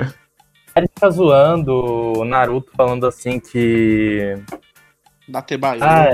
[0.76, 1.74] ele fica zoando
[2.20, 4.36] o Naruto falando assim que.
[5.28, 5.84] Da Tebaio.
[5.84, 6.10] Ah,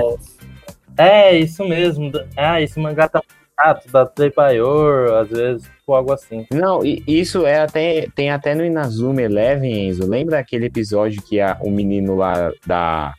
[0.98, 2.10] é, é isso mesmo.
[2.36, 6.46] Ah, esse mangá tá muito chato, da Treipayor, às vezes, tipo algo assim.
[6.52, 10.08] Não, e isso é até tem até no Inazuma Eleven, Enzo.
[10.08, 13.14] Lembra aquele episódio que a, o menino lá da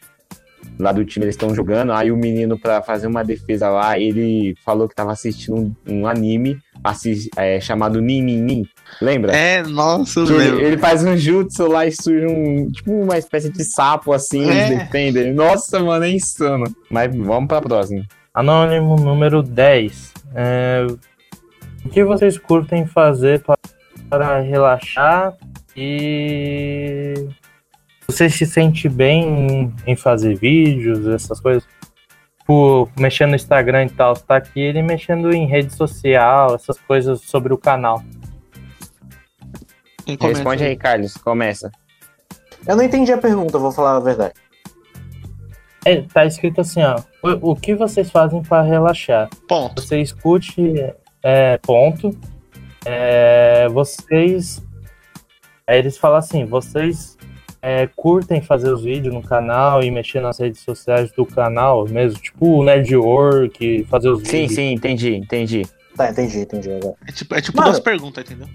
[0.79, 4.55] lá do time eles estão jogando, aí o menino pra fazer uma defesa lá, ele
[4.65, 8.65] falou que tava assistindo um, um anime assis- é, chamado Ninin.
[9.01, 9.31] Lembra?
[9.35, 10.61] É, nossa, Que ele, lembro.
[10.65, 14.67] ele faz um jutsu lá e surge um tipo uma espécie de sapo assim, É.
[14.67, 15.33] eles defendem.
[15.33, 16.65] Nossa, mano, é insano.
[16.89, 18.03] Mas vamos pra próxima.
[18.33, 20.13] Anônimo número 10.
[20.33, 20.85] É,
[21.85, 23.57] o que vocês curtem fazer pa-
[24.09, 25.35] para relaxar
[25.75, 27.13] e
[28.11, 31.63] você se sente bem em, fazer vídeos, essas coisas?
[32.39, 36.77] Tipo, mexendo no Instagram e tal, você tá aqui ele mexendo em rede social, essas
[36.79, 38.03] coisas sobre o canal.
[40.05, 41.15] Quem começa Responde aí, Carlos.
[41.15, 41.71] Começa.
[42.67, 44.33] Eu não entendi a pergunta, vou falar a verdade.
[45.85, 46.99] É, tá escrito assim, ó.
[47.23, 49.29] O, o que vocês fazem para relaxar?
[49.47, 49.81] Ponto.
[49.81, 50.93] Você escute,
[51.23, 52.15] é, ponto.
[52.85, 54.63] É, vocês.
[55.65, 57.17] Aí eles falam assim: vocês
[57.61, 62.19] é, curtem fazer os vídeos no canal e mexer nas redes sociais do canal mesmo,
[62.19, 64.55] tipo o Network, fazer os Sim, vídeos.
[64.55, 65.61] sim, entendi, entendi.
[65.95, 66.95] Tá, entendi, entendi agora.
[67.07, 67.69] É tipo, é tipo Mano.
[67.71, 68.47] duas perguntas, entendeu?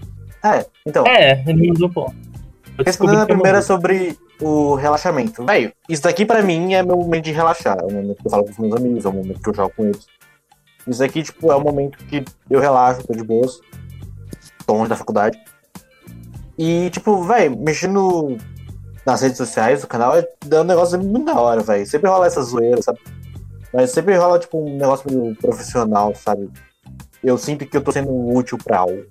[0.44, 5.44] É, então, É, ele mandou descobri respondendo a primeira sobre o relaxamento.
[5.44, 7.78] Véio, isso daqui pra mim é meu momento de relaxar.
[7.80, 9.54] É o momento que eu falo com os meus amigos, é o momento que eu
[9.54, 10.06] jogo com eles.
[10.86, 13.60] Isso aqui, tipo, é o momento que eu relaxo, tô de boas.
[14.66, 15.38] Tô longe da faculdade.
[16.58, 18.36] E, tipo, velho, mexendo
[19.06, 21.86] nas redes sociais do canal é é um negócio muito da hora, velho.
[21.86, 22.98] Sempre rola essa zoeira, sabe?
[23.72, 26.50] Mas sempre rola, tipo, um negócio meio profissional, sabe?
[27.22, 29.04] Eu sinto que eu tô sendo útil pra algo.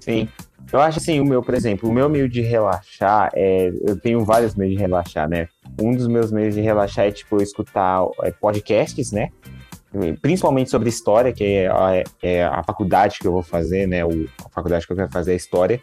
[0.00, 0.28] Sim.
[0.72, 3.72] Eu acho assim, o meu, por exemplo, o meu meio de relaxar é.
[3.82, 5.48] Eu tenho vários meios de relaxar, né?
[5.80, 9.30] Um dos meus meios de relaxar é, tipo, escutar é, podcasts, né?
[10.22, 14.04] Principalmente sobre história, que é a, é a faculdade que eu vou fazer, né?
[14.04, 15.80] O, a faculdade que eu quero fazer é história.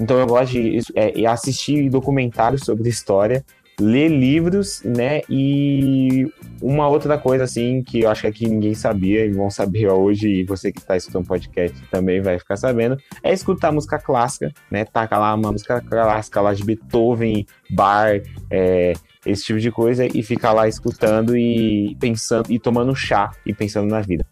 [0.00, 3.44] Então eu gosto de é, assistir documentários sobre história,
[3.80, 5.22] ler livros, né?
[5.28, 6.26] E
[6.60, 10.28] uma outra coisa, assim, que eu acho que aqui ninguém sabia, e vão saber hoje,
[10.28, 14.84] e você que está escutando podcast também vai ficar sabendo, é escutar música clássica, né?
[14.84, 18.94] Taca lá uma música clássica lá de Beethoven, Bar, é,
[19.24, 23.88] esse tipo de coisa, e ficar lá escutando e pensando, e tomando chá e pensando
[23.88, 24.26] na vida.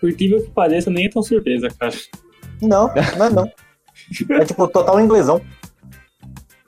[0.00, 1.94] Por incrível que pareça, nem é tão surpresa, cara.
[2.62, 3.50] Não, não é não.
[4.30, 5.40] É tipo total inglesão.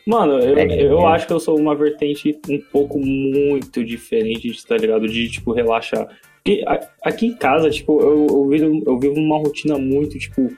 [0.07, 1.13] Mano, eu, É, eu é.
[1.13, 5.07] acho que eu sou uma vertente um pouco muito diferente, de, tá ligado?
[5.07, 6.09] De, tipo, relaxar.
[6.37, 6.65] Porque
[7.05, 10.53] aqui em casa, tipo, eu, eu, vivo, eu vivo uma rotina muito, tipo,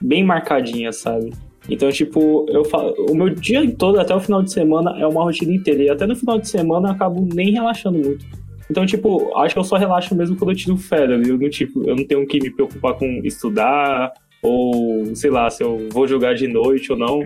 [0.00, 1.32] bem marcadinha, sabe?
[1.68, 5.22] Então, tipo, eu falo, o meu dia todo, até o final de semana, é uma
[5.22, 5.82] rotina inteira.
[5.82, 8.26] E até no final de semana eu acabo nem relaxando muito.
[8.70, 11.26] Então, tipo, acho que eu só relaxo mesmo quando eu tiro férias.
[11.26, 14.12] Eu não, tipo, eu não tenho que me preocupar com estudar,
[14.42, 17.22] ou, sei lá, se eu vou jogar de noite ou não.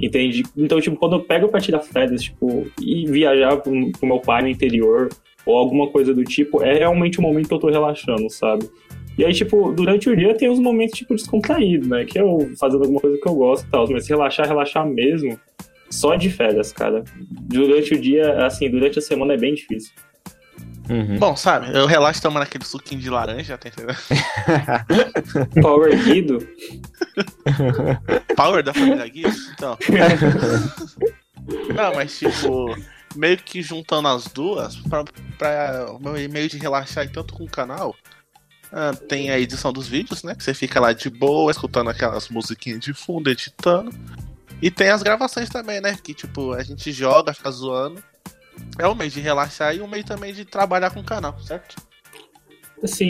[0.00, 0.44] Entende?
[0.56, 4.48] Então, tipo, quando eu pego pra tirar férias, tipo, e viajar pro, meu pai no
[4.48, 5.08] interior,
[5.44, 8.68] ou alguma coisa do tipo, é realmente o momento que eu tô relaxando, sabe?
[9.16, 12.04] E aí, tipo, durante o dia tem os momentos, tipo, descontraídos, né?
[12.04, 13.90] Que eu fazendo alguma coisa que eu gosto e tal.
[13.90, 15.36] Mas relaxar, relaxar mesmo,
[15.90, 17.02] só de férias, cara.
[17.18, 19.92] Durante o dia, assim, durante a semana é bem difícil.
[20.88, 21.18] Uhum.
[21.18, 23.98] Bom, sabe, eu relaxo tomando aquele suquinho de laranja, tá entendendo?
[25.60, 26.48] Power Guido,
[28.34, 29.36] Power da família Guido.
[29.54, 29.76] Então.
[31.74, 32.74] Não, mas tipo,
[33.14, 35.04] meio que juntando as duas, pra,
[35.36, 37.94] pra o meu meio de relaxar e tanto com o canal,
[38.72, 40.34] ah, tem a edição dos vídeos, né?
[40.34, 43.90] Que você fica lá de boa, escutando aquelas musiquinhas de fundo, editando.
[44.60, 45.96] E tem as gravações também, né?
[46.02, 48.02] Que tipo, a gente joga, fica zoando.
[48.78, 51.76] É um meio de relaxar e um meio também de trabalhar com o canal, certo?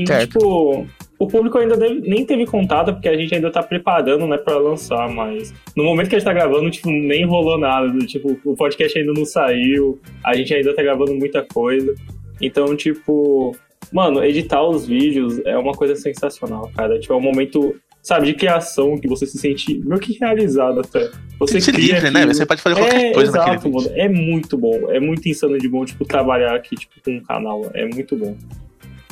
[0.06, 0.38] Certo.
[0.38, 0.86] tipo,
[1.18, 4.56] o público ainda deve- nem teve contato, porque a gente ainda tá preparando, né, pra
[4.56, 8.38] lançar, mas no momento que a gente tá gravando, tipo, nem rolou nada, do tipo,
[8.44, 11.94] o podcast ainda não saiu, a gente ainda tá gravando muita coisa.
[12.40, 13.54] Então, tipo,
[13.92, 16.98] mano, editar os vídeos é uma coisa sensacional, cara.
[16.98, 21.10] Tipo, é um momento, sabe, de criação que você se sente meio que realizado até.
[21.38, 22.20] Você Sente cria livre, né?
[22.20, 22.34] aquilo.
[22.34, 23.88] Você pode fazer qualquer É, coisa naquele exato, vídeo.
[23.90, 24.00] mano.
[24.00, 24.90] É muito bom.
[24.90, 27.70] É muito insano de bom, tipo, trabalhar aqui, tipo, com um canal.
[27.74, 28.36] É muito bom.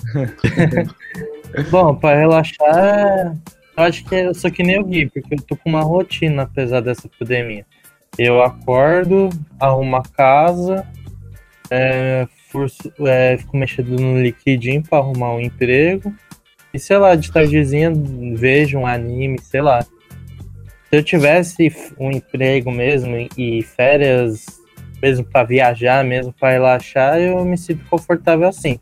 [1.70, 3.34] Bom, pra relaxar,
[3.76, 6.42] eu acho que eu sou que nem o Gui, porque eu tô com uma rotina,
[6.42, 7.64] apesar dessa pandemia.
[8.18, 9.28] Eu acordo,
[9.60, 10.86] arrumo a casa,
[11.70, 16.12] é, furso- é, fico mexendo no liquidinho pra arrumar um emprego.
[16.76, 17.90] E sei lá, de tardezinha
[18.34, 19.82] vejo um anime, sei lá.
[19.82, 19.88] Se
[20.92, 24.44] eu tivesse um emprego mesmo e férias,
[25.02, 28.78] mesmo pra viajar, mesmo pra relaxar, eu me sinto confortável assim.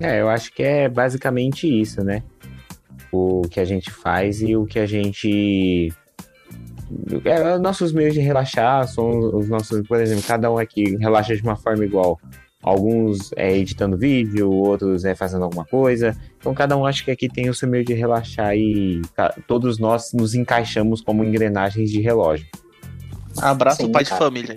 [0.00, 2.20] É, eu acho que é basicamente isso, né?
[3.12, 5.92] O que a gente faz e o que a gente.
[7.24, 11.36] É, os nossos meios de relaxar são os nossos, por exemplo, cada um aqui relaxa
[11.36, 12.18] de uma forma igual.
[12.62, 16.16] Alguns é editando vídeo, outros é fazendo alguma coisa.
[16.38, 19.78] Então cada um acha que aqui tem o seu meio de relaxar e ca- todos
[19.78, 22.46] nós nos encaixamos como engrenagens de relógio.
[23.40, 24.24] Abraço Sim, pai de cara.
[24.24, 24.56] família.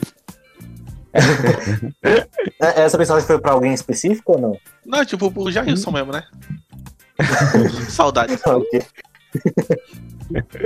[2.61, 4.57] É- Essa mensagem foi pra alguém específico ou não?
[4.85, 6.23] Não, tipo, o Jailson mesmo, né?
[7.89, 8.33] Saudade.
[8.45, 8.81] Ok.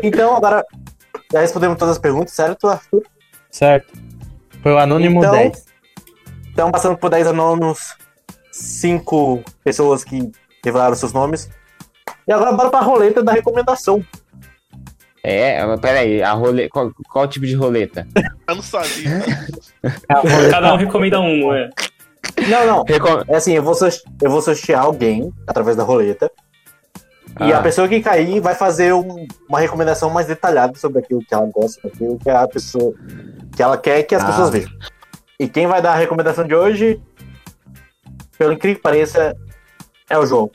[0.03, 0.65] então, agora
[1.31, 3.03] já respondemos todas as perguntas, certo, Arthur?
[3.51, 3.93] Certo?
[4.61, 5.68] Foi o Anônimo Então- 10.
[6.59, 7.95] Então, passando por 10 anônimos,
[8.51, 10.29] 5 pessoas que
[10.61, 11.49] revelaram seus nomes.
[12.27, 14.03] E agora bora pra roleta da recomendação.
[15.23, 16.67] É, mas peraí, a role...
[16.67, 18.05] qual, qual tipo de roleta?
[18.45, 19.23] Eu não sabia.
[20.51, 21.69] Cada um recomenda um, é?
[22.49, 22.83] Não, não.
[22.83, 23.21] Recom...
[23.29, 23.73] É assim, eu vou,
[24.21, 26.29] eu vou sortear alguém através da roleta.
[27.39, 27.59] E Ah.
[27.59, 31.45] a pessoa que cair vai fazer um- uma recomendação mais detalhada sobre aquilo que ela
[31.45, 32.93] gosta, aquilo que a pessoa
[33.55, 34.25] que ela quer que as Ah.
[34.25, 34.71] pessoas vejam.
[35.39, 36.99] E quem vai dar a recomendação de hoje,
[38.37, 39.35] pelo incrível que pareça,
[40.09, 40.51] é o João.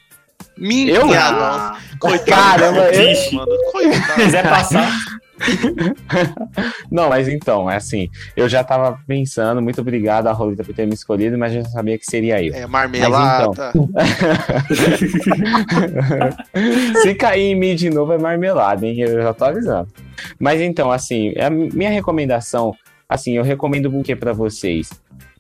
[0.59, 1.07] Minha Eu?
[1.07, 1.77] nossa.
[1.99, 2.31] Coitado.
[2.31, 3.35] Caramba, eu- Vixe.
[3.35, 3.51] mano.
[3.73, 4.15] Coitado.
[4.15, 4.91] quiser passar,
[6.93, 10.87] Não, mas então, é assim, eu já tava pensando, muito obrigado a Roleta por ter
[10.87, 12.55] me escolhido, mas eu já sabia que seria eu.
[12.55, 13.73] É, marmelada.
[17.03, 19.01] Se cair em mim de novo é marmelada, hein?
[19.01, 19.89] Eu já tô avisando.
[20.39, 22.73] Mas então, assim, a minha recomendação,
[23.15, 24.91] assim, eu recomendo o que pra vocês?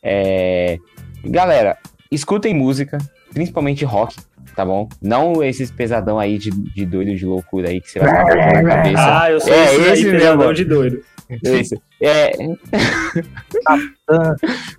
[0.02, 0.78] É...
[1.24, 1.76] Galera,
[2.10, 2.98] escutem música,
[3.32, 4.16] principalmente rock,
[4.55, 4.88] tá bom?
[5.02, 8.62] Não esses pesadão aí de, de doido, de loucura aí que você vai ficar na
[8.76, 9.22] cabeça.
[9.22, 10.18] Ah, eu sou É, esse, esse aí, mesmo.
[10.18, 11.01] pesadão de doido.
[11.42, 11.74] Isso.
[12.02, 12.32] É...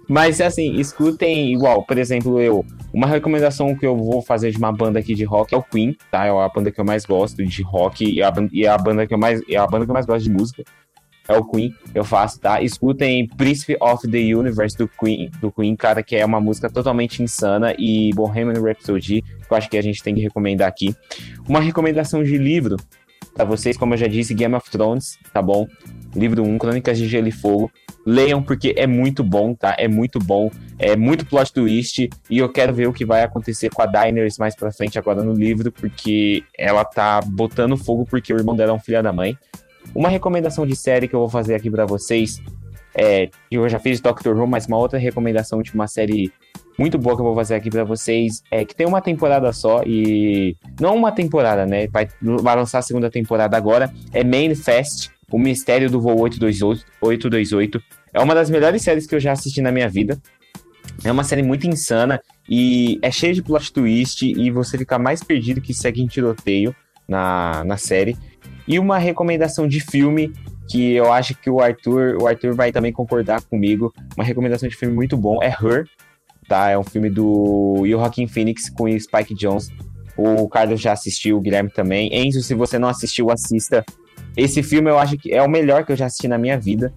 [0.07, 2.63] Mas assim, escutem igual, por exemplo, eu.
[2.93, 5.97] Uma recomendação que eu vou fazer de uma banda aqui de rock é o Queen,
[6.11, 6.26] tá?
[6.26, 9.13] É a banda que eu mais gosto de rock e a, e a banda que
[9.13, 10.63] eu mais é a banda que eu mais gosto de música.
[11.27, 12.61] É o Queen, eu faço, tá?
[12.61, 17.23] Escutem Príncipe of the Universe do Queen, do Queen, cara, que é uma música totalmente
[17.23, 20.95] insana e Bohemian Rhapsody, que eu acho que a gente tem que recomendar aqui.
[21.47, 22.77] Uma recomendação de livro
[23.34, 25.68] pra vocês, como eu já disse, Game of Thrones, tá bom?
[26.15, 27.72] Livro 1, Crônicas de Gelo e Fogo.
[28.06, 29.76] Leiam porque é muito bom, tá?
[29.77, 30.49] É muito bom.
[30.77, 32.07] É muito plot twist.
[32.30, 35.23] E eu quero ver o que vai acontecer com a Daenerys mais pra frente agora
[35.23, 39.11] no livro, porque ela tá botando fogo porque o irmão dela é um filho da
[39.11, 39.38] mãe.
[39.95, 42.41] Uma recomendação de série que eu vou fazer aqui pra vocês
[42.93, 46.31] é eu já fiz Doctor Who, mas uma outra recomendação de uma série
[46.77, 49.81] muito boa que eu vou fazer aqui pra vocês é que tem uma temporada só
[49.85, 51.88] e não uma temporada, né?
[51.88, 53.93] Vai, vai lançar a segunda temporada agora.
[54.11, 57.81] É Manifest, o Mistério do Voo 828, 828.
[58.13, 60.19] É uma das melhores séries que eu já assisti na minha vida.
[61.03, 65.23] É uma série muito insana e é cheia de plot twist e você fica mais
[65.23, 66.76] perdido que segue em tiroteio
[67.07, 68.17] na, na série.
[68.68, 70.34] E uma recomendação de filme
[70.70, 73.94] que eu acho que o Arthur, o Arthur vai também concordar comigo.
[74.18, 75.86] Uma recomendação de filme muito bom é Her,
[76.48, 76.70] tá?
[76.72, 79.70] É um filme do Joaquin Phoenix com o Spike Jones.
[80.18, 82.10] O Carlos já assistiu, o Guilherme também.
[82.12, 83.86] Enzo, se você não assistiu, assista.
[84.36, 86.92] Esse filme eu acho que é o melhor que eu já assisti na minha vida.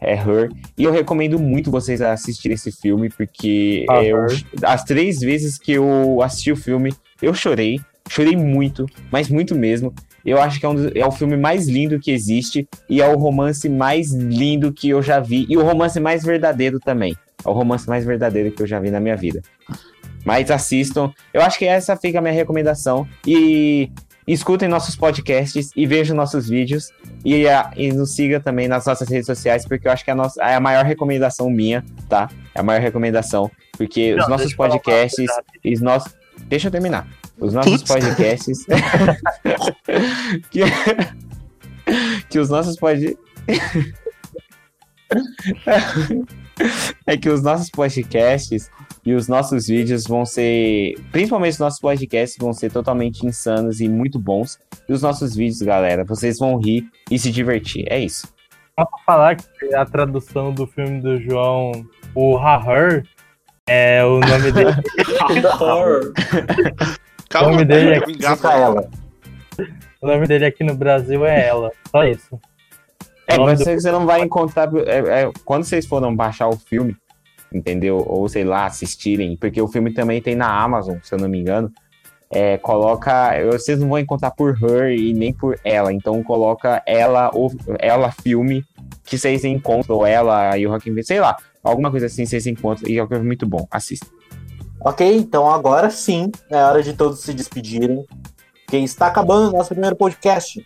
[0.00, 0.48] É Her.
[0.76, 4.26] E eu recomendo muito vocês assistirem esse filme, porque Ah, eu-
[4.62, 7.80] as três vezes que eu assisti o filme, eu chorei.
[8.08, 9.92] Chorei muito, mas muito mesmo.
[10.24, 13.08] Eu acho que é, um dos- é o filme mais lindo que existe e é
[13.08, 15.46] o romance mais lindo que eu já vi.
[15.48, 17.16] E o romance mais verdadeiro também.
[17.44, 19.40] É o romance mais verdadeiro que eu já vi na minha vida.
[20.24, 21.12] Mas assistam.
[21.32, 23.06] Eu acho que essa fica a minha recomendação.
[23.26, 23.90] E
[24.26, 26.90] escutem nossos podcasts e vejam nossos vídeos.
[27.24, 30.12] E, a- e nos siga também nas nossas redes sociais, porque eu acho que é
[30.12, 32.28] a, nossa, é a maior recomendação minha, tá?
[32.54, 33.50] É a maior recomendação.
[33.76, 35.26] Porque os Não, nossos falar uma podcasts.
[35.64, 36.12] E os nossos.
[36.48, 37.06] Deixa eu terminar.
[37.40, 37.94] Os nossos Putz.
[37.94, 38.66] podcasts.
[40.50, 40.60] que,
[42.28, 43.16] que os nossos pod...
[47.06, 48.68] é que os nossos podcasts
[49.04, 53.88] e os nossos vídeos vão ser, principalmente os nossos podcasts vão ser totalmente insanos e
[53.88, 54.58] muito bons.
[54.88, 57.86] E os nossos vídeos, galera, vocês vão rir e se divertir.
[57.88, 58.26] É isso.
[58.78, 61.72] Só pra falar que a tradução do filme do João,
[62.14, 63.02] o Hahar,
[63.66, 64.70] é o nome dele.
[65.60, 66.12] Horror.
[67.28, 68.36] Calma, O nome dele é me engata.
[68.36, 68.90] Fica ela.
[70.00, 71.70] o nome dele aqui no Brasil é ela.
[71.90, 72.40] Só isso.
[73.26, 74.70] É, mas você não vai encontrar.
[74.86, 76.96] é, é, quando vocês foram baixar o filme,
[77.52, 78.02] entendeu?
[78.06, 81.38] Ou sei lá, assistirem, porque o filme também tem na Amazon, se eu não me
[81.38, 81.70] engano.
[82.30, 83.32] É, coloca.
[83.52, 85.92] Vocês não vão encontrar por her e nem por ela.
[85.92, 88.64] Então coloca ela, ou ela filme,
[89.04, 92.88] que vocês encontram, ou ela e o Phoenix, sei lá, alguma coisa assim vocês encontram.
[92.88, 93.66] E é um filme muito bom.
[93.70, 94.06] Assista.
[94.80, 98.04] Ok, então agora sim é hora de todos se despedirem.
[98.64, 100.64] Porque está acabando o nosso primeiro podcast.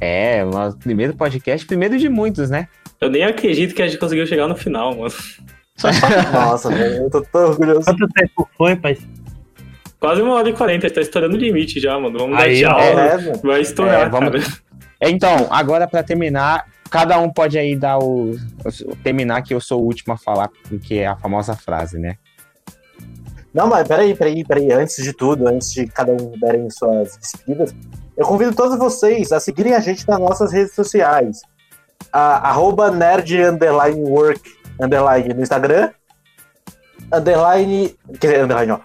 [0.00, 2.68] É, o nosso primeiro podcast, primeiro de muitos, né?
[3.00, 5.12] Eu nem acredito que a gente conseguiu chegar no final, mano.
[6.32, 7.84] Nossa, velho, eu tô tão orgulhoso.
[7.84, 8.96] Quanto tempo foi, pai?
[9.98, 12.18] Quase uma hora e quarenta, tá estourando o limite já, mano.
[12.18, 12.80] Vamos Aí, dar tchau.
[12.80, 13.40] É, mano.
[13.42, 14.62] Vai estourar, É, vamos- cara.
[15.02, 18.36] Então, agora pra terminar, cada um pode aí dar o.
[19.02, 20.48] Terminar que eu sou o último a falar,
[20.84, 22.16] que é a famosa frase, né?
[23.54, 24.72] Não, mas peraí, peraí, peraí.
[24.72, 27.74] Antes de tudo, antes de cada um derem suas despedidas,
[28.16, 31.40] eu convido todos vocês a seguirem a gente nas nossas redes sociais.
[32.12, 34.40] A, arroba nerd underline work
[34.80, 35.90] underline no Instagram.
[37.12, 37.96] Underline.
[38.20, 38.80] Quer dizer, underline, ó.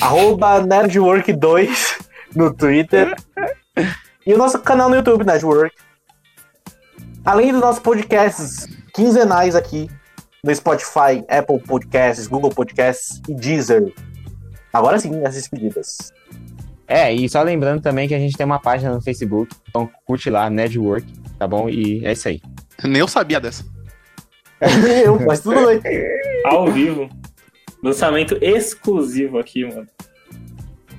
[0.00, 1.98] Arroba nerdwork2
[2.34, 3.14] no Twitter.
[4.26, 5.74] E o nosso canal no YouTube, Nerdwork.
[7.24, 9.88] Além dos nossos podcasts quinzenais aqui
[10.44, 13.92] no Spotify, Apple Podcasts, Google Podcasts e Deezer.
[14.72, 16.12] Agora sim, as despedidas.
[16.86, 20.30] É, e só lembrando também que a gente tem uma página no Facebook, então curte
[20.30, 21.06] lá, Network,
[21.38, 21.68] tá bom?
[21.68, 22.40] E é isso aí.
[22.82, 23.64] Nem eu sabia dessa.
[25.04, 25.80] Eu, mas tudo bem.
[26.46, 27.08] Ao vivo.
[27.82, 29.86] Lançamento exclusivo aqui, mano.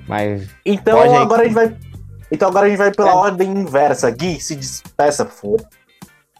[0.07, 1.13] Mas Então aí.
[1.15, 1.77] agora a gente vai.
[2.31, 4.09] Então agora a gente vai pela ordem inversa.
[4.11, 5.61] Gui, se despeça, por favor.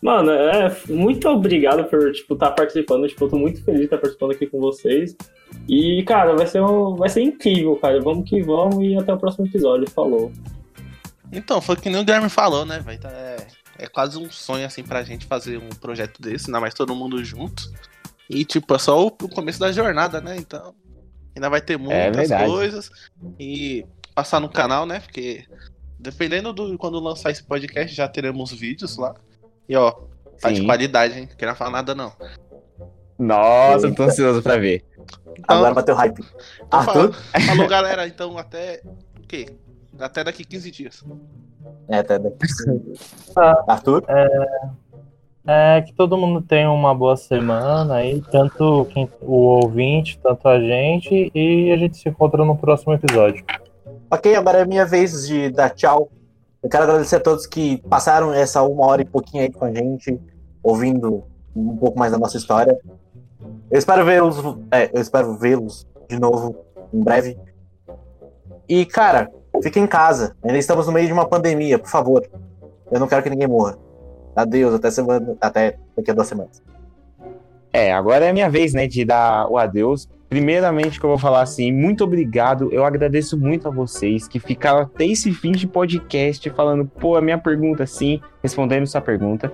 [0.01, 3.07] Mano, é, muito obrigado por, tipo, estar participando.
[3.07, 5.15] Tipo, eu tô muito feliz de estar participando aqui com vocês.
[5.69, 8.01] E, cara, vai ser, um, vai ser incrível, cara.
[8.01, 9.87] Vamos que vamos e até o próximo episódio.
[9.89, 10.31] Falou.
[11.31, 12.99] Então, foi que nem o Guilherme falou, né, velho?
[12.99, 13.37] Tá- É,
[13.77, 17.23] é quase um sonho, assim, pra gente fazer um projeto desse, ainda mais todo mundo
[17.23, 17.71] junto.
[18.27, 20.35] E, tipo, é só o o começo da jornada, né?
[20.37, 20.73] Então,
[21.35, 22.45] ainda vai ter muitas verdade.
[22.49, 22.89] coisas.
[23.39, 23.85] E
[24.15, 24.99] passar no canal, né?
[24.99, 25.45] Porque,
[25.99, 29.13] dependendo do quando lançar esse podcast, já teremos vídeos lá.
[29.67, 29.91] E, ó,
[30.41, 30.65] tá de Sim.
[30.65, 31.27] qualidade, hein?
[31.29, 32.11] Não quero falar nada, não.
[33.19, 34.83] Nossa, eu tô ansioso pra ver.
[35.47, 36.23] Agora bateu hype.
[36.65, 37.13] Então, Arthur?
[37.45, 38.07] Falou, galera.
[38.07, 38.81] Então, até.
[39.17, 39.55] O quê?
[39.99, 41.03] Até daqui 15 dias.
[41.87, 42.37] É, tá daqui.
[43.35, 43.63] Ah.
[43.67, 44.03] Arthur?
[45.47, 50.59] É que todo mundo tenha uma boa semana aí, tanto quem, o ouvinte, tanto a
[50.59, 53.43] gente, e a gente se encontra no próximo episódio.
[54.11, 56.11] Ok, agora é minha vez de dar tchau.
[56.61, 59.73] Eu quero agradecer a todos que passaram essa uma hora e pouquinho aí com a
[59.73, 60.19] gente,
[60.61, 61.23] ouvindo
[61.55, 62.77] um pouco mais da nossa história.
[63.71, 64.37] Eu espero vê-los,
[64.71, 66.55] é, eu espero vê-los de novo
[66.93, 67.37] em breve.
[68.67, 69.31] E, cara,
[69.63, 70.35] fiquem em casa.
[70.43, 72.27] Ainda estamos no meio de uma pandemia, por favor.
[72.91, 73.77] Eu não quero que ninguém morra.
[74.35, 76.61] Adeus, até semana, até daqui a duas semanas.
[77.71, 80.07] É, agora é a minha vez, né, de dar o adeus.
[80.27, 82.71] Primeiramente, que eu vou falar assim, muito obrigado.
[82.71, 87.21] Eu agradeço muito a vocês que ficaram até esse fim de podcast falando, pô, a
[87.21, 89.51] minha pergunta sim, respondendo sua pergunta.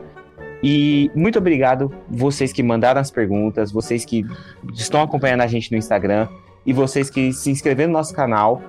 [0.64, 4.26] E muito obrigado vocês que mandaram as perguntas, vocês que
[4.74, 6.28] estão acompanhando a gente no Instagram
[6.66, 8.62] e vocês que se inscreveram no nosso canal,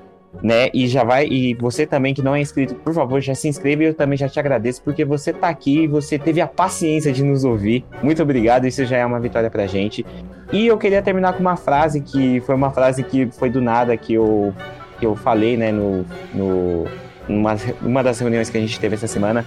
[0.42, 0.68] né?
[0.74, 3.82] E já vai e você também que não é inscrito, por favor, já se inscreva
[3.82, 7.12] e eu também já te agradeço porque você tá aqui e você teve a paciência
[7.12, 7.84] de nos ouvir.
[8.02, 10.04] Muito obrigado, isso já é uma vitória pra gente.
[10.52, 13.96] E eu queria terminar com uma frase que foi uma frase que foi do nada
[13.96, 14.52] que eu
[14.98, 16.86] que eu falei, né, no, no
[17.28, 19.44] numa, uma das reuniões que a gente teve essa semana,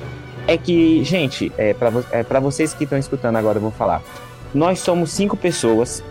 [0.49, 4.01] é que, gente, é para é pra vocês que estão escutando agora, eu vou falar.
[4.53, 6.03] Nós somos cinco pessoas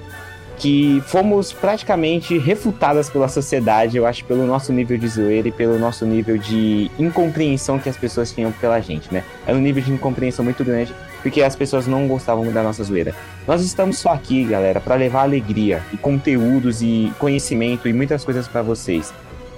[0.58, 5.78] que fomos praticamente refutadas pela sociedade, eu acho, pelo nosso nível de zoeira e pelo
[5.78, 9.24] nosso nível de incompreensão que as pessoas tinham pela gente, né?
[9.46, 13.14] Era um nível de incompreensão muito grande, porque as pessoas não gostavam da nossa zoeira.
[13.46, 18.46] Nós estamos só aqui, galera, para levar alegria e conteúdos e conhecimento e muitas coisas
[18.46, 19.12] para vocês,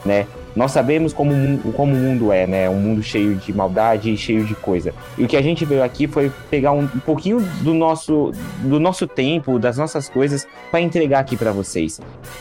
[0.04, 0.26] né?
[0.54, 1.32] Nós sabemos como,
[1.72, 2.68] como o mundo é, né?
[2.68, 4.92] Um mundo cheio de maldade e cheio de coisa.
[5.16, 8.32] E o que a gente veio aqui foi pegar um, um pouquinho do nosso,
[8.62, 12.00] do nosso tempo, das nossas coisas, para entregar aqui para vocês.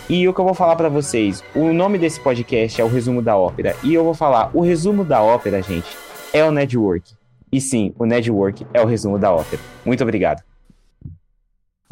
[0.09, 3.21] E o que eu vou falar para vocês, o nome desse podcast é o Resumo
[3.21, 3.75] da Ópera.
[3.83, 5.87] E eu vou falar, o resumo da ópera, gente,
[6.33, 7.13] é o network.
[7.51, 9.61] E sim, o network é o resumo da ópera.
[9.85, 10.43] Muito obrigado.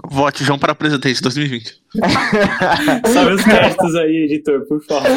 [0.06, 1.82] Vote João para presidente 2020.
[3.12, 5.10] Sabe os créditos aí, editor, por favor.